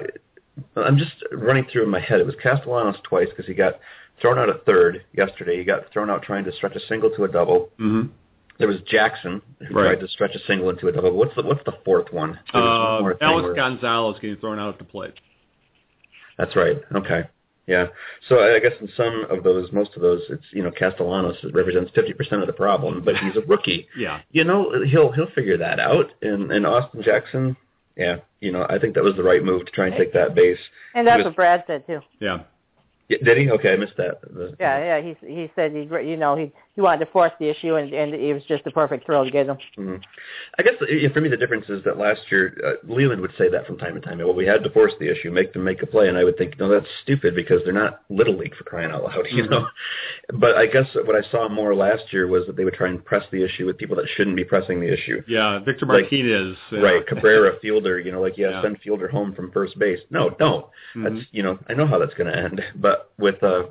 I'm 0.76 0.97
just 0.97 1.24
running 1.32 1.66
through 1.66 1.84
in 1.84 1.89
my 1.89 1.99
head. 1.99 2.20
It 2.20 2.26
was 2.28 2.36
Castellanos 2.36 2.99
twice 3.03 3.30
because 3.30 3.47
he 3.47 3.53
got 3.53 3.80
thrown 4.20 4.38
out 4.38 4.49
at 4.49 4.66
third 4.66 5.01
yesterday. 5.13 5.57
He 5.57 5.63
got 5.63 5.89
thrown 5.91 6.09
out 6.09 6.22
trying 6.22 6.43
to 6.43 6.51
stretch 6.51 6.76
a 6.76 6.80
single 6.82 7.09
to 7.11 7.24
a 7.24 7.28
double. 7.28 7.70
hmm 7.78 8.07
There 8.60 8.68
was 8.68 8.78
Jackson 8.82 9.41
who 9.66 9.74
Right. 9.74 9.86
tried 9.95 9.99
to 10.01 10.07
stretch 10.10 10.36
a 10.36 10.39
single 10.39 10.70
into 10.70 10.88
a 10.88 10.91
double. 10.91 11.12
What's 11.14 11.34
the 11.36 11.43
what's 11.43 11.64
the 11.64 11.72
fourth 11.84 12.12
one? 12.14 12.38
There 12.53 12.62
one 12.62 12.72
Uh, 12.72 12.99
more 13.01 13.18
Alex 13.22 13.43
where- 13.45 13.53
Gonzalez 13.55 14.20
getting 14.20 14.36
thrown 14.38 14.60
out 14.60 14.70
at 14.70 14.78
the 14.78 14.84
plate. 14.84 15.14
That's 16.38 16.55
right. 16.55 16.78
Okay. 16.93 17.24
Yeah. 17.68 17.88
So 18.28 18.39
I 18.39 18.55
I 18.55 18.60
guess 18.60 18.74
in 18.82 18.89
some 18.97 19.26
of 19.30 19.43
those, 19.43 19.72
most 19.72 19.95
of 19.95 20.01
those, 20.01 20.22
it's 20.30 20.43
you 20.51 20.62
know 20.64 20.72
Castellanos 20.72 21.38
represents 21.53 21.91
fifty 21.91 22.14
percent 22.14 22.41
of 22.41 22.47
the 22.47 22.53
problem, 22.53 23.01
but 23.01 23.16
he's 23.18 23.36
a 23.38 23.41
rookie. 23.41 23.88
Yeah. 23.97 24.20
You 24.32 24.43
know 24.43 24.84
he'll 24.84 25.12
he'll 25.12 25.30
figure 25.32 25.57
that 25.57 25.80
out. 25.80 26.12
And 26.22 26.51
and 26.51 26.66
Austin 26.66 27.01
Jackson, 27.01 27.55
yeah, 27.95 28.18
you 28.41 28.51
know 28.51 28.66
I 28.70 28.78
think 28.80 28.95
that 28.95 29.03
was 29.03 29.16
the 29.16 29.24
right 29.24 29.43
move 29.43 29.66
to 29.66 29.72
try 29.72 29.88
and 29.88 29.95
take 29.95 30.12
that 30.14 30.36
base. 30.36 30.60
And 30.95 31.07
that's 31.07 31.20
was- 31.20 31.26
what 31.28 31.36
Brad 31.36 31.64
said 31.68 31.86
too. 31.88 32.01
Yeah. 32.20 32.39
Yeah, 33.10 33.18
did 33.24 33.38
he? 33.39 33.49
Okay, 33.49 33.74
I 33.74 33.76
missed 33.76 33.97
that. 33.97 34.22
The- 34.22 34.55
Yeah, 34.60 34.99
yeah. 34.99 35.01
He 35.01 35.28
he 35.28 35.51
said 35.55 35.72
he 35.72 35.82
you 36.07 36.16
know 36.16 36.36
he 36.36 36.51
he 36.76 36.82
wanted 36.82 37.03
to 37.05 37.12
force 37.12 37.32
the 37.39 37.49
issue 37.49 37.76
and 37.76 37.91
and 37.91 38.14
it 38.14 38.34
was 38.36 38.43
just 38.43 38.66
a 38.68 38.72
perfect 38.72 39.05
thrill 39.05 39.26
to 39.26 39.32
get 39.32 39.47
him. 39.47 39.57
Mhm. 39.78 40.01
I 40.60 40.64
guess 40.64 40.76
for 41.14 41.20
me 41.22 41.28
the 41.30 41.36
difference 41.38 41.68
is 41.70 41.84
that 41.86 41.97
last 41.97 42.22
year 42.32 42.55
uh, 42.64 42.74
Leyland 42.88 43.22
would 43.22 43.34
say 43.36 43.49
that 43.49 43.66
from 43.66 43.78
time 43.80 43.95
to 43.95 43.99
time. 44.01 44.20
Well, 44.20 44.34
we 44.36 44.45
had 44.45 44.64
to 44.64 44.70
force 44.70 44.93
the 44.99 45.10
issue, 45.10 45.32
make 45.32 45.53
them 45.53 45.64
make 45.64 45.82
a 45.82 45.88
play, 45.88 46.07
and 46.07 46.18
I 46.18 46.24
would 46.24 46.38
think, 46.38 46.60
no, 46.60 46.70
that's 46.70 46.86
stupid 47.03 47.34
because 47.36 47.62
they're 47.64 47.74
not 47.74 48.01
little 48.10 48.36
league 48.38 48.55
for 48.55 48.64
crying 48.64 48.91
out 48.91 49.03
loud, 49.03 49.26
you 49.32 49.47
know. 49.49 49.68
But 50.34 50.55
I 50.55 50.68
guess 50.68 50.88
what 50.93 51.16
I 51.16 51.28
saw 51.32 51.49
more 51.49 51.74
last 51.74 52.14
year 52.14 52.28
was 52.28 52.45
that 52.45 52.55
they 52.55 52.64
would 52.64 52.76
try 52.76 52.89
and 52.89 53.03
press 53.03 53.26
the 53.32 53.43
issue 53.43 53.66
with 53.66 53.78
people 53.80 53.95
that 53.95 54.07
shouldn't 54.16 54.36
be 54.36 54.43
pressing 54.43 54.80
the 54.80 54.93
issue. 54.93 55.24
Yeah. 55.28 55.57
Victor 55.60 55.88
Like- 55.88 56.03
Martinez. 56.03 56.57
yeah. 56.72 56.80
Right, 56.80 57.07
Cabrera, 57.07 57.57
fielder, 57.62 57.99
you 57.99 58.12
know, 58.12 58.22
like 58.22 58.38
yeah, 58.38 58.51
Yeah. 58.51 58.62
send 58.62 58.80
fielder 58.82 59.07
home 59.07 59.34
from 59.34 59.51
first 59.51 59.80
base. 59.80 59.99
No, 60.12 60.30
don't. 60.30 60.66
Mhm. 60.95 61.03
That's 61.16 61.26
you 61.32 61.41
know, 61.43 61.57
I 61.68 61.74
know 61.74 61.88
how 61.88 61.97
that's 61.97 62.14
going 62.14 62.32
to 62.32 62.38
end. 62.38 62.64
But 62.76 62.99
with 63.18 63.41
uh, 63.43 63.64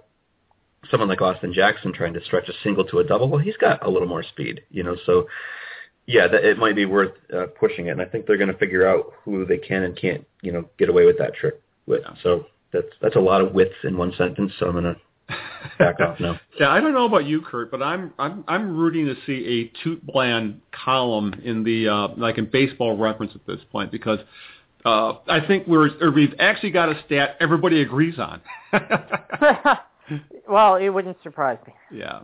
someone 0.91 1.09
like 1.09 1.21
Austin 1.21 1.53
Jackson 1.53 1.93
trying 1.93 2.15
to 2.15 2.25
stretch 2.25 2.49
a 2.49 2.53
single 2.63 2.85
to 2.87 2.99
a 2.99 3.05
double, 3.05 3.29
well, 3.29 3.41
he's 3.41 3.57
got 3.57 3.85
a 3.85 3.91
little 3.91 4.09
more 4.09 4.23
speed, 4.23 4.63
you 4.71 4.83
know. 4.83 4.97
So 5.07 5.27
yeah, 6.07 6.27
that, 6.29 6.45
it 6.45 6.59
might 6.59 6.77
be 6.77 6.87
worth 6.87 7.13
uh, 7.35 7.47
pushing 7.59 7.87
it, 7.87 7.91
and 7.91 8.01
I 8.03 8.07
think 8.07 8.27
they're 8.27 8.39
going 8.39 8.53
to 8.53 8.59
figure 8.59 8.89
out 8.89 9.13
who 9.25 9.45
they 9.45 9.59
can 9.59 9.83
and 9.83 9.97
can't, 9.97 10.27
you 10.43 10.53
know, 10.53 10.65
get 10.79 10.89
away 10.89 11.05
with 11.05 11.19
that 11.19 11.35
trick 11.35 11.61
with. 11.87 12.03
Yeah. 12.05 12.15
So 12.23 12.47
that's 12.73 12.89
that's 13.01 13.17
a 13.17 13.21
lot 13.21 13.41
of 13.41 13.53
width 13.53 13.75
in 13.85 13.97
one 13.97 14.13
sentence. 14.17 14.53
So 14.59 14.67
I'm 14.67 14.73
going 14.73 14.85
to 14.85 14.97
back 15.79 16.01
off 16.01 16.19
now. 16.21 16.41
Yeah, 16.59 16.71
I 16.71 16.81
don't 16.81 16.93
know 16.93 17.05
about 17.05 17.25
you, 17.25 17.41
Kurt, 17.41 17.71
but 17.71 17.83
I'm 17.83 18.13
I'm 18.19 18.43
I'm 18.49 18.77
rooting 18.77 19.07
to 19.07 19.15
see 19.27 19.71
a 19.73 19.89
TOOTBLAN 19.89 20.57
column 20.73 21.33
in 21.45 21.63
the 21.63 21.89
uh, 21.89 22.09
like 22.17 22.37
in 22.37 22.47
baseball 22.51 22.97
reference 22.97 23.33
at 23.37 23.47
this 23.47 23.61
point 23.71 23.93
because 23.93 24.19
uh, 24.85 25.15
I 25.29 25.41
think 25.47 25.67
we're 25.67 25.91
we've 26.13 26.35
actually 26.39 26.71
got 26.71 26.89
a 26.89 27.03
stat 27.07 27.37
everybody 27.41 27.83
agrees 27.83 28.19
on. 28.19 28.41
well, 30.49 30.77
it 30.77 30.89
wouldn't 30.89 31.17
surprise 31.23 31.59
me. 31.67 31.75
yeah, 31.91 32.21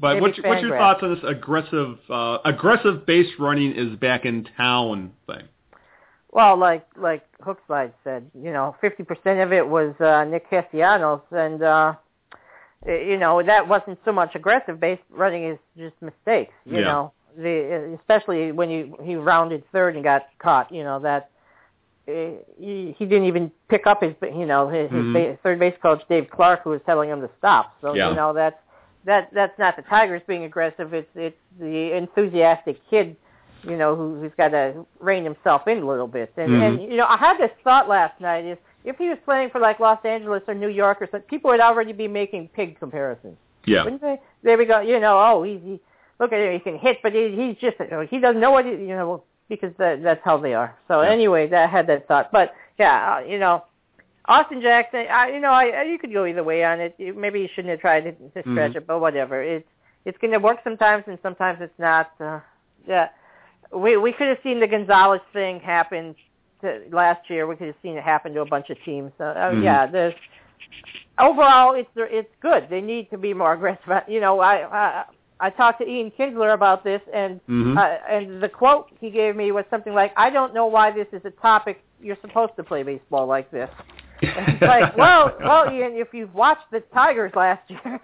but 0.00 0.14
Maybe 0.14 0.20
what's, 0.22 0.38
your- 0.38 0.48
what's 0.48 0.62
your 0.62 0.76
thoughts 0.78 1.00
on 1.02 1.14
this 1.14 1.24
aggressive 1.26 1.98
uh, 2.10 2.38
aggressive 2.44 3.06
base 3.06 3.28
running 3.38 3.72
is 3.74 3.96
back 3.98 4.24
in 4.24 4.46
town 4.56 5.12
thing? 5.26 5.42
Well, 6.32 6.56
like 6.58 6.86
like 6.96 7.24
Hookslide 7.40 7.92
said, 8.04 8.30
you 8.34 8.52
know, 8.52 8.76
fifty 8.80 9.02
percent 9.04 9.40
of 9.40 9.52
it 9.52 9.66
was 9.66 9.94
uh, 10.00 10.24
Nick 10.24 10.48
Castellanos, 10.50 11.22
and 11.30 11.62
uh, 11.62 11.94
you 12.86 13.16
know 13.16 13.42
that 13.42 13.66
wasn't 13.66 13.98
so 14.04 14.12
much 14.12 14.34
aggressive 14.34 14.78
base 14.78 14.98
running; 15.10 15.44
is 15.44 15.58
just 15.78 15.94
mistakes. 16.02 16.52
You 16.66 16.78
Yeah. 16.80 16.84
know, 16.84 17.12
the 17.38 17.96
especially 18.00 18.52
when 18.52 18.68
you 18.70 18.96
he 19.02 19.16
rounded 19.16 19.64
third 19.72 19.94
and 19.94 20.04
got 20.04 20.26
caught. 20.38 20.70
You 20.72 20.84
know 20.84 20.98
that 21.00 21.30
he, 22.06 22.94
he 22.98 23.04
didn't 23.04 23.24
even 23.26 23.50
pick 23.68 23.86
up 23.86 24.02
his 24.02 24.14
you 24.22 24.46
know 24.46 24.68
his, 24.68 24.90
his 24.90 25.00
Mhm. 25.00 25.12
ba- 25.12 25.38
third 25.42 25.58
base 25.58 25.74
coach 25.82 26.02
Dave 26.08 26.28
Clark 26.30 26.62
who 26.62 26.70
was 26.70 26.80
telling 26.86 27.10
him 27.10 27.20
to 27.20 27.30
stop. 27.38 27.74
So 27.80 27.94
Yeah. 27.94 28.10
you 28.10 28.16
know 28.16 28.32
that's 28.32 28.56
that 29.04 29.28
that's 29.32 29.58
not 29.58 29.76
the 29.76 29.82
Tigers 29.82 30.22
being 30.26 30.44
aggressive. 30.44 30.94
It's 30.94 31.08
it's 31.14 31.36
the 31.58 31.96
enthusiastic 31.96 32.78
kid 32.88 33.16
you 33.64 33.76
know, 33.76 33.96
who, 33.96 34.20
who's 34.20 34.30
got 34.36 34.48
to 34.48 34.86
rein 35.00 35.24
himself 35.24 35.66
in 35.66 35.78
a 35.78 35.84
little 35.86 36.06
bit. 36.06 36.32
And, 36.36 36.50
Mhm. 36.52 36.62
and 36.62 36.82
you 36.92 36.96
know, 36.96 37.06
I 37.06 37.16
had 37.16 37.36
this 37.38 37.50
thought 37.64 37.88
last 37.88 38.20
night: 38.20 38.44
is 38.44 38.58
if 38.84 38.96
he 38.96 39.08
was 39.08 39.18
playing 39.24 39.50
for 39.50 39.58
like 39.60 39.80
Los 39.80 39.98
Angeles 40.04 40.42
or 40.46 40.54
New 40.54 40.68
York 40.68 41.02
or 41.02 41.06
something, 41.10 41.26
people 41.28 41.50
would 41.50 41.58
already 41.58 41.92
be 41.92 42.06
making 42.06 42.48
Puig 42.56 42.78
comparisons, 42.78 43.36
Yeah, 43.64 43.82
wouldn't 43.82 44.02
they? 44.02 44.20
There 44.44 44.56
we 44.56 44.66
go. 44.66 44.78
You 44.80 45.00
know, 45.00 45.18
oh, 45.18 45.42
he, 45.42 45.58
he 45.58 45.80
look 46.20 46.32
at 46.32 46.38
him, 46.38 46.52
he 46.52 46.60
can 46.60 46.78
hit, 46.78 46.98
but 47.02 47.12
he, 47.12 47.32
he's 47.34 47.56
just 47.56 47.80
you 47.80 47.88
know, 47.90 48.02
he 48.02 48.20
doesn't 48.20 48.40
know 48.40 48.52
what 48.52 48.66
he, 48.66 48.72
you 48.72 48.94
know 48.94 49.24
because 49.48 49.72
that, 49.78 50.02
that's 50.02 50.20
how 50.24 50.36
they 50.38 50.54
are. 50.54 50.76
So 50.88 51.02
Yeah. 51.02 51.10
anyway, 51.10 51.46
that 51.48 51.64
I 51.68 51.70
had 51.70 51.86
that 51.88 52.06
thought, 52.08 52.30
but 52.32 52.54
yeah, 52.78 53.16
uh, 53.16 53.20
you 53.20 53.38
know. 53.38 53.64
Austin 54.28 54.60
Jackson, 54.60 55.06
I, 55.08 55.28
you 55.30 55.38
know, 55.38 55.52
I, 55.52 55.82
you 55.84 56.00
could 56.00 56.12
go 56.12 56.26
either 56.26 56.42
way 56.42 56.64
on 56.64 56.80
it. 56.80 56.96
You- 56.98 57.14
Maybe 57.14 57.38
you 57.40 57.48
shouldn't 57.54 57.70
have 57.70 57.78
tried 57.80 58.00
to, 58.00 58.12
to 58.12 58.50
stretch 58.50 58.72
Mhm. 58.72 58.76
it, 58.78 58.86
but 58.88 58.98
whatever. 59.00 59.40
It's 59.40 59.68
it's 60.04 60.18
going 60.18 60.32
to 60.32 60.38
work 60.40 60.58
sometimes, 60.64 61.04
and 61.06 61.16
sometimes 61.22 61.58
it's 61.60 61.78
not. 61.78 62.10
Uh, 62.20 62.40
yeah, 62.88 63.08
we 63.72 63.96
we 63.96 64.12
could 64.12 64.26
have 64.26 64.38
seen 64.42 64.58
the 64.58 64.66
Gonzalez 64.66 65.20
thing 65.32 65.60
happen 65.60 66.16
to, 66.62 66.80
last 66.90 67.30
year. 67.30 67.46
We 67.46 67.54
could 67.54 67.68
have 67.68 67.76
seen 67.82 67.96
it 67.96 68.02
happen 68.02 68.34
to 68.34 68.40
a 68.40 68.44
bunch 68.46 68.68
of 68.70 68.78
teams. 68.84 69.12
So 69.16 69.26
uh, 69.26 69.52
Mhm. 69.52 69.62
yeah, 69.62 69.86
there's 69.86 70.14
overall 71.18 71.74
it's 71.74 71.90
it's 71.94 72.34
good. 72.40 72.66
They 72.68 72.80
need 72.80 73.10
to 73.10 73.18
be 73.18 73.32
more 73.32 73.52
aggressive. 73.52 74.02
You 74.08 74.20
know, 74.20 74.40
I 74.40 74.54
I, 74.66 75.04
I 75.38 75.50
talked 75.50 75.80
to 75.80 75.86
Ian 75.88 76.10
Kinsler 76.12 76.54
about 76.54 76.82
this, 76.84 77.02
and 77.12 77.40
Mhm. 77.46 77.76
uh, 77.76 77.98
and 78.08 78.40
the 78.42 78.48
quote 78.48 78.88
he 79.00 79.10
gave 79.10 79.36
me 79.36 79.52
was 79.52 79.64
something 79.70 79.92
like, 79.94 80.12
"I 80.16 80.30
don't 80.30 80.54
know 80.54 80.66
why 80.66 80.90
this 80.90 81.08
is 81.12 81.24
a 81.24 81.30
topic. 81.30 81.82
You're 82.00 82.16
supposed 82.22 82.56
to 82.56 82.64
play 82.64 82.82
baseball 82.82 83.26
like 83.26 83.50
this." 83.50 83.68
And 84.22 84.48
it's 84.48 84.62
like, 84.62 84.96
well, 84.96 85.36
well, 85.40 85.70
Ian, 85.70 85.92
if 85.96 86.14
you've 86.14 86.34
watched 86.34 86.70
the 86.70 86.80
Tigers 86.80 87.32
last 87.34 87.62
year, 87.70 88.00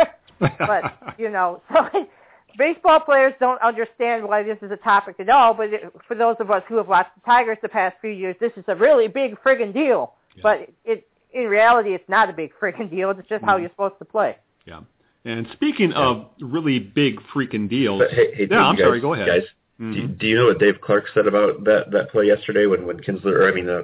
but 0.58 0.94
you 1.18 1.30
know, 1.30 1.62
so 1.72 1.88
baseball 2.58 3.00
players 3.00 3.32
don't 3.40 3.60
understand 3.62 4.28
why 4.28 4.42
this 4.42 4.58
is 4.60 4.70
a 4.70 4.76
topic 4.76 5.16
at 5.18 5.30
all. 5.30 5.54
But 5.54 5.72
it, 5.72 5.92
for 6.06 6.14
those 6.14 6.36
of 6.38 6.50
us 6.50 6.62
who 6.68 6.76
have 6.76 6.88
watched 6.88 7.14
the 7.14 7.22
Tigers 7.24 7.56
the 7.62 7.68
past 7.70 7.96
few 8.02 8.10
years, 8.10 8.36
this 8.40 8.52
is 8.56 8.64
a 8.68 8.74
really 8.76 9.08
big 9.08 9.40
friggin' 9.42 9.72
deal. 9.72 10.12
Yeah. 10.34 10.40
But 10.42 10.68
it, 10.84 11.06
in 11.32 11.46
reality, 11.48 11.94
it's 11.94 12.08
not 12.10 12.28
a 12.28 12.32
big 12.34 12.52
friggin' 12.60 12.90
deal. 12.90 13.08
It's 13.10 13.26
just 13.26 13.42
how 13.42 13.56
Mhm. 13.56 13.60
you're 13.62 13.70
supposed 13.70 13.98
to 14.00 14.04
play. 14.04 14.36
yeah. 14.66 14.80
And 15.24 15.46
speaking 15.52 15.92
of 15.92 16.26
really 16.40 16.78
big 16.80 17.20
freaking 17.34 17.68
deals, 17.68 18.00
But 18.00 18.10
hey, 18.10 18.34
hey, 18.34 18.48
yeah, 18.50 18.58
I'm 18.60 18.74
guys, 18.76 18.84
sorry. 18.84 19.00
Go 19.00 19.14
ahead. 19.14 19.26
guys. 19.26 19.42
Mhm. 19.80 19.92
Do, 19.94 20.00
you- 20.00 20.08
do 20.08 20.26
you 20.26 20.36
know 20.36 20.46
what 20.46 20.58
Dave 20.58 20.80
Clark 20.80 21.04
said 21.14 21.26
about 21.26 21.64
that 21.64 21.90
that 21.92 22.10
play 22.10 22.26
yesterday 22.26 22.66
when 22.66 22.86
when 22.86 22.98
Kinsler 23.00 23.32
or 23.34 23.48
I 23.48 23.52
mean 23.52 23.68
uh, 23.68 23.82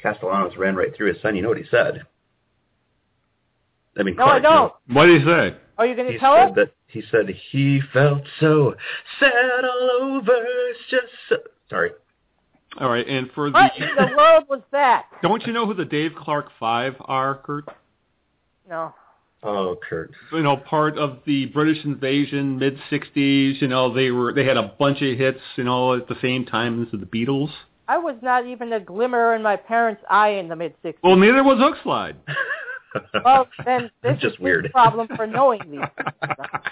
Castellanos 0.00 0.56
ran 0.56 0.76
right 0.76 0.94
through 0.94 1.12
his 1.12 1.20
son? 1.22 1.34
You 1.36 1.42
know 1.42 1.48
what 1.48 1.58
he 1.58 1.64
said? 1.70 2.02
I 3.98 4.02
mean, 4.02 4.14
No, 4.16 4.24
Clark, 4.24 4.44
I 4.44 4.48
don't. 4.48 4.72
What 4.88 5.06
did 5.06 5.22
he 5.22 5.26
say? 5.26 5.56
Are 5.78 5.86
you 5.86 5.94
going 5.96 6.12
to 6.12 6.18
tell 6.18 6.34
said 6.34 6.50
us? 6.50 6.54
that 6.56 6.72
he 6.88 7.02
said 7.10 7.28
he 7.50 7.80
felt 7.92 8.22
so 8.40 8.74
sad 9.18 9.64
all 9.64 9.90
over. 10.02 10.32
It's 10.70 10.80
just 10.90 11.06
so... 11.28 11.36
sorry. 11.68 11.90
All 12.78 12.90
right, 12.90 13.06
and 13.08 13.30
for 13.32 13.48
the 13.48 13.52
What 13.54 13.72
in 13.78 13.88
the 13.96 14.14
world 14.16 14.44
was 14.50 14.60
that? 14.72 15.06
don't 15.22 15.46
you 15.46 15.52
know 15.54 15.64
who 15.66 15.72
the 15.74 15.84
Dave 15.86 16.12
Clark 16.14 16.50
Five 16.60 16.94
are, 17.00 17.36
Kurt? 17.36 17.64
No. 18.68 18.94
Oh, 19.42 19.76
Kurt. 19.88 20.10
you 20.32 20.42
know, 20.42 20.56
part 20.56 20.98
of 20.98 21.18
the 21.26 21.46
British 21.46 21.84
invasion, 21.84 22.58
mid 22.58 22.78
'60s. 22.90 23.60
You 23.60 23.68
know, 23.68 23.92
they 23.92 24.10
were 24.10 24.32
they 24.32 24.44
had 24.44 24.56
a 24.56 24.74
bunch 24.78 25.02
of 25.02 25.16
hits. 25.18 25.40
You 25.56 25.64
know, 25.64 25.94
at 25.94 26.08
the 26.08 26.16
same 26.20 26.44
time 26.44 26.82
as 26.82 26.88
the 26.90 27.06
Beatles. 27.06 27.50
I 27.88 27.98
was 27.98 28.16
not 28.22 28.46
even 28.46 28.72
a 28.72 28.80
glimmer 28.80 29.34
in 29.36 29.42
my 29.42 29.54
parents' 29.56 30.02
eye 30.10 30.30
in 30.30 30.48
the 30.48 30.56
mid 30.56 30.74
'60s. 30.82 30.94
Well, 31.04 31.16
neither 31.16 31.44
was 31.44 31.58
Hookslide. 31.58 32.16
Well, 33.26 33.46
then 33.66 33.90
this 34.02 34.14
It's 34.14 34.22
just 34.22 34.34
is 34.36 34.40
weird. 34.40 34.64
his 34.64 34.72
problem 34.72 35.06
for 35.16 35.26
knowing 35.26 35.60
these. 35.70 35.80
I'm 36.22 36.26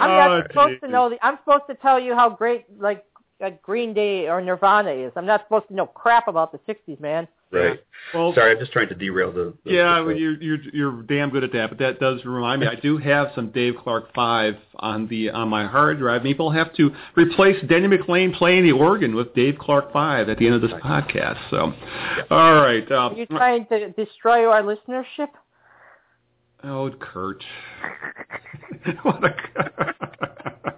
Oh, 0.00 0.06
not 0.38 0.46
supposed 0.46 0.80
to 0.82 0.88
know. 0.88 1.10
The, 1.10 1.18
I'm 1.22 1.36
supposed 1.44 1.64
to 1.68 1.74
tell 1.74 2.00
you 2.00 2.14
how 2.14 2.30
great 2.30 2.64
like 2.80 3.04
uh, 3.42 3.50
Green 3.62 3.94
Day 3.94 4.28
or 4.28 4.40
Nirvana 4.40 4.90
is. 4.90 5.12
I'm 5.16 5.26
not 5.26 5.42
supposed 5.44 5.68
to 5.68 5.74
know 5.74 5.86
crap 5.86 6.28
about 6.28 6.52
the 6.52 6.58
'60s, 6.72 7.00
man. 7.00 7.26
right. 7.52 7.80
Well, 8.14 8.32
Sorry, 8.34 8.52
I'm 8.52 8.58
just 8.58 8.72
trying 8.72 8.88
to 8.88 8.94
derail 8.94 9.32
the. 9.32 9.54
the 9.64 9.72
yeah, 9.72 10.02
the- 10.02 10.10
you're 10.12 10.40
you're 10.42 10.58
you're 10.72 11.02
damn 11.02 11.30
good 11.30 11.44
at 11.44 11.52
that. 11.52 11.70
But 11.70 11.78
that 11.78 12.00
does 12.00 12.24
remind 12.24 12.60
me, 12.60 12.66
I 12.66 12.74
do 12.76 12.96
have 12.98 13.28
some 13.34 13.50
Dave 13.50 13.74
Clark 13.82 14.14
Five 14.14 14.54
on 14.76 15.06
the 15.08 15.30
on 15.30 15.48
my 15.48 15.66
hard 15.66 15.98
drive. 15.98 16.22
Maybe 16.22 16.38
I'll 16.40 16.50
have 16.50 16.72
to 16.74 16.90
replace 17.16 17.56
Denny 17.68 17.88
McLain 17.88 18.34
playing 18.36 18.64
the 18.64 18.72
organ 18.72 19.14
with 19.14 19.34
Dave 19.34 19.56
Clark 19.58 19.92
Five 19.92 20.28
at 20.28 20.38
the 20.38 20.46
end 20.46 20.54
of 20.56 20.62
this 20.62 20.72
podcast. 20.82 21.38
So, 21.50 21.72
all 22.30 22.54
right. 22.54 22.90
Uh, 22.90 22.94
Are 22.94 23.14
you 23.14 23.26
trying 23.26 23.66
to 23.66 23.90
destroy 23.92 24.46
our 24.46 24.62
listenership? 24.62 25.28
Oh, 26.62 26.90
Kurt. 26.90 27.42
what 29.02 29.24
a... 29.24 30.64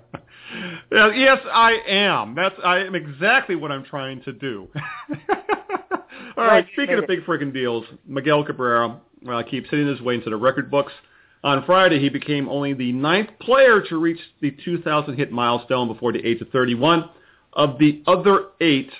Yeah, 0.92 1.10
yes, 1.14 1.38
I 1.50 1.78
am. 1.88 2.34
That's 2.34 2.54
I 2.62 2.78
am 2.78 2.94
exactly 2.94 3.56
what 3.56 3.72
I'm 3.72 3.84
trying 3.84 4.22
to 4.22 4.32
do. 4.32 4.68
All 6.36 6.44
right. 6.44 6.66
Speaking 6.72 6.98
of 6.98 7.06
big 7.06 7.24
freaking 7.24 7.52
deals, 7.52 7.84
Miguel 8.06 8.44
Cabrera 8.44 9.00
uh, 9.28 9.42
keeps 9.42 9.70
hitting 9.70 9.86
his 9.86 10.00
way 10.00 10.14
into 10.14 10.30
the 10.30 10.36
record 10.36 10.70
books. 10.70 10.92
On 11.44 11.64
Friday, 11.64 11.98
he 11.98 12.08
became 12.08 12.48
only 12.48 12.72
the 12.74 12.92
ninth 12.92 13.30
player 13.40 13.80
to 13.88 13.96
reach 13.96 14.20
the 14.40 14.56
2,000 14.64 15.16
hit 15.16 15.32
milestone 15.32 15.88
before 15.88 16.12
the 16.12 16.24
age 16.24 16.40
of 16.40 16.48
31. 16.50 17.08
Of 17.54 17.78
the 17.78 18.02
other 18.06 18.46
eight, 18.60 18.90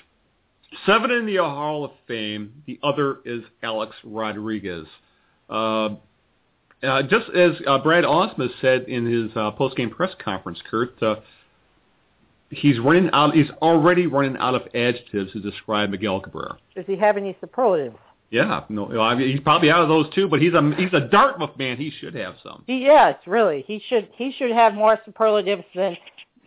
seven 0.85 1.11
in 1.11 1.25
the 1.25 1.37
Hall 1.37 1.85
of 1.85 1.91
Fame. 2.07 2.63
The 2.67 2.79
other 2.83 3.19
is 3.25 3.43
Alex 3.61 3.95
Rodriguez. 4.03 4.87
Uh, 5.49 5.95
uh, 6.83 7.03
just 7.03 7.29
as 7.29 7.51
uh, 7.65 7.77
Brad 7.79 8.03
Ausmus 8.03 8.49
said 8.61 8.83
in 8.83 9.05
his 9.05 9.31
uh, 9.35 9.51
post-game 9.51 9.89
press 9.89 10.11
conference, 10.23 10.59
Kurt, 10.69 11.01
uh, 11.01 11.15
he's 12.55 12.79
running 12.79 13.09
out. 13.13 13.35
He's 13.35 13.49
already 13.61 14.07
running 14.07 14.37
out 14.37 14.55
of 14.55 14.63
adjectives 14.75 15.31
to 15.33 15.39
describe 15.39 15.89
Miguel 15.89 16.19
Cabrera. 16.21 16.57
Does 16.75 16.85
he 16.87 16.95
have 16.97 17.17
any 17.17 17.35
superlatives? 17.41 17.97
Yeah, 18.29 18.63
no, 18.69 18.89
I 18.99 19.13
mean, 19.13 19.29
he's 19.29 19.41
probably 19.41 19.69
out 19.69 19.83
of 19.83 19.89
those 19.89 20.11
too. 20.15 20.27
but 20.27 20.41
he's 20.41 20.53
a 20.53 20.73
he's 20.75 20.91
a 20.93 21.01
Dartmouth 21.01 21.55
man. 21.57 21.77
He 21.77 21.91
should 21.99 22.15
have 22.15 22.35
some. 22.41 22.63
He, 22.65 22.79
yes, 22.79 23.15
really. 23.27 23.63
He 23.67 23.79
should 23.87 24.09
he 24.15 24.31
should 24.31 24.49
have 24.51 24.73
more 24.73 24.99
superlatives 25.05 25.63
than 25.75 25.95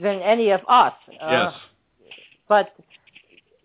than 0.01 0.21
any 0.21 0.51
of 0.51 0.61
us. 0.69 0.95
Uh, 1.23 1.29
Yes. 1.31 1.55
But 2.49 2.75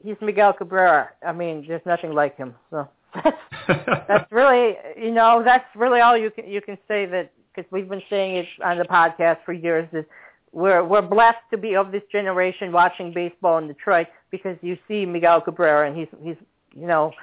he's 0.04 0.16
Miguel 0.22 0.54
Cabrera. 0.54 1.10
I 1.26 1.32
mean, 1.34 1.66
there's 1.68 1.86
nothing 1.86 2.14
like 2.14 2.38
him. 2.38 2.54
So 2.70 2.88
that's 3.24 3.38
that's 4.08 4.32
really 4.32 4.76
you 4.98 5.12
know 5.12 5.42
that's 5.44 5.66
really 5.76 6.00
all 6.02 6.16
you 6.18 6.30
can 6.32 6.48
you 6.48 6.62
can 6.62 6.78
say 6.88 7.06
that 7.08 7.32
because 7.54 7.70
we've 7.72 7.90
been 7.90 8.04
saying 8.10 8.36
it 8.36 8.46
on 8.64 8.78
the 8.78 8.86
podcast 8.86 9.38
for 9.46 9.54
years 9.54 9.88
that 9.94 10.06
we're 10.54 10.84
we're 10.84 11.02
blessed 11.02 11.38
to 11.52 11.58
be 11.58 11.76
of 11.76 11.92
this 11.92 12.04
generation 12.12 12.72
watching 12.72 13.14
baseball 13.14 13.58
in 13.58 13.68
Detroit 13.68 14.08
because 14.32 14.58
you 14.62 14.78
see 14.88 15.06
Miguel 15.06 15.42
Cabrera 15.42 15.88
and 15.88 15.98
he's 15.98 16.08
he's 16.22 16.36
you 16.76 16.88
know 16.88 17.14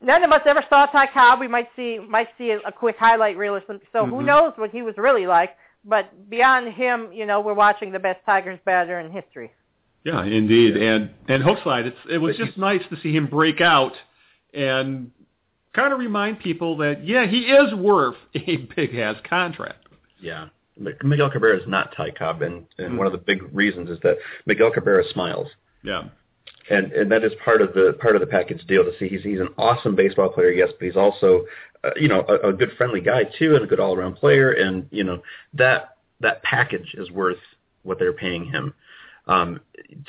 none 0.00 0.24
of 0.24 0.32
us 0.32 0.40
ever 0.46 0.62
saw 0.68 0.86
Ty 0.86 1.08
Cobb. 1.12 1.40
We 1.40 1.48
might 1.48 1.68
see 1.76 1.98
might 1.98 2.28
see 2.38 2.50
a, 2.50 2.58
a 2.60 2.72
quick 2.72 2.96
highlight 2.98 3.36
reel 3.36 3.54
or 3.54 3.62
something. 3.66 3.86
So 3.92 4.06
who 4.06 4.16
Mhm. 4.16 4.24
knows 4.26 4.52
what 4.56 4.70
he 4.70 4.82
was 4.82 4.94
really 4.96 5.26
like? 5.26 5.56
But 5.84 6.28
beyond 6.28 6.72
him, 6.74 7.10
you 7.12 7.24
know, 7.24 7.40
we're 7.40 7.54
watching 7.54 7.92
the 7.92 7.98
best 7.98 8.20
Tigers 8.26 8.58
batter 8.64 8.98
in 8.98 9.10
history. 9.12 9.52
Yeah, 10.04 10.24
indeed. 10.24 10.76
And 10.76 11.10
and 11.28 11.42
Hookslide, 11.42 11.86
it's 11.86 11.98
it 12.10 12.18
was 12.18 12.36
just 12.36 12.56
nice 12.56 12.82
to 12.90 12.96
see 13.02 13.14
him 13.14 13.26
break 13.26 13.60
out 13.60 13.92
and 14.54 15.10
kind 15.74 15.92
of 15.92 15.98
remind 15.98 16.40
people 16.40 16.76
that 16.78 17.04
yeah, 17.06 17.26
he 17.26 17.40
is 17.42 17.74
worth 17.74 18.16
a 18.34 18.56
big 18.76 18.94
ass 18.96 19.16
contract. 19.28 19.86
Yeah. 20.20 20.48
Miguel 21.02 21.30
Cabrera 21.30 21.56
is 21.58 21.66
not 21.66 21.94
Ty 21.96 22.10
Cobb, 22.12 22.42
and, 22.42 22.64
and 22.78 22.92
Mm. 22.94 22.98
one 22.98 23.06
of 23.06 23.12
the 23.12 23.18
big 23.18 23.42
reasons 23.52 23.90
is 23.90 23.98
that 24.02 24.16
Miguel 24.46 24.70
Cabrera 24.70 25.04
smiles. 25.12 25.48
Yeah. 25.82 26.04
and 26.70 26.92
and 26.92 27.10
that 27.10 27.24
is 27.24 27.32
part 27.44 27.62
of 27.62 27.72
the 27.72 27.96
part 28.00 28.14
of 28.16 28.20
the 28.20 28.26
package 28.26 28.64
deal 28.66 28.84
to 28.84 28.92
see 28.98 29.08
he's 29.08 29.22
he's 29.22 29.40
an 29.40 29.48
awesome 29.56 29.94
baseball 29.94 30.28
player 30.28 30.50
yes 30.50 30.70
but 30.78 30.84
he's 30.86 30.96
also 30.96 31.44
uh, 31.84 31.90
you 31.96 32.08
know 32.08 32.24
a, 32.28 32.48
a 32.48 32.52
good 32.52 32.70
friendly 32.76 33.00
guy 33.00 33.24
too 33.38 33.54
and 33.54 33.64
a 33.64 33.66
good 33.66 33.80
all 33.80 33.94
around 33.96 34.14
player 34.16 34.50
and 34.52 34.86
you 34.90 35.04
know 35.04 35.22
that 35.54 35.96
that 36.20 36.42
package 36.42 36.94
is 36.98 37.10
worth 37.10 37.38
what 37.84 37.98
they're 37.98 38.12
paying 38.12 38.44
him 38.44 38.74
um 39.28 39.60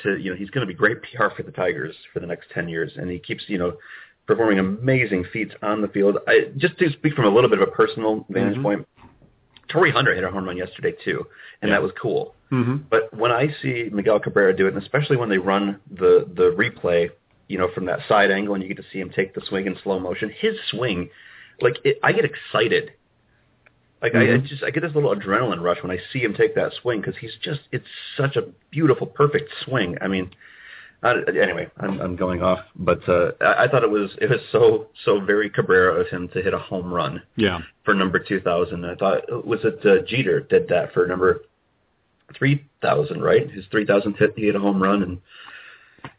to 0.02 0.18
you 0.18 0.28
know 0.30 0.36
he's 0.36 0.50
going 0.50 0.66
to 0.66 0.70
be 0.70 0.76
great 0.76 0.98
PR 1.02 1.28
for 1.34 1.44
the 1.44 1.52
Tigers 1.52 1.94
for 2.12 2.18
the 2.20 2.26
next 2.26 2.50
10 2.52 2.68
years 2.68 2.92
and 2.96 3.08
he 3.10 3.18
keeps 3.18 3.44
you 3.46 3.56
know 3.56 3.74
performing 4.26 4.58
amazing 4.58 5.24
feats 5.32 5.54
on 5.62 5.80
the 5.80 5.88
field 5.88 6.18
I 6.26 6.50
just 6.58 6.76
to 6.78 6.90
speak 6.92 7.14
from 7.14 7.24
a 7.26 7.30
little 7.34 7.48
bit 7.48 7.60
of 7.62 7.68
a 7.68 7.70
personal 7.70 8.26
vantage 8.28 8.58
Mhm. 8.58 8.62
point 8.62 8.88
Torii 9.70 9.90
Hunter 9.92 10.14
hit 10.14 10.24
a 10.24 10.30
home 10.30 10.44
run 10.44 10.56
yesterday 10.56 10.94
too 11.04 11.26
and 11.62 11.68
Yeah. 11.68 11.76
that 11.76 11.82
was 11.82 11.92
cool 12.00 12.34
hmm 12.50 12.76
but 12.90 13.02
when 13.16 13.30
I 13.30 13.54
see 13.62 13.88
Miguel 13.92 14.18
Cabrera 14.20 14.54
do 14.56 14.66
it, 14.66 14.74
and 14.74 14.82
especially 14.82 15.16
when 15.16 15.28
they 15.28 15.38
run 15.38 15.78
the 15.90 16.26
the 16.34 16.50
replay, 16.62 17.10
you 17.46 17.56
know, 17.58 17.68
from 17.74 17.84
that 17.86 18.00
side 18.08 18.30
angle, 18.32 18.54
and 18.54 18.62
you 18.62 18.68
get 18.68 18.76
to 18.82 18.88
see 18.92 18.98
him 19.00 19.10
take 19.10 19.34
the 19.34 19.40
swing 19.48 19.66
in 19.66 19.76
slow 19.84 19.98
motion, 20.00 20.28
his 20.44 20.56
swing, 20.70 21.10
like 21.60 21.76
it, 21.84 21.98
I 22.02 22.10
get 22.12 22.24
excited. 22.24 22.92
Like 24.02 24.14
I, 24.16 24.22
I 24.22 24.26
Mhm. 24.38 24.46
just 24.46 24.62
I 24.64 24.70
get 24.70 24.82
this 24.82 24.94
little 24.94 25.14
adrenaline 25.14 25.60
rush 25.62 25.80
when 25.82 25.92
I 25.96 25.98
see 26.12 26.20
him 26.20 26.34
take 26.34 26.54
that 26.56 26.72
swing 26.80 27.00
because 27.00 27.16
he's 27.18 27.36
just 27.36 27.60
it's 27.70 27.86
such 28.16 28.34
a 28.36 28.42
beautiful, 28.70 29.06
perfect 29.06 29.50
swing. 29.64 29.96
I 30.00 30.08
mean, 30.08 30.30
uh, 31.02 31.14
anyway, 31.40 31.68
I'm 31.78 32.00
I'm 32.00 32.16
going 32.16 32.42
off, 32.42 32.60
but 32.76 33.06
uh, 33.08 33.32
I, 33.40 33.64
I 33.64 33.68
thought 33.68 33.82
it 33.82 33.90
was 33.90 34.10
it 34.20 34.28
was 34.28 34.40
so 34.52 34.88
so 35.04 35.20
very 35.20 35.48
Cabrera 35.48 36.00
of 36.00 36.08
him 36.08 36.28
to 36.34 36.42
hit 36.42 36.52
a 36.52 36.58
home 36.58 36.92
run 36.92 37.22
Yeah. 37.36 37.60
for 37.84 37.94
number 37.94 38.18
2000. 38.18 38.84
I 38.84 38.94
thought 38.96 39.46
was 39.46 39.60
it 39.64 39.84
uh, 39.86 40.04
Jeter 40.06 40.40
did 40.40 40.68
that 40.68 40.92
for 40.92 41.06
number 41.06 41.40
3000, 42.36 43.20
right? 43.22 43.50
His 43.50 43.64
3000th 43.66 44.18
hit, 44.18 44.32
he 44.36 44.46
hit 44.46 44.56
a 44.56 44.60
home 44.60 44.82
run, 44.82 45.02
and 45.02 45.18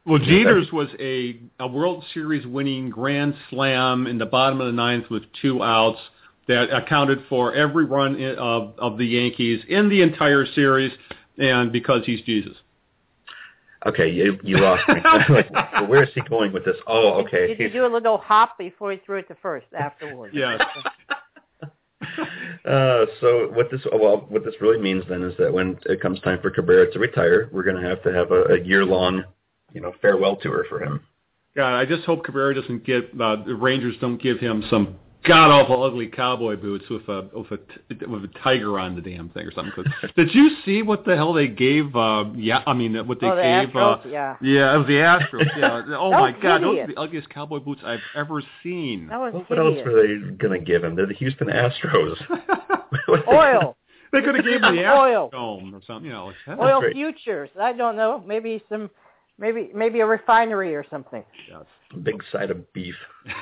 Well, 0.05 0.19
Jeter's 0.19 0.71
was 0.71 0.89
a 0.99 1.39
a 1.59 1.67
World 1.67 2.03
Series 2.13 2.45
winning 2.45 2.89
grand 2.89 3.35
slam 3.49 4.07
in 4.07 4.17
the 4.17 4.25
bottom 4.25 4.59
of 4.61 4.67
the 4.67 4.73
ninth 4.73 5.09
with 5.09 5.23
two 5.41 5.63
outs 5.63 5.99
that 6.47 6.75
accounted 6.75 7.23
for 7.29 7.53
every 7.53 7.85
run 7.85 8.15
in, 8.15 8.35
of 8.37 8.73
of 8.79 8.97
the 8.97 9.05
Yankees 9.05 9.63
in 9.69 9.89
the 9.89 10.01
entire 10.01 10.45
series, 10.47 10.91
and 11.37 11.71
because 11.71 12.03
he's 12.05 12.21
Jesus. 12.21 12.57
Okay, 13.85 14.09
you 14.09 14.39
you 14.43 14.57
lost 14.57 14.87
me. 14.87 14.95
like, 15.29 15.51
well, 15.51 15.87
where 15.87 16.03
is 16.03 16.09
he 16.13 16.21
going 16.21 16.51
with 16.53 16.65
this? 16.65 16.77
Oh, 16.87 17.23
okay. 17.25 17.47
Did 17.47 17.59
you 17.59 17.69
do 17.69 17.85
a 17.85 17.91
little 17.91 18.17
hop 18.17 18.57
before 18.57 18.91
he 18.91 18.99
threw 19.05 19.19
it 19.19 19.27
to 19.27 19.35
first 19.41 19.67
afterwards? 19.77 20.33
Yes. 20.35 20.61
Uh, 22.65 23.05
so 23.19 23.49
what 23.53 23.71
this 23.71 23.81
well, 23.91 24.25
what 24.29 24.43
this 24.43 24.53
really 24.61 24.79
means 24.79 25.03
then 25.09 25.23
is 25.23 25.35
that 25.37 25.51
when 25.51 25.79
it 25.85 25.99
comes 25.99 26.19
time 26.21 26.39
for 26.41 26.51
Cabrera 26.51 26.91
to 26.91 26.99
retire, 26.99 27.49
we're 27.51 27.63
going 27.63 27.81
to 27.81 27.87
have 27.87 28.03
to 28.03 28.13
have 28.13 28.31
a, 28.31 28.53
a 28.53 28.63
year 28.63 28.85
long, 28.85 29.23
you 29.73 29.81
know, 29.81 29.93
farewell 29.99 30.35
tour 30.35 30.65
for 30.69 30.83
him. 30.83 31.01
God, 31.55 31.75
I 31.75 31.85
just 31.85 32.03
hope 32.03 32.23
Cabrera 32.23 32.53
doesn't 32.53 32.85
get 32.85 33.09
uh, 33.19 33.37
the 33.45 33.55
Rangers 33.55 33.95
don't 33.99 34.21
give 34.21 34.39
him 34.39 34.63
some 34.69 34.95
god 35.23 35.51
awful 35.51 35.83
ugly 35.83 36.07
cowboy 36.07 36.55
boots 36.55 36.85
with 36.89 37.07
a 37.07 37.29
with 37.33 37.51
a 37.51 37.57
t- 37.57 38.05
with 38.05 38.23
a 38.23 38.29
tiger 38.43 38.79
on 38.79 38.95
the 38.95 39.01
damn 39.01 39.29
thing 39.29 39.45
or 39.45 39.51
something. 39.51 39.71
'Cause 39.73 40.09
did 40.15 40.33
you 40.33 40.51
see 40.65 40.81
what 40.81 41.05
the 41.05 41.15
hell 41.15 41.33
they 41.33 41.47
gave? 41.47 41.95
Uh, 41.95 42.25
yeah, 42.35 42.63
I 42.65 42.73
mean 42.73 42.95
what 43.07 43.19
they 43.19 43.27
oh, 43.27 43.35
the 43.35 43.41
gave. 43.41 43.69
Astros, 43.69 44.05
uh, 44.05 44.09
yeah. 44.09 44.35
yeah, 44.41 44.73
it 44.73 44.77
was 44.77 44.87
the 44.87 44.93
Astros. 44.93 45.57
Yeah. 45.57 45.81
Oh 46.01 46.11
my 46.11 46.31
was 46.31 46.35
God, 46.41 46.63
those 46.63 46.79
are 46.79 46.87
the 46.87 46.99
ugliest 46.99 47.29
cowboy 47.29 47.59
boots 47.59 47.81
I've 47.85 47.99
ever 48.15 48.41
seen. 48.63 49.07
That 49.07 49.19
was 49.19 49.33
Well, 49.33 49.45
what 49.47 49.59
else 49.59 49.77
were 49.85 50.01
they 50.07 50.31
going 50.37 50.59
to 50.59 50.65
give 50.65 50.83
him? 50.83 50.95
They're 50.95 51.05
the 51.05 51.13
Houston 51.15 51.47
Astros. 51.47 52.15
Oil, 53.31 53.77
they 54.11 54.21
could 54.21 54.35
have 54.35 54.43
gave 54.45 54.61
him 54.63 54.75
the 54.75 54.85
Oil. 54.91 55.29
Astrodome 55.31 55.73
or 55.73 55.81
something. 55.85 56.05
You 56.05 56.11
know, 56.11 56.31
like, 56.47 56.59
oil 56.59 56.79
great. 56.81 56.93
futures. 56.93 57.49
I 57.59 57.73
don't 57.73 57.95
know. 57.95 58.23
Maybe 58.25 58.63
some, 58.69 58.89
maybe 59.37 59.71
maybe 59.73 59.99
a 59.99 60.05
refinery 60.05 60.75
or 60.75 60.85
something. 60.89 61.23
yes. 61.49 61.63
Big 62.03 62.23
side 62.31 62.51
of 62.51 62.71
beef. 62.73 62.95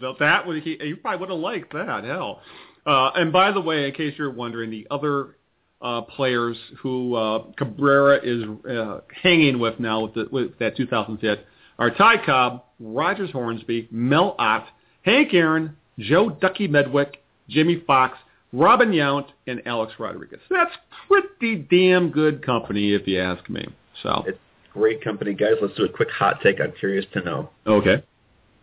So 0.00 0.14
that 0.18 0.46
would 0.46 0.62
he, 0.62 0.78
he 0.80 0.94
probably 0.94 1.20
would 1.20 1.28
have 1.28 1.38
liked 1.40 1.72
that 1.74 2.04
hell. 2.04 2.40
Uh, 2.86 3.10
and 3.14 3.30
by 3.30 3.52
the 3.52 3.60
way, 3.60 3.86
in 3.86 3.92
case 3.92 4.14
you're 4.16 4.30
wondering, 4.30 4.70
the 4.70 4.86
other 4.90 5.36
uh, 5.82 6.02
players 6.02 6.56
who 6.80 7.14
uh, 7.14 7.44
Cabrera 7.56 8.18
is 8.22 8.44
uh, 8.70 9.00
hanging 9.22 9.58
with 9.58 9.78
now 9.78 10.04
with, 10.04 10.14
the, 10.14 10.28
with 10.32 10.58
that 10.58 10.76
2000 10.76 11.18
hit 11.18 11.44
are 11.78 11.90
Ty 11.90 12.24
Cobb, 12.24 12.64
Rogers 12.80 13.30
Hornsby, 13.30 13.88
Mel 13.90 14.34
Ott, 14.38 14.66
Hank 15.02 15.34
Aaron, 15.34 15.76
Joe 15.98 16.30
Ducky 16.30 16.66
Medwick, 16.66 17.16
Jimmie 17.48 17.82
Foxx, 17.86 18.16
Robin 18.52 18.90
Yount, 18.90 19.26
and 19.46 19.60
Alex 19.66 19.92
Rodriguez. 19.98 20.40
That's 20.50 20.72
pretty 21.06 21.56
damn 21.56 22.10
good 22.10 22.44
company, 22.44 22.94
if 22.94 23.06
you 23.06 23.20
ask 23.20 23.48
me. 23.50 23.68
So 24.02 24.24
It's 24.26 24.38
great 24.78 25.02
company, 25.02 25.34
guys. 25.34 25.54
Let's 25.60 25.74
do 25.74 25.84
a 25.84 25.88
quick 25.88 26.10
hot 26.10 26.40
take. 26.42 26.60
I'm 26.60 26.72
curious 26.72 27.04
to 27.12 27.20
know. 27.22 27.50
okay, 27.66 28.02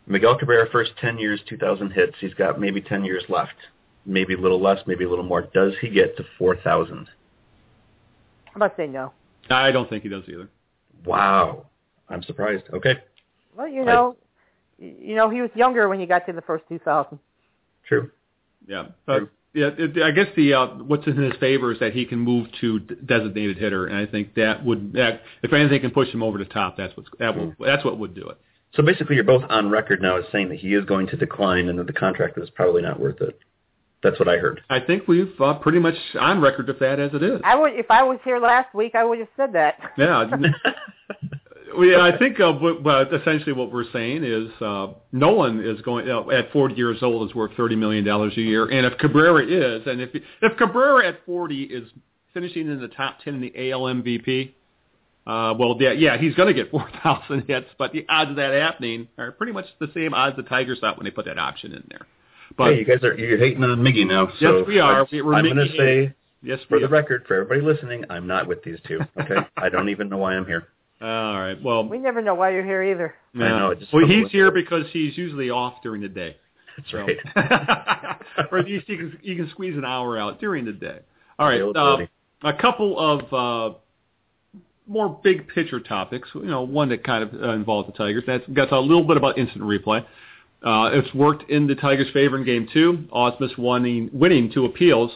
Miguel 0.08 0.38
Cabrera, 0.38 0.68
first 0.72 0.92
10 1.02 1.18
years, 1.18 1.42
2,000 1.50 1.92
hits. 1.92 2.14
He's 2.20 2.34
got 2.34 2.60
maybe 2.60 2.82
10 2.82 3.04
years 3.04 3.24
left. 3.28 3.56
Maybe 4.06 4.36
a 4.36 4.38
little 4.38 4.62
less, 4.62 4.80
maybe 4.86 5.04
a 5.04 5.10
little 5.10 5.26
more. 5.26 5.42
Does 5.42 5.74
he 5.82 5.90
get 5.90 6.16
to 6.18 6.24
4,000? 6.38 6.96
I'm 6.98 8.56
about 8.56 8.78
to 8.78 8.84
say 8.84 8.88
no. 8.88 9.12
I 9.50 9.72
don't 9.72 9.90
think 9.90 10.04
he 10.04 10.10
does 10.10 10.24
either. 10.28 10.50
Wow. 11.06 11.66
I'm 12.08 12.22
surprised. 12.24 12.66
Okay. 12.72 12.98
Well, 13.58 13.68
you 13.68 13.84
know, 13.84 14.16
you 14.78 15.16
know, 15.16 15.30
he 15.30 15.42
was 15.42 15.50
younger 15.56 15.90
when 15.90 16.00
he 16.00 16.06
got 16.06 16.26
to 16.28 16.34
the 16.34 16.42
first 16.42 16.66
2,000. 16.70 17.18
True. 17.88 18.12
Yeah, 18.68 18.88
but 19.06 19.18
True. 19.20 19.30
Yeah, 19.56 19.70
it, 19.78 20.04
I 20.04 20.12
guess 20.12 20.28
the 20.36 20.54
uh, 20.54 20.68
what's 20.84 21.08
in 21.08 21.16
his 21.16 21.34
favor 21.40 21.72
is 21.72 21.80
that 21.80 21.94
he 21.94 22.06
can 22.06 22.20
move 22.20 22.48
to 22.60 22.80
designated 22.80 23.58
hitter, 23.58 23.88
and 23.88 23.98
I 23.98 24.06
think 24.06 24.36
that 24.36 24.66
would 24.66 24.94
that 24.94 25.22
if 25.44 25.54
anything 25.54 25.80
can 25.80 25.92
push 25.92 26.10
him 26.10 26.22
over 26.22 26.38
the 26.38 26.46
top, 26.46 26.76
that's 26.76 26.96
what's 26.98 27.10
that 27.20 27.36
will 27.36 27.56
that's 27.60 27.86
what 27.86 27.98
would 27.98 28.14
do 28.14 28.28
it. 28.28 28.38
So 28.76 28.84
basically, 28.84 29.16
you're 29.16 29.24
both 29.24 29.44
on 29.50 29.70
record 29.70 30.02
now 30.02 30.18
as 30.18 30.26
saying 30.32 30.50
that 30.50 30.60
he 30.60 30.74
is 30.74 30.84
going 30.84 31.08
to 31.08 31.16
decline 31.16 31.70
and 31.70 31.80
that 31.80 31.88
the 31.88 31.94
contract 31.94 32.38
is 32.38 32.50
probably 32.50 32.82
not 32.82 33.00
worth 33.00 33.22
it. 33.22 33.40
That's 34.04 34.20
what 34.20 34.28
I 34.28 34.38
heard. 34.38 34.62
I 34.70 34.82
think 34.82 35.08
we've 35.08 35.34
uh, 35.40 35.54
pretty 35.56 35.80
much 35.80 35.96
on 36.20 36.42
record 36.42 36.68
with 36.68 36.80
that 36.80 37.00
as 37.00 37.12
it 37.14 37.24
is. 37.24 37.40
I 37.44 37.56
would, 37.56 37.74
if 37.74 37.90
I 37.90 38.04
was 38.04 38.20
here 38.26 38.40
last 38.40 38.76
week, 38.76 38.94
I 38.94 39.06
would 39.06 39.20
have 39.20 39.30
said 39.38 39.54
that. 39.54 39.80
Yeah, 39.98 40.30
well, 41.78 42.02
I 42.02 42.18
think 42.18 42.40
uh, 42.40 42.54
what, 42.54 42.84
what 42.84 43.14
essentially 43.14 43.54
what 43.54 43.72
we're 43.72 43.90
saying 43.92 44.24
is 44.24 44.50
uh, 44.62 44.88
no 45.12 45.32
one 45.34 45.64
is 45.64 45.82
going 45.82 46.10
uh, 46.10 46.28
at 46.30 46.52
40 46.52 46.76
years 46.76 46.98
old 47.02 47.30
is 47.30 47.36
worth 47.36 47.52
30 47.56 47.76
million 47.76 48.04
dollars 48.04 48.34
a 48.38 48.42
year, 48.42 48.66
and 48.70 48.86
if 48.86 48.98
Cabrera 48.98 49.46
is, 49.46 49.86
and 49.88 50.02
if 50.02 50.10
if 50.42 50.58
Cabrera 50.58 51.08
at 51.08 51.26
40 51.26 51.64
is 51.64 51.90
finishing 52.34 52.70
in 52.70 52.80
the 52.80 52.88
top 52.90 53.20
10 53.24 53.36
in 53.36 53.42
the 53.42 53.72
AL 53.72 53.82
MVP, 53.82 54.52
uh, 55.28 55.54
well, 55.58 55.76
yeah, 55.80 55.92
yeah, 55.92 56.18
he's 56.18 56.36
going 56.36 56.48
to 56.48 56.54
get 56.54 56.70
4,000 56.70 57.44
hits, 57.48 57.68
but 57.80 57.92
the 57.94 58.06
odds 58.10 58.32
of 58.32 58.36
that 58.36 58.54
happening 58.54 59.08
are 59.18 59.32
pretty 59.32 59.54
much 59.54 59.66
the 59.80 59.90
same 59.94 60.14
odds 60.14 60.36
the 60.36 60.44
Tigers 60.44 60.80
thought 60.80 60.98
when 60.98 61.06
they 61.06 61.12
put 61.12 61.26
that 61.26 61.40
option 61.40 61.72
in 61.74 61.84
there. 61.90 62.06
But 62.58 62.74
hey, 62.74 62.80
you 62.80 62.86
guys 62.86 63.04
are 63.04 63.18
you're 63.18 63.38
hating 63.40 63.64
on 63.64 63.78
Miggy 63.80 64.08
now. 64.08 64.28
So 64.40 64.60
Yes, 64.60 64.68
we 64.68 64.80
are. 64.80 65.08
We- 65.12 65.22
we're 65.22 65.34
I'm 65.34 65.46
going 65.46 65.58
to 65.58 65.76
say, 65.78 66.14
yes, 66.44 66.60
for 66.70 66.78
we 66.78 66.84
the 66.84 66.90
record, 66.90 67.26
for 67.28 67.36
everybody 67.42 67.62
listening, 67.62 68.06
I'm 68.10 68.28
not 68.28 68.48
with 68.48 68.64
these 68.64 68.78
two. 68.88 69.00
Okay, 69.20 69.36
I 69.58 69.70
don't 69.70 69.90
even 69.90 70.10
know 70.10 70.18
why 70.18 70.36
I'm 70.36 70.46
here. 70.46 70.68
All 71.02 71.40
right. 71.40 71.62
Well, 71.62 71.88
We 71.88 71.98
never 71.98 72.22
know 72.22 72.36
why 72.36 72.52
you're 72.52 72.64
here 72.66 72.84
either. 72.84 73.16
I 73.36 73.38
know, 73.40 73.70
it 73.72 73.80
well, 73.92 74.08
he's 74.08 74.24
like- 74.24 74.32
here 74.32 74.52
because 74.52 74.86
he's 74.92 75.18
usually 75.18 75.50
off 75.50 75.82
during 75.84 76.02
the 76.02 76.08
day. 76.10 76.38
That's 76.78 76.92
So- 76.92 77.00
right. 77.00 78.18
or 78.52 78.60
at 78.60 78.66
least 78.66 78.88
you 78.90 78.98
can 78.98 79.20
you 79.22 79.36
can 79.36 79.50
squeeze 79.50 79.76
an 79.78 79.86
hour 79.86 80.18
out 80.18 80.40
during 80.40 80.66
the 80.66 80.74
day. 80.74 81.00
All 81.38 81.48
right, 81.48 81.62
uh, 81.62 82.06
a 82.44 82.54
couple 82.54 82.98
of 82.98 83.34
uh, 83.34 83.78
more 84.88 85.20
big 85.24 85.48
picture 85.50 85.80
topics. 85.82 86.30
You 86.34 86.44
know, 86.46 86.62
one 86.62 86.90
that 86.90 87.04
kind 87.04 87.24
of 87.24 87.34
uh, 87.42 87.50
involves 87.52 87.88
the 87.88 87.94
Tigers. 87.98 88.24
That's 88.26 88.46
got 88.54 88.72
a 88.72 88.80
little 88.80 89.04
bit 89.04 89.18
about 89.18 89.38
instant 89.38 89.64
replay. 89.64 90.06
Uh, 90.64 90.90
it's 90.94 91.14
worked 91.14 91.50
in 91.50 91.68
the 91.68 91.76
Tigers' 91.76 92.08
favor 92.14 92.38
in 92.38 92.46
Game 92.46 92.68
Two. 92.72 93.06
Ausmus 93.14 93.58
winning 93.58 94.10
winning 94.14 94.50
two 94.52 94.64
appeals. 94.66 95.12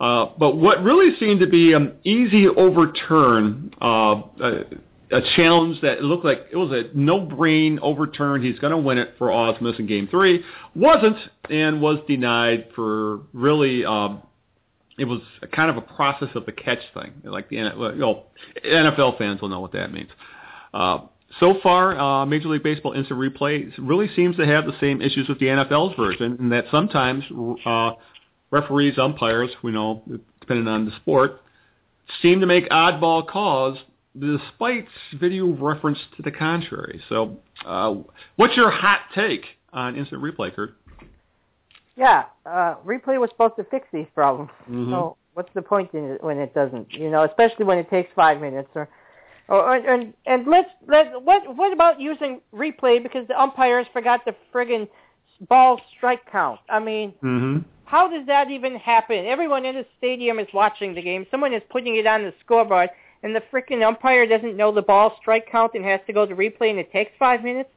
Uh, 0.00 0.26
but 0.38 0.56
what 0.56 0.82
really 0.82 1.14
seemed 1.18 1.40
to 1.40 1.46
be 1.46 1.72
an 1.74 1.92
easy 2.04 2.48
overturn, 2.48 3.70
uh, 3.82 4.22
a, 4.40 4.64
a 5.10 5.20
challenge 5.36 5.80
that 5.80 6.02
looked 6.02 6.24
like 6.24 6.46
it 6.52 6.56
was 6.56 6.70
a 6.70 6.96
no-brain 6.96 7.78
overturn. 7.82 8.42
He's 8.42 8.58
going 8.58 8.70
to 8.70 8.78
win 8.78 8.98
it 8.98 9.14
for 9.18 9.28
Ausmus 9.28 9.78
in 9.78 9.86
Game 9.86 10.08
Three. 10.08 10.44
Wasn't 10.74 11.16
and 11.48 11.80
was 11.80 11.98
denied 12.06 12.68
for 12.74 13.20
really. 13.32 13.84
Um, 13.84 14.22
it 14.98 15.04
was 15.06 15.20
kind 15.52 15.70
of 15.70 15.78
a 15.78 15.80
process 15.80 16.28
of 16.34 16.44
the 16.44 16.52
catch 16.52 16.80
thing, 16.92 17.12
like 17.24 17.48
the 17.48 17.56
you 17.56 18.22
NFL 18.64 19.16
fans 19.16 19.40
will 19.40 19.48
know 19.48 19.60
what 19.60 19.72
that 19.72 19.92
means. 19.92 20.10
Uh, 20.74 20.98
so 21.38 21.58
far, 21.62 21.98
uh, 21.98 22.26
Major 22.26 22.48
League 22.48 22.62
Baseball 22.62 22.92
instant 22.92 23.18
replay 23.18 23.72
really 23.78 24.08
seems 24.14 24.36
to 24.36 24.46
have 24.46 24.66
the 24.66 24.78
same 24.80 25.00
issues 25.00 25.28
with 25.28 25.38
the 25.38 25.46
NFL's 25.46 25.96
version, 25.96 26.36
in 26.38 26.48
that 26.50 26.66
sometimes 26.70 27.24
uh, 27.64 27.92
referees, 28.50 28.98
umpires, 28.98 29.50
we 29.62 29.72
know, 29.72 30.02
depending 30.40 30.68
on 30.68 30.84
the 30.84 30.92
sport, 30.96 31.40
seem 32.20 32.40
to 32.40 32.46
make 32.46 32.68
oddball 32.68 33.26
calls 33.26 33.78
despite 34.20 34.86
video 35.18 35.46
reference 35.54 35.98
to 36.16 36.22
the 36.22 36.30
contrary. 36.30 37.00
So, 37.08 37.38
uh, 37.64 37.96
what's 38.36 38.56
your 38.56 38.70
hot 38.70 39.00
take 39.14 39.44
on 39.72 39.96
instant 39.96 40.22
replay, 40.22 40.54
Kurt? 40.54 40.76
Yeah, 41.96 42.24
uh, 42.46 42.76
replay 42.86 43.18
was 43.18 43.30
supposed 43.30 43.56
to 43.56 43.64
fix 43.64 43.86
these 43.92 44.06
problems. 44.14 44.50
Mhm. 44.70 44.90
So 44.90 45.16
what's 45.34 45.52
the 45.54 45.62
point 45.62 45.92
in 45.94 46.12
it 46.12 46.22
when 46.22 46.38
it 46.38 46.54
doesn't? 46.54 46.92
You 46.92 47.10
know, 47.10 47.24
especially 47.24 47.64
when 47.64 47.78
it 47.78 47.90
takes 47.90 48.10
five 48.14 48.40
minutes 48.40 48.70
or. 48.74 48.88
Or, 49.48 49.74
and 49.74 50.14
and 50.26 50.46
let's 50.46 50.70
let 50.86 51.20
what 51.22 51.56
what 51.56 51.72
about 51.72 51.98
using 52.00 52.40
replay 52.54 53.02
because 53.02 53.26
the 53.26 53.36
umpires 53.36 53.84
forgot 53.92 54.24
the 54.24 54.32
friggin' 54.54 54.86
ball 55.48 55.80
strike 55.96 56.24
count? 56.30 56.60
I 56.68 56.78
mean, 56.78 57.14
Mm-hmm. 57.24 57.62
how 57.84 58.08
does 58.08 58.24
that 58.28 58.48
even 58.48 58.76
happen? 58.76 59.26
Everyone 59.26 59.64
in 59.64 59.74
the 59.74 59.84
stadium 59.98 60.38
is 60.38 60.46
watching 60.54 60.94
the 60.94 61.02
game. 61.02 61.26
Someone 61.32 61.52
is 61.52 61.62
putting 61.68 61.96
it 61.96 62.06
on 62.06 62.22
the 62.22 62.32
scoreboard, 62.44 62.90
and 63.22 63.34
the 63.34 63.42
freaking 63.52 63.86
umpire 63.86 64.26
doesn't 64.26 64.56
know 64.56 64.72
the 64.72 64.82
ball 64.82 65.16
strike 65.20 65.50
count 65.50 65.72
and 65.74 65.84
has 65.84 66.00
to 66.06 66.12
go 66.12 66.26
to 66.26 66.34
replay, 66.34 66.70
and 66.70 66.78
it 66.78 66.90
takes 66.92 67.12
five 67.18 67.42
minutes. 67.42 67.70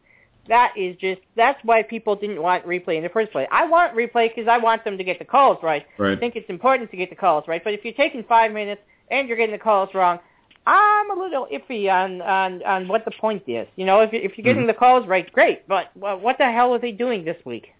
That 0.49 0.73
is 0.77 0.95
just 0.97 1.21
that's 1.35 1.59
why 1.63 1.83
people 1.83 2.15
didn't 2.15 2.41
want 2.41 2.65
replay 2.65 2.97
in 2.97 3.03
the 3.03 3.09
first 3.09 3.31
place. 3.31 3.47
I 3.51 3.65
want 3.65 3.95
replay 3.95 4.29
because 4.29 4.47
I 4.49 4.57
want 4.57 4.83
them 4.83 4.97
to 4.97 5.03
get 5.03 5.17
the 5.19 5.25
calls 5.25 5.57
right. 5.63 5.85
I 6.17 6.19
think 6.19 6.35
it's 6.35 6.49
important 6.49 6.91
to 6.91 6.97
get 6.97 7.09
the 7.09 7.15
calls 7.15 7.45
right. 7.47 7.63
But 7.63 7.73
if 7.73 7.85
you're 7.85 7.93
taking 7.93 8.23
five 8.25 8.51
minutes 8.51 8.81
and 9.09 9.27
you're 9.27 9.37
getting 9.37 9.53
the 9.53 9.59
calls 9.59 9.89
wrong, 9.93 10.19
I'm 10.67 11.11
a 11.11 11.21
little 11.21 11.47
iffy 11.51 11.89
on 11.89 12.21
on 12.21 12.61
on 12.63 12.87
what 12.89 13.05
the 13.05 13.11
point 13.11 13.43
is. 13.47 13.67
You 13.77 13.85
know, 13.85 14.01
if 14.01 14.11
you- 14.11 14.19
if 14.19 14.37
you're 14.37 14.43
getting 14.43 14.63
Mhm. 14.63 14.67
the 14.67 14.73
calls 14.73 15.07
right, 15.07 15.31
great. 15.31 15.65
But 15.67 15.91
well, 15.95 16.19
what 16.19 16.37
the 16.37 16.51
hell 16.51 16.73
are 16.73 16.79
they 16.79 16.91
doing 16.91 17.23
this 17.23 17.37
week? 17.45 17.71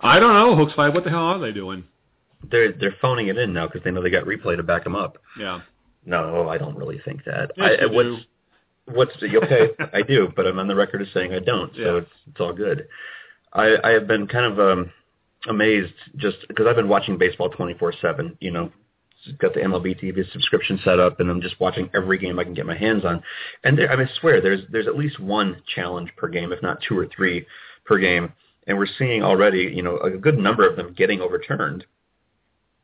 I 0.00 0.18
don't 0.18 0.34
know, 0.34 0.54
HookSlide. 0.56 0.94
What 0.94 1.04
the 1.04 1.10
hell 1.10 1.24
are 1.28 1.38
they 1.38 1.52
doing? 1.52 1.84
They're 2.50 2.72
they're 2.72 2.96
phoning 3.00 3.28
it 3.28 3.36
in 3.38 3.52
now 3.52 3.66
because 3.66 3.82
they 3.84 3.90
know 3.90 4.02
they 4.02 4.10
got 4.10 4.24
replay 4.24 4.56
to 4.56 4.62
back 4.62 4.84
them 4.84 4.96
up. 4.96 5.18
Yeah. 5.38 5.60
No, 6.04 6.48
I 6.48 6.58
don't 6.58 6.76
really 6.76 7.00
think 7.04 7.24
that. 7.24 7.52
Yes, 7.56 7.78
I, 7.82 7.86
what's 7.86 8.24
what's 8.86 9.22
okay? 9.22 9.70
I 9.92 10.02
do, 10.02 10.28
but 10.34 10.46
I'm 10.46 10.58
on 10.58 10.68
the 10.68 10.74
record 10.74 11.02
as 11.02 11.08
saying 11.12 11.32
I 11.32 11.38
don't, 11.40 11.72
so 11.74 11.80
Yeah. 11.80 11.96
it's 11.98 12.10
it's 12.28 12.40
all 12.40 12.52
good. 12.52 12.88
I 13.52 13.76
I 13.84 13.90
have 13.90 14.06
been 14.06 14.26
kind 14.26 14.46
of 14.52 14.58
um 14.60 14.92
amazed 15.48 15.94
just 16.16 16.38
because 16.48 16.66
I've 16.66 16.76
been 16.76 16.88
watching 16.88 17.18
baseball 17.18 17.50
24/7. 17.50 18.36
You 18.40 18.50
know, 18.50 18.72
got 19.38 19.52
the 19.54 19.60
MLB 19.60 20.00
TV 20.02 20.30
subscription 20.32 20.80
set 20.84 20.98
up, 20.98 21.20
and 21.20 21.30
I'm 21.30 21.42
just 21.42 21.60
watching 21.60 21.90
every 21.94 22.18
game 22.18 22.38
I 22.38 22.44
can 22.44 22.54
get 22.54 22.66
my 22.66 22.76
hands 22.76 23.04
on. 23.04 23.22
And 23.64 23.76
there, 23.78 23.90
I 23.92 23.96
mean, 23.96 24.08
I 24.08 24.20
swear 24.20 24.40
there's 24.40 24.62
there's 24.70 24.86
at 24.86 24.96
least 24.96 25.20
one 25.20 25.62
challenge 25.74 26.10
per 26.16 26.28
game, 26.28 26.52
if 26.52 26.62
not 26.62 26.78
two 26.88 26.98
or 26.98 27.06
three 27.14 27.46
per 27.84 27.98
game. 27.98 28.32
And 28.66 28.78
we're 28.78 28.86
seeing 28.98 29.22
already, 29.22 29.72
you 29.74 29.82
know, 29.82 29.96
a 29.98 30.10
good 30.10 30.38
number 30.38 30.68
of 30.68 30.76
them 30.76 30.92
getting 30.96 31.20
overturned 31.20 31.84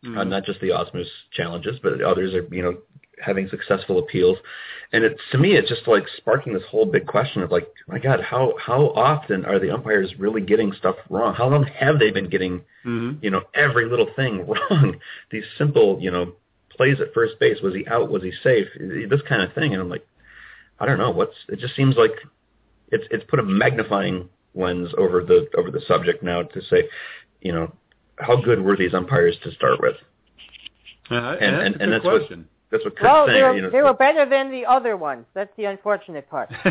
Mhm. 0.04 0.18
uh, 0.18 0.24
not 0.24 0.44
just 0.44 0.60
the 0.60 0.68
Ausmus 0.70 1.06
challenges, 1.32 1.78
but 1.82 2.00
others 2.02 2.34
are 2.34 2.46
you 2.54 2.62
know 2.62 2.78
having 3.20 3.48
successful 3.48 3.98
appeals, 3.98 4.38
and 4.92 5.04
it 5.04 5.16
to 5.32 5.38
me 5.38 5.56
it's 5.56 5.68
just 5.68 5.86
like 5.88 6.04
sparking 6.16 6.52
this 6.52 6.62
whole 6.70 6.86
big 6.86 7.06
question 7.06 7.42
of 7.42 7.50
like, 7.50 7.66
my 7.88 7.98
God, 7.98 8.20
how 8.20 8.54
how 8.60 8.88
often 8.90 9.44
are 9.44 9.58
the 9.58 9.70
umpires 9.70 10.14
really 10.18 10.40
getting 10.42 10.72
stuff 10.72 10.96
wrong? 11.10 11.34
How 11.34 11.48
long 11.48 11.64
have 11.64 11.98
they 11.98 12.10
been 12.10 12.28
getting 12.28 12.62
Mhm. 12.84 13.18
you 13.22 13.30
know 13.30 13.42
every 13.54 13.86
little 13.86 14.08
thing 14.16 14.46
wrong? 14.70 14.96
These 15.30 15.44
simple 15.58 15.98
you 16.00 16.10
know 16.10 16.34
plays 16.70 17.00
at 17.00 17.14
first 17.14 17.38
base, 17.40 17.60
was 17.62 17.74
he 17.74 17.86
out? 17.86 18.10
Was 18.10 18.22
he 18.22 18.32
safe? 18.42 18.68
This 18.78 19.22
kind 19.28 19.40
of 19.42 19.52
thing, 19.54 19.72
and 19.72 19.80
I'm 19.82 19.88
like, 19.88 20.06
I 20.78 20.84
don't 20.86 20.98
know. 20.98 21.10
What's 21.10 21.36
it 21.48 21.58
just 21.58 21.74
seems 21.74 21.96
like 21.96 22.12
it's 22.92 23.04
it's 23.10 23.24
put 23.28 23.40
a 23.40 23.42
magnifying 23.42 24.28
lens 24.54 24.90
over 24.98 25.22
the 25.24 25.48
over 25.56 25.70
the 25.70 25.80
subject 25.88 26.22
now 26.22 26.42
to 26.42 26.60
say, 26.62 26.88
you 27.40 27.52
know, 27.52 27.72
how 28.18 28.36
good 28.40 28.60
were 28.62 28.76
these 28.76 28.94
umpires 28.94 29.36
to 29.42 29.50
start 29.52 29.80
with? 29.80 29.96
Uh, 31.10 31.14
And- 31.14 31.24
that's 31.24 31.42
and- 31.42 31.52
a 31.52 31.64
and 31.64 31.76
good 31.78 31.92
that's 31.92 32.04
what-. 32.04 32.22
That's 32.70 32.84
what 32.84 32.96
Kurt's 32.96 33.04
Well, 33.04 33.26
they 33.26 33.34
saying. 33.34 33.42
were, 33.44 33.54
you 33.56 33.62
know, 33.62 33.70
they 33.70 33.82
were 33.82 33.94
better 33.94 34.28
than 34.28 34.50
the 34.50 34.66
other 34.66 34.96
ones. 34.96 35.24
That's 35.34 35.54
the 35.56 35.66
unfortunate 35.66 36.28
part. 36.28 36.50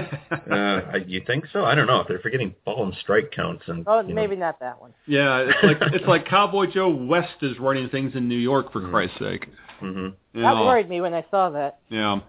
uh, 0.51 0.81
you 1.07 1.21
think 1.25 1.45
so? 1.53 1.63
I 1.63 1.73
don't 1.73 1.87
know 1.87 2.01
if 2.01 2.07
they're 2.07 2.19
forgetting 2.19 2.53
ball 2.65 2.83
and 2.83 2.93
strike 3.01 3.31
counts 3.31 3.63
and. 3.67 3.85
Oh, 3.87 4.01
you 4.01 4.09
know, 4.09 4.13
maybe 4.15 4.35
not 4.35 4.59
that 4.59 4.79
one. 4.81 4.93
yeah, 5.07 5.39
it's 5.47 5.63
like 5.63 5.77
it's 5.93 6.05
like 6.07 6.25
Cowboy 6.27 6.65
Joe 6.71 6.89
West 6.89 7.41
is 7.41 7.57
running 7.59 7.89
things 7.89 8.13
in 8.15 8.27
New 8.27 8.37
York 8.37 8.71
for 8.73 8.81
Christ's 8.89 9.19
sake. 9.19 9.47
mhm. 9.81 10.13
That 10.33 10.41
know. 10.41 10.65
worried 10.65 10.89
me 10.89 10.99
when 10.99 11.13
I 11.13 11.23
saw 11.31 11.49
that. 11.51 11.79
Yeah. 11.89 12.19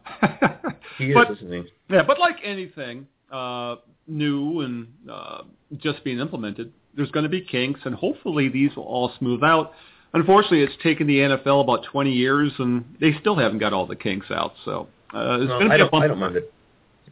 He 0.99 1.07
is, 1.07 1.15
but 1.15 1.31
isn't 1.33 1.53
he? 1.53 1.65
yeah, 1.91 2.03
but 2.07 2.21
like 2.21 2.37
anything 2.45 3.09
uh, 3.33 3.77
new 4.07 4.61
and 4.61 4.87
uh, 5.11 5.43
just 5.79 6.05
being 6.05 6.21
implemented, 6.21 6.73
there's 6.95 7.11
going 7.11 7.25
to 7.25 7.29
be 7.29 7.41
kinks, 7.41 7.81
and 7.85 7.95
hopefully 7.97 8.49
these 8.49 8.75
will 8.77 8.85
all 8.85 9.11
smooth 9.19 9.43
out. 9.43 9.73
Unfortunately, 10.15 10.63
it's 10.63 10.75
taken 10.83 11.07
the 11.07 11.19
NFL 11.19 11.61
about 11.63 11.85
20 11.85 12.13
years, 12.13 12.53
and 12.59 12.85
they 13.01 13.13
still 13.21 13.37
haven't 13.37 13.59
got 13.59 13.73
all 13.73 13.87
the 13.87 13.97
kinks 13.97 14.31
out. 14.31 14.55
So 14.65 14.89
uh, 15.15 15.39
it's 15.41 15.49
No, 15.49 15.59
going 15.59 15.69
to 15.69 15.75
I 15.75 15.77
be 15.77 15.81
a 15.83 15.85
don't. 15.85 15.91
bump. 15.91 16.05
I 16.05 16.07
don't 16.09 16.19
mind 16.19 16.37
it. 16.37 16.53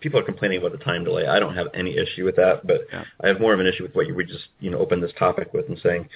People 0.00 0.20
are 0.20 0.24
complaining 0.24 0.58
about 0.58 0.72
the 0.72 0.78
time 0.84 1.04
delay. 1.04 1.26
I 1.26 1.38
don't 1.38 1.54
have 1.54 1.68
any 1.74 1.96
issue 1.96 2.24
with 2.24 2.36
that, 2.36 2.66
but 2.66 2.82
Yeah. 2.92 3.04
I 3.22 3.28
have 3.28 3.40
more 3.40 3.54
of 3.54 3.60
an 3.60 3.66
issue 3.66 3.82
with 3.84 3.94
what 3.94 4.06
you 4.06 4.14
we 4.14 4.24
just 4.24 4.48
you 4.60 4.70
know 4.70 4.78
opened 4.78 5.02
this 5.02 5.12
topic 5.18 5.52
with 5.54 5.68
and 5.68 5.78
saying, 5.82 6.08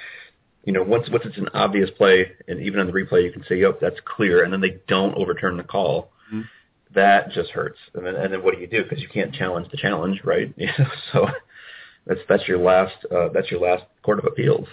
you 0.65 0.73
know, 0.73 0.83
once 0.83 1.09
once 1.11 1.25
it's 1.25 1.39
an 1.39 1.49
obvious 1.55 1.89
play, 1.97 2.33
and 2.49 2.61
even 2.61 2.81
on 2.81 2.87
the 2.87 2.93
replay 2.93 3.23
you 3.25 3.33
can 3.33 3.45
say, 3.49 3.57
"Yep, 3.61 3.81
that's 3.81 3.99
clear," 4.05 4.43
and 4.45 4.53
then 4.53 4.61
they 4.61 4.79
don't 4.89 5.15
overturn 5.15 5.57
the 5.57 5.63
call. 5.63 6.11
Mhm. 6.33 6.45
That 6.95 7.31
just 7.33 7.51
hurts. 7.51 7.79
And 7.95 8.05
then, 8.05 8.17
and 8.17 8.33
then 8.33 8.43
what 8.43 8.55
do 8.55 8.61
you 8.61 8.67
do? 8.67 8.83
Because 8.83 9.01
you 9.01 9.09
can't 9.09 9.33
challenge 9.35 9.71
the 9.71 9.77
challenge, 9.79 10.23
right? 10.25 10.53
You 10.59 10.67
know, 10.79 10.91
so 11.13 11.29
that's 12.07 12.21
that's 12.29 12.49
your 12.49 12.59
last 12.59 12.97
uh, 13.11 13.29
that's 13.31 13.51
your 13.51 13.61
last 13.61 13.85
court 14.03 14.19
of 14.19 14.25
appeals. 14.27 14.67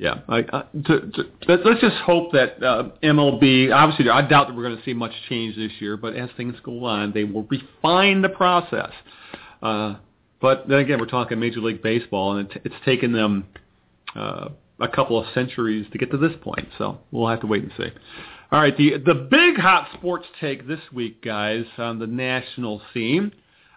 Yeah, 0.00 0.20
I, 0.30 0.38
uh, 0.38 0.62
to, 0.86 1.00
to, 1.10 1.24
let, 1.46 1.66
let's 1.66 1.82
just 1.82 1.96
hope 1.96 2.32
that 2.32 2.62
uh, 2.62 2.88
MLB. 3.02 3.70
Obviously, 3.70 4.08
I 4.08 4.26
doubt 4.26 4.48
that 4.48 4.56
we're 4.56 4.62
going 4.62 4.78
to 4.78 4.82
see 4.82 4.94
much 4.94 5.12
change 5.28 5.56
this 5.56 5.72
year, 5.78 5.98
but 5.98 6.16
as 6.16 6.30
things 6.38 6.54
go 6.62 6.86
on, 6.86 7.12
they 7.12 7.24
will 7.24 7.42
refine 7.42 8.22
the 8.22 8.30
process. 8.30 8.92
Uh, 9.62 9.96
but 10.40 10.66
then 10.66 10.78
again, 10.78 11.00
we're 11.00 11.04
talking 11.04 11.38
Major 11.38 11.60
League 11.60 11.82
Baseball, 11.82 12.38
and 12.38 12.50
it, 12.50 12.62
it's 12.64 12.74
taken 12.86 13.12
them 13.12 13.46
uh, 14.16 14.48
a 14.80 14.88
couple 14.88 15.20
of 15.20 15.26
centuries 15.34 15.86
to 15.92 15.98
get 15.98 16.10
to 16.12 16.16
this 16.16 16.32
point. 16.40 16.66
So 16.78 16.98
we'll 17.12 17.28
have 17.28 17.42
to 17.42 17.46
wait 17.46 17.64
and 17.64 17.72
see. 17.76 17.90
All 18.52 18.58
right, 18.58 18.74
the 18.74 18.92
the 19.04 19.28
big 19.30 19.58
hot 19.58 19.88
sports 19.92 20.24
take 20.40 20.66
this 20.66 20.80
week, 20.94 21.22
guys, 21.22 21.66
on 21.76 21.98
the 21.98 22.06
national 22.06 22.80
scene 22.94 23.32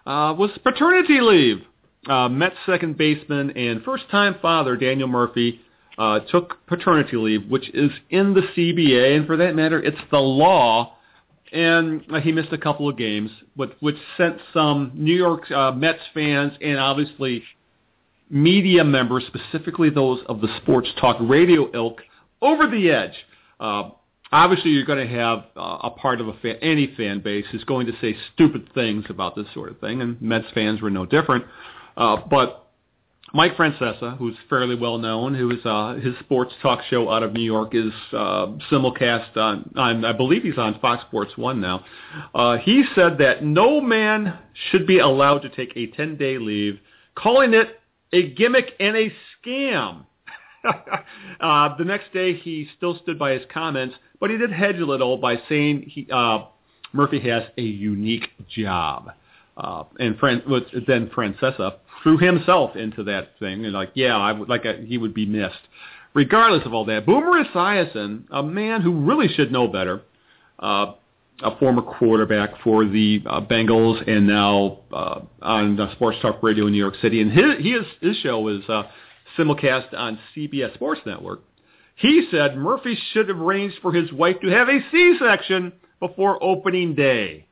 uh, 0.05 0.33
was 0.37 0.51
paternity 0.63 1.19
leave. 1.19 1.63
Uh, 2.07 2.29
Mets 2.29 2.55
second 2.65 2.97
baseman 2.97 3.51
and 3.57 3.83
first-time 3.83 4.37
father 4.41 4.77
Daniel 4.77 5.09
Murphy 5.09 5.59
uh, 5.97 6.19
took 6.19 6.65
paternity 6.67 7.17
leave, 7.17 7.49
which 7.49 7.69
is 7.73 7.91
in 8.09 8.33
the 8.33 8.41
CBA, 8.55 9.17
and 9.17 9.27
for 9.27 9.37
that 9.37 9.55
matter, 9.55 9.81
it's 9.81 9.97
the 10.11 10.19
law. 10.19 10.97
And 11.51 12.03
he 12.23 12.31
missed 12.31 12.51
a 12.51 12.57
couple 12.57 12.89
of 12.89 12.97
games, 12.97 13.29
but 13.55 13.75
which 13.79 13.97
sent 14.17 14.37
some 14.53 14.91
New 14.95 15.13
York 15.13 15.49
uh, 15.51 15.71
Mets 15.71 15.99
fans 16.11 16.53
and 16.61 16.79
obviously 16.79 17.43
media 18.27 18.83
members, 18.83 19.23
specifically 19.27 19.91
those 19.91 20.19
of 20.27 20.41
the 20.41 20.47
sports 20.61 20.89
talk 20.99 21.17
radio 21.21 21.69
ilk, 21.75 22.01
over 22.41 22.67
the 22.67 22.89
edge. 22.89 23.13
Uh, 23.59 23.91
obviously, 24.31 24.71
you're 24.71 24.85
going 24.85 25.07
to 25.07 25.13
have 25.13 25.45
uh, 25.55 25.77
a 25.83 25.91
part 25.91 26.19
of 26.19 26.27
a 26.27 26.33
fan, 26.41 26.55
any 26.63 26.91
fan 26.97 27.19
base 27.19 27.45
is 27.53 27.63
going 27.65 27.85
to 27.85 27.93
say 28.01 28.17
stupid 28.33 28.67
things 28.73 29.05
about 29.09 29.35
this 29.35 29.45
sort 29.53 29.69
of 29.69 29.79
thing, 29.79 30.01
and 30.01 30.19
Mets 30.19 30.47
fans 30.55 30.81
were 30.81 30.89
no 30.89 31.05
different. 31.05 31.45
Uh, 31.95 32.17
but 32.29 32.62
Mike 33.35 33.57
Francesa, 33.57 34.15
who's 34.17 34.35
fairly 34.47 34.75
well 34.75 34.99
known, 34.99 35.33
who 35.33 35.49
is 35.49 35.65
uh, 35.65 35.95
his 35.95 36.13
sports 36.19 36.53
talk 36.61 36.81
show 36.89 37.09
out 37.09 37.23
of 37.23 37.33
New 37.33 37.41
York 37.41 37.73
is 37.73 37.91
uh, 38.11 38.45
simulcast 38.71 39.35
on, 39.35 39.73
on, 39.75 40.05
I 40.05 40.13
believe 40.13 40.43
he's 40.43 40.59
on 40.59 40.79
Fox 40.79 41.03
Sports 41.07 41.35
One 41.35 41.59
now. 41.59 41.83
Uh, 42.35 42.57
he 42.57 42.83
said 42.93 43.17
that 43.17 43.43
no 43.43 43.81
man 43.81 44.37
should 44.69 44.85
be 44.85 44.99
allowed 44.99 45.39
to 45.39 45.49
take 45.49 45.75
a 45.75 45.87
10-day 45.87 46.37
leave, 46.37 46.79
calling 47.15 47.55
it 47.55 47.79
a 48.11 48.29
gimmick 48.33 48.73
and 48.79 48.95
a 48.95 49.11
scam. 49.43 50.05
uh, 51.39 51.75
the 51.75 51.85
next 51.85 52.13
day, 52.13 52.35
he 52.35 52.69
still 52.77 52.99
stood 53.01 53.17
by 53.17 53.31
his 53.31 53.41
comments, 53.51 53.95
but 54.19 54.29
he 54.29 54.37
did 54.37 54.51
hedge 54.51 54.77
a 54.77 54.85
little 54.85 55.17
by 55.17 55.37
saying 55.49 55.89
he, 55.89 56.07
uh, 56.11 56.45
Murphy 56.93 57.19
has 57.27 57.43
a 57.57 57.63
unique 57.63 58.29
job. 58.47 59.09
uh, 59.57 59.85
and 59.99 60.19
Fran, 60.19 60.43
then 60.87 61.09
Francesa 61.09 61.77
threw 62.03 62.17
himself 62.17 62.75
into 62.75 63.03
that 63.05 63.39
thing, 63.39 63.63
and 63.65 63.73
like, 63.73 63.91
yeah, 63.95 64.15
I 64.15 64.33
would 64.33 64.49
like 64.49 64.65
a, 64.65 64.73
he 64.85 64.97
would 64.97 65.13
be 65.13 65.25
missed. 65.25 65.55
Regardless 66.13 66.65
of 66.65 66.73
all 66.73 66.85
that, 66.85 67.05
Boomer 67.05 67.43
Esiason, 67.43 68.25
a 68.29 68.43
man 68.43 68.81
who 68.81 69.05
really 69.05 69.29
should 69.29 69.51
know 69.51 69.67
better, 69.67 70.01
uh, 70.59 70.93
a 71.41 71.57
former 71.57 71.81
quarterback 71.81 72.51
for 72.63 72.85
the 72.85 73.23
uh, 73.25 73.41
Bengals, 73.41 74.07
and 74.07 74.27
now 74.27 74.79
uh, 74.91 75.21
on 75.41 75.79
uh, 75.79 75.91
Sports 75.93 76.17
Talk 76.21 76.43
Radio 76.43 76.67
in 76.67 76.73
New 76.73 76.77
York 76.77 76.95
City, 77.01 77.21
and 77.21 77.31
his 77.31 77.45
his, 77.57 77.85
his 78.01 78.17
show 78.17 78.47
is 78.49 78.61
uh, 78.69 78.83
simulcast 79.37 79.93
on 79.97 80.19
CBS 80.35 80.73
Sports 80.75 81.01
Network. 81.05 81.41
He 81.95 82.27
said 82.31 82.57
Murphy 82.57 82.97
should 83.11 83.29
have 83.29 83.39
arranged 83.39 83.77
for 83.81 83.93
his 83.93 84.11
wife 84.11 84.37
to 84.41 84.49
have 84.49 84.67
a 84.67 84.79
C-section 84.91 85.73
before 85.99 86.43
opening 86.43 86.95
day. 86.95 87.45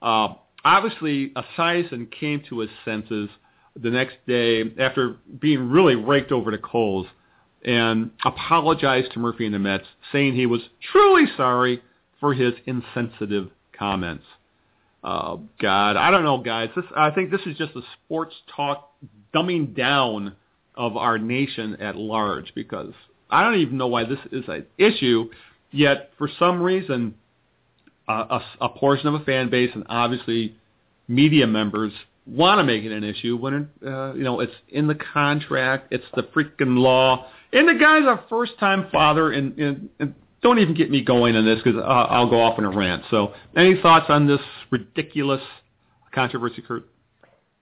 Uh, 0.00 0.34
obviously, 0.64 1.30
Esiason 1.30 2.10
came 2.10 2.42
to 2.48 2.60
his 2.60 2.70
senses 2.84 3.28
the 3.80 3.90
next 3.90 4.16
day 4.26 4.62
after 4.78 5.16
being 5.40 5.70
really 5.70 5.96
raked 5.96 6.32
over 6.32 6.50
the 6.50 6.58
coals 6.58 7.06
and 7.64 8.10
apologized 8.24 9.12
to 9.12 9.18
Murphy 9.18 9.46
and 9.46 9.54
the 9.54 9.58
Mets, 9.58 9.86
saying 10.12 10.34
he 10.34 10.46
was 10.46 10.60
truly 10.92 11.24
sorry 11.36 11.82
for 12.20 12.34
his 12.34 12.52
insensitive 12.66 13.50
comments. 13.76 14.24
Oh 15.02 15.42
God, 15.60 15.96
I 15.96 16.10
don't 16.10 16.24
know, 16.24 16.38
guys. 16.38 16.70
This 16.74 16.84
I 16.96 17.10
think 17.10 17.30
this 17.30 17.42
is 17.46 17.56
just 17.56 17.74
a 17.76 17.82
sports 18.04 18.34
talk 18.54 18.90
dumbing 19.34 19.76
down 19.76 20.34
of 20.74 20.96
our 20.96 21.18
nation 21.18 21.76
at 21.80 21.96
large 21.96 22.52
because 22.54 22.92
I 23.30 23.42
don't 23.42 23.60
even 23.60 23.76
know 23.76 23.88
why 23.88 24.04
this 24.04 24.18
is 24.32 24.44
an 24.48 24.66
issue. 24.78 25.30
Yet 25.70 26.12
for 26.16 26.28
some 26.38 26.62
reason, 26.62 27.14
uh, 28.08 28.40
a, 28.60 28.64
a 28.66 28.68
portion 28.68 29.08
of 29.08 29.14
a 29.14 29.24
fan 29.24 29.50
base 29.50 29.70
and 29.74 29.84
obviously 29.88 30.56
media 31.08 31.46
members 31.46 31.92
want 32.26 32.58
to 32.58 32.64
make 32.64 32.84
it 32.84 32.92
an 32.92 33.04
issue 33.04 33.36
when 33.36 33.68
uh, 33.86 34.14
you 34.14 34.22
know 34.22 34.40
it's 34.40 34.52
in 34.68 34.86
the 34.86 34.94
contract, 34.94 35.88
it's 35.92 36.04
the 36.14 36.22
freaking 36.22 36.78
law, 36.78 37.26
and 37.52 37.68
the 37.68 37.74
guy's 37.74 38.04
a 38.04 38.24
first-time 38.28 38.88
father, 38.90 39.32
and, 39.32 39.58
and, 39.58 39.88
and 40.00 40.14
don't 40.42 40.58
even 40.58 40.74
get 40.74 40.90
me 40.90 41.02
going 41.02 41.36
on 41.36 41.44
this 41.44 41.60
because 41.62 41.80
uh, 41.80 41.86
I'll 41.86 42.28
go 42.28 42.40
off 42.40 42.58
in 42.58 42.64
a 42.64 42.70
rant. 42.70 43.04
So, 43.10 43.32
any 43.56 43.80
thoughts 43.80 44.06
on 44.08 44.26
this 44.26 44.40
ridiculous 44.70 45.42
controversy, 46.12 46.62
Kurt? 46.62 46.88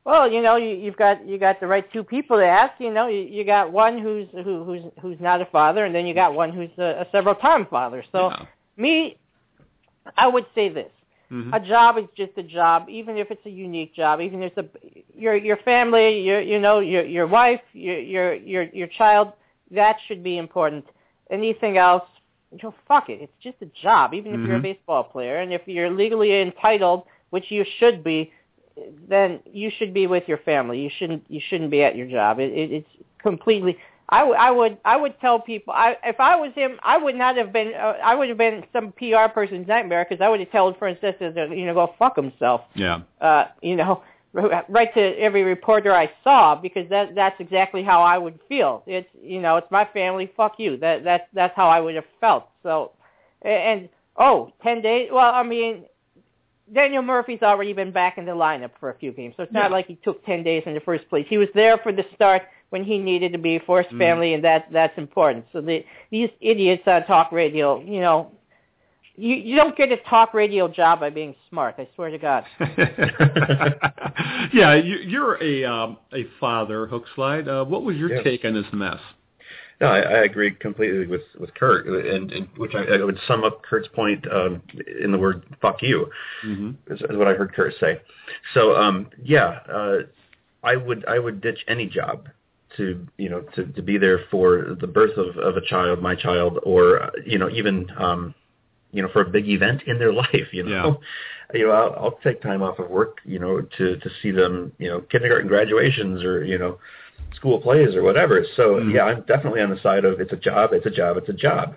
Well, 0.05 0.31
you 0.31 0.43
know, 0.43 0.57
you, 0.57 0.71
you've 0.71 0.97
got 0.97 1.27
you 1.27 1.39
got 1.39 1.61
the 1.61 1.67
right 1.67 1.91
two 1.93 2.03
people 2.03 2.39
to 2.39 2.45
ask. 2.45 2.73
You 2.81 2.93
know, 2.93 3.07
you, 3.07 3.21
you 3.21 3.45
got 3.45 3.71
one 3.71 3.99
who's 3.99 4.29
who, 4.33 4.65
who's 4.65 4.83
who's 5.01 5.21
not 5.21 5.41
a 5.41 5.47
father, 5.47 5.85
and 5.85 5.95
then 5.95 6.07
you 6.07 6.15
got 6.15 6.35
one 6.35 6.53
who's 6.53 6.71
a, 6.79 7.03
a 7.03 7.07
several-time 7.13 7.67
father. 7.71 8.05
So, 8.11 8.31
Yeah. 8.31 8.47
me, 8.77 9.17
I 10.17 10.27
would 10.27 10.47
say 10.55 10.69
this: 10.69 10.91
Mhm. 11.33 11.55
a 11.55 11.61
job 11.61 11.99
is 11.99 12.05
just 12.17 12.33
a 12.37 12.43
job, 12.43 12.89
even 12.89 13.17
if 13.17 13.31
it's 13.31 13.45
a 13.47 13.51
unique 13.51 13.95
job, 13.95 14.21
even 14.21 14.43
if 14.43 14.53
it's 14.57 14.67
a 14.67 15.19
your 15.19 15.35
your 15.35 15.57
family, 15.59 16.21
your 16.21 16.41
you 16.41 16.59
know 16.59 16.81
your 16.81 17.05
your 17.05 17.27
wife, 17.27 17.63
your 17.73 17.99
your 17.99 18.35
your 18.35 18.63
your 18.65 18.89
child. 18.89 19.33
That 19.71 19.97
should 20.07 20.23
be 20.23 20.37
important. 20.39 20.85
Anything 21.31 21.79
else, 21.79 22.05
you 22.51 22.59
know, 22.63 22.75
fuck 22.87 23.09
it. 23.09 23.21
It's 23.23 23.39
just 23.43 23.57
a 23.63 23.67
job, 23.83 24.13
even 24.15 24.35
if 24.35 24.45
you're 24.45 24.57
a 24.57 24.61
Mhm. 24.61 24.63
baseball 24.71 25.05
player, 25.05 25.37
and 25.39 25.53
if 25.53 25.63
you're 25.67 25.91
legally 25.91 26.41
entitled, 26.43 27.05
which 27.31 27.51
you 27.51 27.65
should 27.79 28.05
be, 28.05 28.33
then 29.09 29.41
you 29.51 29.71
should 29.71 29.93
be 29.95 30.07
with 30.07 30.29
your 30.29 30.39
family. 30.39 30.81
You 30.81 30.91
shouldn't 30.99 31.25
you 31.29 31.41
shouldn't 31.49 31.71
be 31.71 31.83
at 31.83 31.97
your 31.97 32.07
job. 32.07 32.39
It, 32.41 32.53
it, 32.53 32.73
it's 32.73 32.91
completely. 33.19 33.79
I, 34.13 34.19
w- 34.21 34.37
I 34.39 34.51
would 34.51 34.79
I 34.85 34.97
would 34.97 35.19
tell 35.21 35.41
people 35.41 35.73
I 35.75 35.97
if 36.05 36.21
I 36.21 36.37
was 36.37 36.53
him 36.55 36.79
I 36.83 36.97
would 36.99 37.15
not 37.15 37.37
have 37.37 37.53
been 37.53 37.73
uh, 37.75 37.95
I 38.05 38.15
would 38.15 38.29
have 38.29 38.39
been 38.39 38.63
some 38.73 38.93
PR 38.93 39.27
person's 39.33 39.67
nightmare 39.67 40.07
because 40.09 40.23
I 40.25 40.29
would 40.29 40.41
have 40.41 40.53
told 40.53 40.79
Francesa 40.79 41.35
to 41.35 41.57
you 41.57 41.67
know 41.67 41.75
go 41.75 41.95
fuck 41.99 42.17
himself 42.17 42.61
Yeah. 42.75 43.01
uh, 43.21 43.45
you 43.63 43.75
know, 43.77 44.03
right 44.69 44.93
to 44.95 45.01
every 45.19 45.43
reporter 45.43 45.93
I 45.95 46.11
saw 46.25 46.55
because 46.55 46.89
that 46.91 47.15
that's 47.15 47.39
exactly 47.41 47.83
how 47.83 48.03
I 48.03 48.17
would 48.19 48.39
feel. 48.49 48.83
It's 48.87 49.09
you 49.23 49.41
know, 49.41 49.57
it's 49.57 49.71
my 49.71 49.85
family. 49.87 50.31
Fuck 50.37 50.55
you. 50.59 50.77
That 50.79 51.05
that's 51.05 51.25
that's 51.35 51.55
how 51.57 51.69
I 51.69 51.81
would 51.81 51.95
have 51.95 52.05
felt. 52.21 52.49
So, 52.63 52.93
and 53.43 53.89
oh, 54.17 54.53
ten 54.63 54.81
days. 54.83 55.09
Well, 55.13 55.33
I 55.35 55.43
mean, 55.43 55.85
Daniel 56.73 57.03
Murphy's 57.03 57.43
already 57.43 57.73
been 57.75 57.93
back 57.93 58.17
in 58.19 58.25
the 58.25 58.33
lineup 58.33 58.71
for 58.81 58.89
a 58.91 58.95
few 58.95 59.13
games, 59.13 59.35
so 59.37 59.43
it's 59.43 59.53
not 59.53 59.71
Yeah. 59.71 59.77
like 59.77 59.87
he 59.87 59.97
took 59.97 60.25
ten 60.25 60.43
days 60.43 60.63
in 60.67 60.75
the 60.75 60.81
first 60.81 61.09
place. 61.11 61.27
He 61.29 61.37
was 61.39 61.49
there 61.55 61.77
for 61.79 61.93
the 61.93 62.05
start 62.15 62.43
when 62.73 62.85
he 62.85 62.97
needed 62.97 63.33
to 63.33 63.39
be 63.39 63.59
for 63.59 63.83
his 63.83 63.93
Mhm. 63.93 63.99
family, 63.99 64.35
and 64.35 64.43
that 64.45 64.67
that's 64.73 64.97
important. 64.97 65.45
So 65.53 65.61
the 65.61 65.85
these 66.11 66.31
idiots 66.41 66.83
on 66.87 67.05
talk 67.05 67.31
radio, 67.31 67.81
you 67.81 68.01
know. 68.01 68.33
You 69.15 69.35
you 69.35 69.57
don't 69.57 69.77
get 69.77 69.93
a 69.93 69.99
talk 69.99 70.33
radio 70.33 70.69
job 70.69 71.01
by 71.01 71.11
being 71.11 71.35
smart. 71.51 71.75
I 71.77 71.87
swear 71.95 72.09
to 72.09 72.17
God. 72.17 72.47
yeah, 74.55 74.75
you, 74.75 74.97
you're 75.07 75.37
a 75.43 75.65
um, 75.65 75.99
a 76.15 76.25
father, 76.41 76.87
Hookslide. 76.87 77.47
Uh, 77.47 77.63
what 77.67 77.83
was 77.83 77.95
your 77.97 78.11
Yeah. 78.11 78.23
take 78.23 78.47
on 78.47 78.55
this 78.55 78.65
mess? 78.73 78.99
No, 79.83 79.89
I, 79.89 79.99
I 79.99 80.19
agree 80.25 80.53
completely 80.53 81.07
with 81.07 81.21
with 81.39 81.53
Kurt, 81.55 81.87
and, 81.87 82.33
and 82.33 82.49
which 82.57 82.75
I, 82.75 82.85
I 82.85 83.05
would 83.05 83.19
sum 83.29 83.45
up 83.45 83.63
Kurt's 83.63 83.89
point 83.89 84.25
um, 84.33 84.63
in 85.03 85.13
the 85.13 85.19
word 85.19 85.45
"fuck 85.61 85.83
you." 85.83 86.09
Mm-hmm. 86.43 86.71
is, 86.91 87.03
is 87.03 87.17
what 87.19 87.29
I 87.29 87.35
heard 87.35 87.53
Kurt 87.53 87.75
say. 87.81 88.01
So 88.55 88.75
um, 88.77 89.09
yeah, 89.23 89.59
uh, 89.71 89.97
I 90.65 90.77
would 90.77 91.05
I 91.07 91.19
would 91.19 91.43
ditch 91.43 91.63
any 91.69 91.87
job 91.87 92.29
to 92.77 93.07
you 93.19 93.29
know 93.29 93.41
to, 93.55 93.67
to 93.67 93.83
be 93.83 93.99
there 93.99 94.21
for 94.31 94.77
the 94.81 94.87
birth 94.87 95.17
of, 95.17 95.37
of 95.39 95.57
a 95.57 95.61
child, 95.67 96.01
my 96.03 96.15
child, 96.15 96.59
or 96.65 97.11
you 97.27 97.39
know 97.39 97.51
even 97.51 97.87
um, 97.99 98.35
you 98.93 99.03
know 99.03 99.09
for 99.13 99.23
a 99.23 99.29
big 99.31 99.49
event 99.49 99.83
in 99.87 99.99
their 99.99 100.13
life. 100.25 100.49
You 100.53 100.65
know, 100.65 101.01
you 101.55 101.67
know 101.67 101.73
I'll, 101.73 102.05
I'll 102.05 102.19
take 102.23 102.41
time 102.43 102.63
off 102.63 102.79
of 102.79 102.91
work 102.91 103.19
you 103.25 103.39
know 103.39 103.61
to 103.61 103.97
to 103.97 104.11
see 104.23 104.31
them 104.31 104.73
you 104.79 104.89
know 104.89 105.01
kindergarten 105.03 105.49
graduations 105.49 106.23
or 106.23 106.45
you 106.45 106.59
know 106.59 106.79
school 107.35 107.61
plays 107.61 107.95
or 107.95 108.03
whatever. 108.03 108.45
So 108.57 108.75
Mhm. 108.75 108.95
yeah, 108.95 109.05
I'm 109.05 109.23
definitely 109.23 109.63
on 109.63 109.71
the 109.71 109.81
side 109.81 110.05
of 110.05 110.21
it's 110.21 110.33
a 110.33 110.37
job, 110.37 110.73
it's 110.73 110.87
a 110.87 110.91
job, 110.91 111.17
it's 111.17 111.29
a 111.29 111.33
job. 111.33 111.77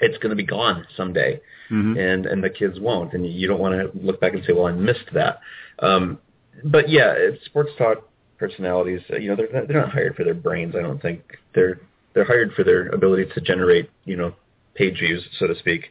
It's 0.00 0.18
going 0.18 0.30
to 0.30 0.36
be 0.36 0.44
gone 0.44 0.86
someday 0.96 1.40
Mm-hmm. 1.70 1.98
and 1.98 2.26
and 2.26 2.44
the 2.44 2.50
kids 2.50 2.78
won't, 2.80 3.14
and 3.14 3.26
you 3.26 3.48
don't 3.48 3.58
want 3.60 3.74
to 3.74 3.98
look 3.98 4.20
back 4.20 4.34
and 4.34 4.44
say, 4.44 4.52
well, 4.52 4.66
I 4.66 4.72
missed 4.72 5.08
that. 5.14 5.40
Um, 5.78 6.18
but 6.64 6.90
yeah, 6.90 7.14
sports 7.46 7.70
talk 7.78 8.06
personalities, 8.42 9.00
uh, 9.12 9.16
you 9.16 9.28
know, 9.28 9.36
they're 9.36 9.52
not, 9.52 9.68
they're 9.68 9.80
not 9.80 9.92
hired 9.92 10.16
for 10.16 10.24
their 10.24 10.34
brains. 10.34 10.74
I 10.76 10.82
don't 10.82 11.00
think 11.00 11.20
they're 11.54 11.80
they're 12.12 12.24
hired 12.24 12.52
for 12.54 12.64
their 12.64 12.88
ability 12.88 13.26
to 13.34 13.40
generate, 13.40 13.88
you 14.04 14.16
know, 14.16 14.34
page 14.74 14.98
views, 14.98 15.24
so 15.38 15.46
to 15.46 15.56
speak, 15.58 15.90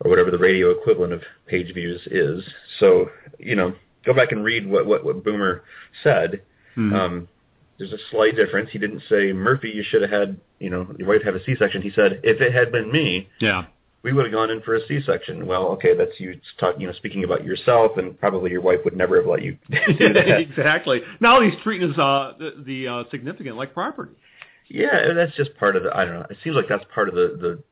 or 0.00 0.10
whatever 0.10 0.30
the 0.30 0.38
radio 0.38 0.70
equivalent 0.70 1.12
of 1.12 1.22
page 1.46 1.74
views 1.74 2.00
is. 2.06 2.44
So 2.78 3.10
you 3.38 3.56
know, 3.56 3.74
go 4.06 4.14
back 4.14 4.30
and 4.30 4.44
read 4.44 4.68
what 4.68 4.86
what, 4.86 5.04
what 5.04 5.24
Boomer 5.24 5.64
said. 6.04 6.42
Mhm. 6.76 6.94
Um, 6.94 7.28
there's 7.78 7.92
a 7.92 7.98
slight 8.12 8.36
difference. 8.36 8.70
He 8.70 8.78
didn't 8.78 9.02
say 9.08 9.32
Murphy, 9.32 9.70
you 9.70 9.82
should 9.82 10.02
have 10.02 10.10
had, 10.10 10.36
you 10.60 10.70
know, 10.70 10.86
your 10.98 11.08
wife 11.08 11.22
have 11.24 11.34
a 11.34 11.42
C-section. 11.42 11.82
He 11.82 11.90
said, 11.90 12.20
if 12.22 12.40
it 12.40 12.52
had 12.52 12.70
been 12.70 12.92
me, 12.92 13.28
yeah. 13.40 13.64
We 14.02 14.12
would 14.12 14.24
have 14.24 14.32
gone 14.32 14.50
in 14.50 14.60
for 14.62 14.74
a 14.74 14.86
C-section. 14.86 15.46
Well, 15.46 15.68
okay, 15.74 15.96
that's 15.96 16.18
you 16.18 16.40
talk, 16.58 16.74
you 16.78 16.86
know, 16.86 16.92
speaking 16.94 17.24
about 17.24 17.44
yourself, 17.44 17.92
and 17.98 18.18
probably 18.18 18.50
your 18.50 18.60
wife 18.60 18.80
would 18.84 18.96
never 18.96 19.16
have 19.16 19.26
let 19.26 19.42
you 19.42 19.56
do 19.70 20.12
that. 20.12 20.40
exactly. 20.40 21.00
Now 21.20 21.40
he's 21.40 21.54
treating 21.62 21.88
his 21.88 21.98
uh, 21.98 22.32
the, 22.38 22.62
the 22.66 22.88
uh, 22.88 23.04
significant 23.10 23.56
like 23.56 23.72
property. 23.74 24.12
yeah, 24.68 25.12
that's 25.14 25.34
just 25.36 25.54
part 25.56 25.76
of 25.76 25.84
the. 25.84 25.96
I 25.96 26.04
don't 26.04 26.14
know. 26.14 26.26
It 26.30 26.38
seems 26.42 26.56
like 26.56 26.66
that's 26.68 26.84
part 26.94 27.08
of 27.08 27.14
the 27.14 27.36
the 27.40 27.62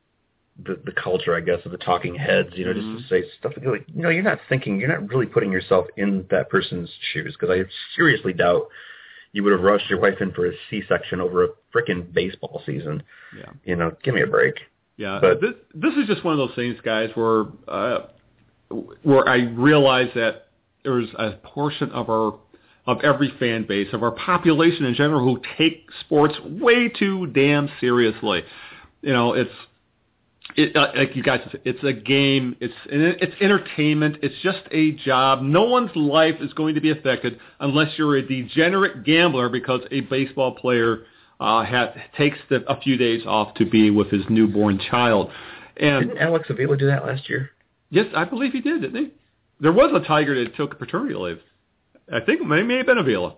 the, 0.63 0.81
the 0.85 0.91
culture, 0.91 1.35
I 1.35 1.39
guess, 1.39 1.59
of 1.65 1.71
the 1.71 1.77
talking 1.77 2.13
heads. 2.15 2.49
You 2.53 2.65
know, 2.65 2.73
Mhm. 2.73 2.97
just 2.97 3.09
to 3.09 3.13
say 3.21 3.29
stuff 3.39 3.53
like, 3.65 3.85
you 3.93 4.01
know, 4.03 4.09
you're 4.09 4.21
not 4.23 4.39
thinking, 4.47 4.79
you're 4.79 4.89
not 4.89 5.09
really 5.09 5.25
putting 5.25 5.51
yourself 5.51 5.87
in 5.97 6.25
that 6.29 6.49
person's 6.49 6.89
shoes, 7.13 7.35
because 7.39 7.49
I 7.57 7.63
seriously 7.95 8.33
doubt 8.33 8.67
you 9.33 9.43
would 9.43 9.53
have 9.53 9.61
rushed 9.61 9.89
your 9.89 9.99
wife 9.99 10.19
in 10.19 10.31
for 10.33 10.45
a 10.45 10.51
C-section 10.69 11.21
over 11.21 11.45
a 11.45 11.47
frickin' 11.73 12.13
baseball 12.13 12.61
season. 12.65 13.01
Yeah. 13.35 13.45
You 13.63 13.77
know, 13.77 13.95
give 14.03 14.13
me 14.13 14.21
a 14.21 14.27
break. 14.27 14.55
Yeah, 14.97 15.19
But- 15.21 15.41
this 15.41 15.53
this 15.73 15.93
is 15.95 16.07
just 16.07 16.23
one 16.23 16.33
of 16.33 16.37
those 16.37 16.55
things, 16.55 16.79
guys, 16.81 17.09
where 17.15 17.45
uh, 17.67 18.07
where 19.03 19.27
I 19.27 19.43
realize 19.53 20.09
that 20.15 20.47
there's 20.83 21.09
a 21.17 21.31
portion 21.43 21.91
of 21.91 22.09
our 22.09 22.35
of 22.87 22.99
every 23.03 23.31
fan 23.39 23.65
base 23.67 23.87
of 23.93 24.03
our 24.03 24.11
population 24.11 24.85
in 24.85 24.93
general 24.95 25.23
who 25.23 25.41
take 25.57 25.87
sports 26.01 26.35
way 26.41 26.87
too 26.89 27.27
damn 27.27 27.69
seriously. 27.79 28.43
You 29.01 29.13
know, 29.13 29.33
it's 29.33 29.51
it, 30.55 30.75
uh, 30.75 30.91
like 30.95 31.15
you 31.15 31.23
guys 31.23 31.39
it's 31.63 31.83
a 31.83 31.93
game. 31.93 32.55
It's 32.59 32.73
it's 32.87 33.35
entertainment. 33.41 34.17
It's 34.21 34.35
just 34.43 34.61
a 34.71 34.91
job. 34.91 35.41
No 35.41 35.63
one's 35.63 35.95
life 35.95 36.35
is 36.41 36.53
going 36.53 36.75
to 36.75 36.81
be 36.81 36.91
affected 36.91 37.39
unless 37.59 37.97
you're 37.97 38.17
a 38.17 38.27
degenerate 38.27 39.03
gambler 39.03 39.49
because 39.49 39.81
a 39.91 40.01
baseball 40.01 40.55
player 40.55 41.05
uh, 41.41 41.65
ha 41.65 41.93
takes 42.17 42.37
the, 42.49 42.63
a 42.71 42.79
few 42.79 42.95
days 42.97 43.23
off 43.25 43.55
to 43.55 43.65
be 43.65 43.89
with 43.89 44.09
his 44.11 44.23
newborn 44.29 44.79
child. 44.79 45.31
And 45.77 46.09
Didn't 46.09 46.21
Alex 46.21 46.47
Avila 46.49 46.77
do 46.77 46.87
that 46.87 47.05
last 47.05 47.27
year? 47.29 47.51
yes, 47.89 48.05
I 48.15 48.23
believe 48.25 48.53
he 48.53 48.61
did, 48.61 48.81
didn't 48.81 49.05
he? 49.05 49.11
There 49.59 49.71
was 49.71 49.91
a 49.93 50.05
tiger 50.07 50.43
that 50.43 50.55
took 50.55 50.77
paternity 50.79 51.15
leave. 51.15 51.39
I 52.11 52.19
think 52.19 52.41
it 52.41 52.47
may, 52.47 52.63
may 52.63 52.77
have 52.77 52.85
been 52.85 52.97
Avila. 52.97 53.35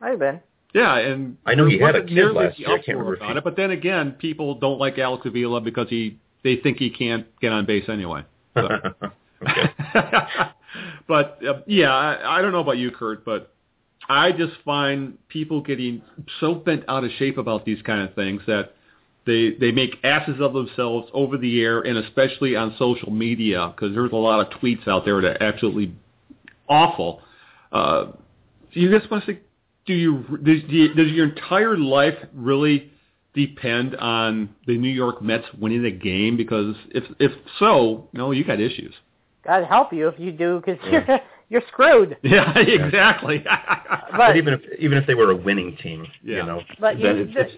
I've 0.00 0.18
been. 0.18 0.40
Yeah, 0.74 0.96
and 0.96 1.36
I 1.46 1.54
know 1.54 1.66
he 1.66 1.78
had 1.78 1.94
a 1.94 2.04
kid 2.04 2.32
last 2.32 2.58
year. 2.58 2.68
I 2.68 2.78
can't 2.78 2.98
remember 2.98 3.14
about 3.14 3.36
it. 3.36 3.44
But 3.44 3.56
then 3.56 3.70
again, 3.70 4.12
people 4.12 4.56
don't 4.56 4.78
like 4.78 4.98
Alex 4.98 5.24
Avila 5.24 5.60
because 5.60 5.88
he 5.88 6.18
they 6.42 6.56
think 6.56 6.78
he 6.78 6.90
can't 6.90 7.26
get 7.40 7.52
on 7.52 7.64
base 7.64 7.84
anyway. 7.88 8.24
So. 8.54 8.68
okay. 9.42 9.72
but 11.06 11.38
uh, 11.46 11.60
yeah, 11.66 11.94
I, 11.94 12.38
I 12.38 12.42
don't 12.42 12.52
know 12.52 12.60
about 12.60 12.78
you, 12.78 12.90
Kurt, 12.90 13.24
but 13.24 13.53
I 14.08 14.32
just 14.32 14.52
find 14.64 15.18
people 15.28 15.62
getting 15.62 16.02
so 16.40 16.54
bent 16.54 16.84
out 16.88 17.04
of 17.04 17.10
shape 17.18 17.38
about 17.38 17.64
these 17.64 17.80
kind 17.82 18.06
of 18.06 18.14
things 18.14 18.42
that 18.46 18.74
they 19.26 19.52
they 19.58 19.72
make 19.72 19.96
asses 20.04 20.40
of 20.40 20.52
themselves 20.52 21.08
over 21.14 21.38
the 21.38 21.62
air 21.62 21.80
and 21.80 21.98
especially 21.98 22.56
on 22.56 22.74
social 22.78 23.10
media 23.10 23.72
because 23.74 23.94
there's 23.94 24.12
a 24.12 24.16
lot 24.16 24.40
of 24.40 24.60
tweets 24.60 24.86
out 24.86 25.04
there 25.04 25.20
that 25.22 25.40
are 25.40 25.42
absolutely 25.42 25.94
awful. 26.68 27.22
Uh, 27.72 28.06
do 28.72 28.80
you 28.80 28.96
just 28.96 29.10
want 29.10 29.24
to 29.24 29.32
say, 29.32 29.40
do 29.86 29.94
you 29.94 30.22
does, 30.42 30.62
do 30.68 30.76
you, 30.76 30.94
does 30.94 31.10
your 31.12 31.28
entire 31.28 31.78
life 31.78 32.16
really 32.34 32.92
depend 33.34 33.96
on 33.96 34.50
the 34.66 34.76
New 34.76 34.90
York 34.90 35.22
Mets 35.22 35.46
winning 35.58 35.84
a 35.86 35.90
game? 35.90 36.36
Because 36.36 36.76
if 36.90 37.04
if 37.18 37.32
so, 37.58 38.08
no, 38.12 38.32
you 38.32 38.44
got 38.44 38.60
issues. 38.60 38.94
God 39.46 39.64
help 39.64 39.92
you 39.92 40.08
if 40.08 40.18
you 40.18 40.32
do, 40.32 40.62
because 40.64 40.78
you're 40.90 41.20
you're 41.54 41.62
screwed. 41.68 42.16
Yeah, 42.22 42.58
exactly. 42.58 43.38
But, 43.44 44.18
But 44.18 44.36
even 44.36 44.52
if 44.54 44.60
even 44.78 44.98
if 44.98 45.06
they 45.06 45.14
were 45.14 45.30
a 45.30 45.36
winning 45.36 45.76
team, 45.82 46.06
Yeah. 46.22 46.36
you 46.38 46.42
know, 46.46 46.60
but 46.78 46.98
you, 46.98 47.02
then 47.06 47.16
it's, 47.18 47.34
the- 47.34 47.40
it's, 47.40 47.52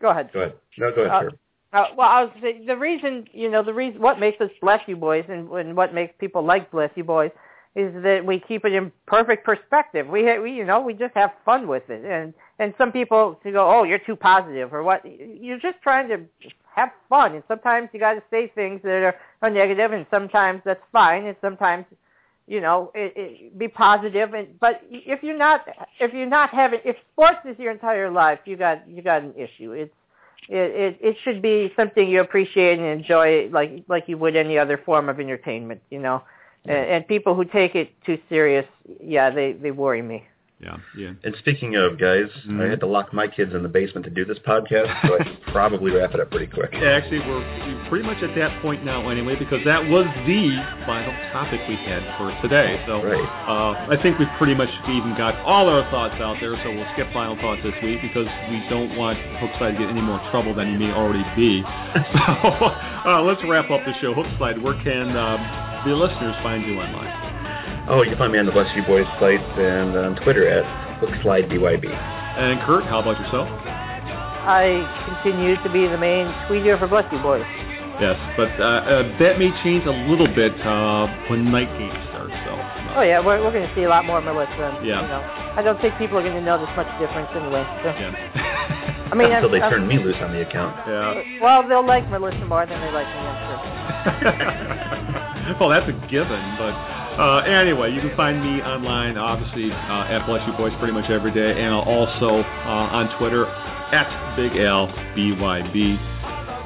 go 0.00 0.08
ahead. 0.10 0.30
go 0.32 0.40
ahead. 0.40 0.54
No, 0.78 0.92
go 0.94 1.02
ahead, 1.02 1.12
Uh, 1.16 1.20
sir. 1.30 1.30
Uh, 1.74 1.86
well, 1.98 2.08
I 2.08 2.22
was 2.24 2.32
saying 2.40 2.66
the 2.66 2.76
reason, 2.76 3.26
you 3.32 3.50
know, 3.50 3.62
the 3.64 3.74
reason 3.74 4.00
what 4.00 4.20
makes 4.20 4.40
us 4.40 4.50
bless 4.60 4.80
you 4.86 4.96
boys, 4.96 5.24
and, 5.28 5.50
and 5.50 5.76
what 5.76 5.92
makes 5.92 6.14
people 6.20 6.42
like 6.44 6.70
bless 6.70 6.90
you 6.94 7.02
boys, 7.04 7.32
is 7.74 7.92
that 8.04 8.24
we 8.24 8.38
keep 8.38 8.64
it 8.64 8.72
in 8.72 8.92
perfect 9.06 9.44
perspective. 9.44 10.06
We, 10.06 10.22
ha- 10.24 10.40
we, 10.40 10.52
you 10.52 10.64
know, 10.64 10.80
we 10.80 10.94
just 10.94 11.14
have 11.14 11.32
fun 11.44 11.66
with 11.66 11.82
it, 11.90 12.04
and 12.04 12.32
and 12.60 12.72
some 12.78 12.92
people 12.92 13.40
to 13.42 13.50
go, 13.50 13.62
oh, 13.68 13.82
you're 13.82 13.98
too 14.10 14.14
positive, 14.16 14.72
or 14.72 14.82
what? 14.84 15.02
You're 15.04 15.58
just 15.58 15.78
trying 15.82 16.08
to 16.08 16.18
have 16.76 16.90
fun, 17.08 17.34
and 17.34 17.42
sometimes 17.48 17.88
you 17.92 17.98
got 18.00 18.14
to 18.14 18.22
say 18.30 18.52
things 18.54 18.80
that 18.84 19.02
are, 19.08 19.16
are 19.42 19.50
negative, 19.50 19.90
and 19.92 20.06
sometimes 20.10 20.62
that's 20.64 20.86
fine, 20.92 21.26
and 21.26 21.36
sometimes, 21.40 21.84
you 22.46 22.60
know, 22.60 22.92
it, 22.94 23.12
it, 23.16 23.58
be 23.58 23.68
positive. 23.68 24.34
And 24.34 24.58
but 24.60 24.82
if 24.90 25.22
you're 25.22 25.36
not, 25.36 25.66
if 26.00 26.12
you're 26.12 26.26
not 26.26 26.50
having, 26.50 26.80
if 26.84 26.96
sports 27.12 27.38
is 27.44 27.58
your 27.58 27.72
entire 27.72 28.10
life, 28.10 28.40
you 28.44 28.56
got 28.56 28.88
you 28.88 29.02
got 29.02 29.22
an 29.22 29.34
issue. 29.36 29.72
It's 29.72 29.94
it, 30.48 30.56
it 30.56 30.98
it 31.00 31.16
should 31.22 31.40
be 31.40 31.72
something 31.76 32.08
you 32.08 32.20
appreciate 32.20 32.78
and 32.78 32.86
enjoy 32.86 33.48
like 33.50 33.84
like 33.88 34.08
you 34.08 34.18
would 34.18 34.36
any 34.36 34.58
other 34.58 34.76
form 34.76 35.08
of 35.08 35.20
entertainment 35.20 35.80
you 35.90 35.98
know 35.98 36.22
and, 36.66 36.76
and 36.76 37.08
people 37.08 37.34
who 37.34 37.44
take 37.44 37.74
it 37.74 37.90
too 38.04 38.18
serious 38.28 38.66
yeah 39.02 39.30
they 39.30 39.52
they 39.52 39.70
worry 39.70 40.02
me 40.02 40.24
yeah, 40.64 40.76
yeah. 40.96 41.10
And 41.24 41.34
speaking 41.38 41.76
of 41.76 41.98
guys, 41.98 42.28
Mhm. 42.48 42.64
I 42.64 42.70
had 42.70 42.80
to 42.80 42.86
lock 42.86 43.12
my 43.12 43.28
kids 43.28 43.54
in 43.54 43.62
the 43.62 43.68
basement 43.68 44.04
to 44.06 44.10
do 44.10 44.24
this 44.24 44.38
podcast, 44.38 44.88
so 45.06 45.18
I 45.20 45.24
should 45.24 45.42
probably 45.52 45.92
wrap 45.92 46.14
it 46.14 46.20
up 46.20 46.30
pretty 46.30 46.46
quick. 46.46 46.74
Actually, 46.74 47.20
we're 47.20 47.44
we're 47.44 47.84
pretty 47.88 48.06
much 48.06 48.22
at 48.22 48.34
that 48.34 48.60
point 48.62 48.84
now 48.84 49.08
anyway, 49.10 49.36
because 49.36 49.62
that 49.64 49.86
was 49.86 50.06
the 50.26 50.56
final 50.86 51.12
topic 51.32 51.60
we 51.68 51.76
had 51.76 52.02
for 52.16 52.32
today. 52.42 52.80
So 52.86 53.02
Right. 53.04 53.28
uh, 53.46 53.92
I 53.92 53.96
think 54.02 54.18
we've 54.18 54.28
pretty 54.38 54.54
much 54.54 54.70
even 54.88 55.14
got 55.16 55.36
all 55.44 55.68
our 55.68 55.82
thoughts 55.90 56.14
out 56.20 56.38
there, 56.40 56.56
so 56.64 56.70
we'll 56.70 56.88
skip 56.94 57.12
final 57.12 57.36
thoughts 57.36 57.62
this 57.62 57.74
week 57.82 58.00
because 58.02 58.26
we 58.50 58.62
don't 58.70 58.96
want 58.96 59.18
Hookslide 59.40 59.72
to 59.72 59.78
get 59.78 59.90
any 59.90 60.00
more 60.00 60.20
trouble 60.30 60.54
than 60.54 60.70
he 60.70 60.76
may 60.76 60.92
already 60.92 61.24
be. 61.36 61.62
so 61.94 62.32
uh, 63.06 63.22
let's 63.22 63.42
wrap 63.44 63.70
up 63.70 63.84
the 63.84 63.92
show. 64.00 64.14
Hookslide, 64.14 64.60
where 64.62 64.74
can 64.82 65.16
um, 65.16 65.40
the 65.86 65.94
listeners 65.94 66.34
find 66.42 66.64
you 66.66 66.80
online? 66.80 67.33
Oh, 67.86 68.00
you 68.02 68.10
can 68.10 68.18
find 68.18 68.32
me 68.32 68.38
on 68.38 68.46
the 68.46 68.52
Bless 68.52 68.74
You 68.74 68.82
Boys 68.82 69.04
site 69.20 69.44
and 69.60 69.94
on 69.96 70.16
Twitter 70.24 70.48
at 70.48 70.64
HookSlideDYB. 71.04 71.84
And 71.84 72.60
Kurt, 72.62 72.84
how 72.84 73.00
about 73.00 73.20
yourself? 73.20 73.48
i 74.44 74.76
continue 75.08 75.56
to 75.64 75.72
be 75.72 75.88
the 75.88 75.96
main 75.96 76.28
tweeter 76.44 76.76
for 76.78 76.84
bless 76.86 77.08
you 77.10 77.16
boys 77.24 77.40
Yes, 77.96 78.12
but 78.36 78.52
uh, 78.60 78.84
uh, 78.84 79.00
that 79.16 79.40
may 79.40 79.48
change 79.64 79.88
a 79.88 79.96
little 80.04 80.28
bit 80.28 80.52
uh, 80.60 81.08
when 81.32 81.48
night 81.48 81.72
games 81.80 81.96
starts. 82.12 82.36
So. 82.44 82.52
uh, 82.52 83.00
oh 83.00 83.04
yeah 83.08 83.24
we're, 83.24 83.40
we're 83.40 83.56
going 83.56 83.64
to 83.66 83.74
see 83.74 83.84
a 83.84 83.88
lot 83.88 84.04
more 84.04 84.20
melissa 84.20 84.52
Yeah. 84.84 85.00
you 85.00 85.08
know 85.08 85.24
i 85.56 85.62
don't 85.64 85.80
think 85.80 85.96
people 85.96 86.18
are 86.18 86.22
going 86.22 86.36
to 86.36 86.44
notice 86.44 86.68
much 86.76 86.84
difference 87.00 87.32
anyway 87.32 87.64
so 87.80 87.96
Yeah. 87.96 89.08
i 89.12 89.14
mean 89.16 89.32
Until 89.32 89.48
I'm- 89.48 89.52
they 89.56 89.62
I'm- 89.64 89.72
turn 89.72 89.88
me 89.88 89.96
loose 89.96 90.20
on 90.20 90.36
the 90.36 90.42
account. 90.44 90.76
yeah. 90.84 91.24
well 91.40 91.64
they'll 91.66 91.80
like 91.86 92.04
melissa 92.12 92.44
more 92.44 92.66
than 92.68 92.76
they 92.84 92.92
like 92.92 93.08
me 93.08 93.20
i'm 93.24 93.40
sure 93.48 95.56
well, 95.60 95.68
that's 95.72 95.88
a 95.88 95.92
given. 96.08 96.40
But 96.60 96.72
uh, 97.18 97.38
anyway, 97.46 97.92
you 97.92 98.00
can 98.00 98.14
find 98.16 98.40
me 98.42 98.62
online, 98.62 99.16
obviously, 99.16 99.70
uh, 99.70 100.10
at 100.10 100.26
Bless 100.26 100.46
You 100.46 100.52
Boys 100.54 100.72
pretty 100.78 100.92
much 100.92 101.10
every 101.10 101.32
day, 101.32 101.62
and 101.62 101.74
also 101.74 102.42
uh, 102.42 102.96
on 102.98 103.16
Twitter 103.18 103.46
at 103.46 104.36
Big 104.36 104.56
L 104.56 104.86
B 105.14 105.32
Y 105.32 105.62
B. 105.72 105.98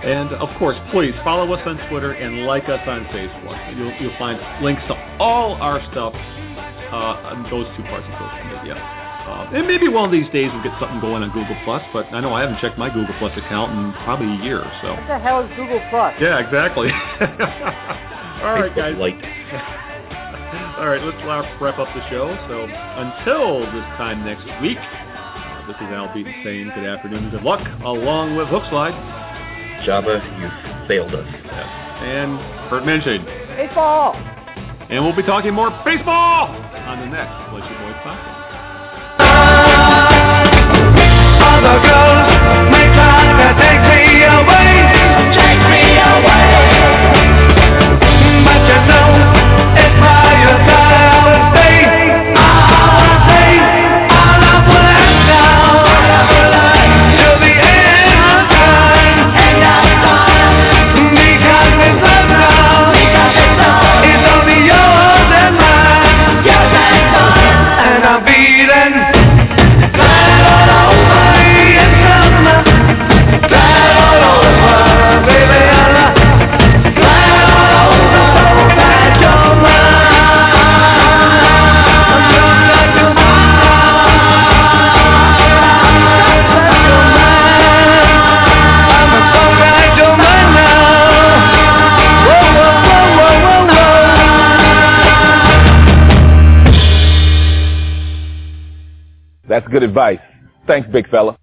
And 0.05 0.32
of 0.34 0.49
course, 0.59 0.76
please 0.92 1.12
follow 1.24 1.53
us 1.53 1.61
on 1.66 1.76
Twitter 1.90 2.12
and 2.12 2.46
like 2.46 2.68
us 2.68 2.80
on 2.86 3.05
Facebook. 3.07 3.59
You'll, 3.76 3.92
you'll 4.01 4.18
find 4.18 4.38
links 4.62 4.82
to 4.88 4.94
all 5.18 5.55
our 5.61 5.80
stuff 5.90 6.14
uh, 6.14 7.34
on 7.34 7.42
those 7.51 7.66
two 7.76 7.82
parts 7.84 8.07
of 8.07 8.14
social 8.14 8.44
media. 8.57 8.74
Uh, 8.78 9.51
and 9.53 9.66
maybe 9.66 9.88
one 9.88 10.07
of 10.07 10.12
these 10.12 10.30
days 10.32 10.49
we'll 10.55 10.62
get 10.62 10.72
something 10.80 11.01
going 11.01 11.22
on 11.22 11.28
Google 11.34 11.59
Plus, 11.64 11.82
but 11.92 12.07
I 12.14 12.20
know 12.20 12.32
I 12.32 12.40
haven't 12.40 12.61
checked 12.61 12.78
my 12.78 12.88
Google 12.88 13.14
Plus 13.18 13.36
account 13.36 13.76
in 13.76 13.92
probably 14.05 14.32
a 14.32 14.40
year. 14.40 14.64
So 14.80 14.94
what 14.94 15.05
the 15.05 15.18
hell 15.18 15.44
is 15.44 15.51
google 15.57 15.82
plus 15.90 16.14
yeah, 16.16 16.38
exactly. 16.40 16.88
All 18.40 18.55
right, 18.55 18.74
guys. 18.74 18.96
Light. 18.96 19.18
All 20.79 20.87
right, 20.87 21.03
let's 21.03 21.18
wrap 21.61 21.79
up 21.79 21.89
the 21.93 22.09
show. 22.09 22.31
So 22.47 22.62
until 22.62 23.66
this 23.74 23.83
time 23.99 24.24
next 24.24 24.47
week, 24.62 24.79
uh, 24.79 25.66
this 25.66 25.74
is 25.74 25.91
Al 25.91 26.07
Beaton 26.14 26.33
saying 26.45 26.70
good 26.74 26.87
afternoon 26.87 27.24
and 27.24 27.33
good 27.33 27.43
luck, 27.43 27.61
along 27.83 28.37
with 28.37 28.47
Hookslide 28.47 28.95
Joba, 29.85 30.22
you 30.39 30.49
failed 30.87 31.14
us. 31.14 31.26
and 31.26 32.39
Kurt 32.70 32.85
Mensching. 32.85 33.24
baseball 33.57 34.14
And 34.89 35.05
we'll 35.05 35.16
be 35.16 35.22
talking 35.24 35.53
more 35.53 35.70
baseball 35.85 36.47
on 36.47 37.01
the 37.01 37.07
next 37.07 37.35
Bless 37.51 37.68
Your 37.68 37.79
Boys 37.83 37.99
podcast. 38.07 38.39
Good 99.71 99.83
advice. 99.83 100.21
Thanks, 100.66 100.89
big 100.91 101.09
fella. 101.11 101.39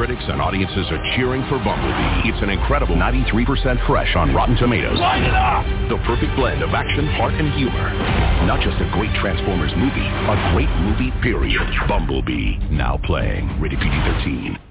Critics 0.00 0.24
and 0.28 0.40
audiences 0.40 0.86
are 0.90 1.02
cheering 1.14 1.42
for 1.50 1.58
Bumblebee. 1.58 2.30
It's 2.30 2.42
an 2.42 2.48
incredible 2.48 2.96
93% 2.96 3.86
fresh 3.86 4.16
on 4.16 4.34
Rotten 4.34 4.56
Tomatoes. 4.56 4.98
Light 4.98 5.22
it 5.22 5.34
up! 5.34 5.90
The 5.90 6.02
perfect 6.06 6.34
blend 6.36 6.62
of 6.62 6.70
action, 6.70 7.06
heart, 7.20 7.34
and 7.34 7.52
humor. 7.52 7.92
Not 8.46 8.60
just 8.64 8.80
a 8.80 8.90
great 8.94 9.12
Transformers 9.20 9.72
movie, 9.76 10.00
a 10.00 10.52
great 10.54 10.70
movie, 10.80 11.12
period. 11.20 11.60
Bumblebee, 11.86 12.56
now 12.70 12.98
playing. 13.04 13.60
Rated 13.60 13.78
PG-13. 13.80 14.69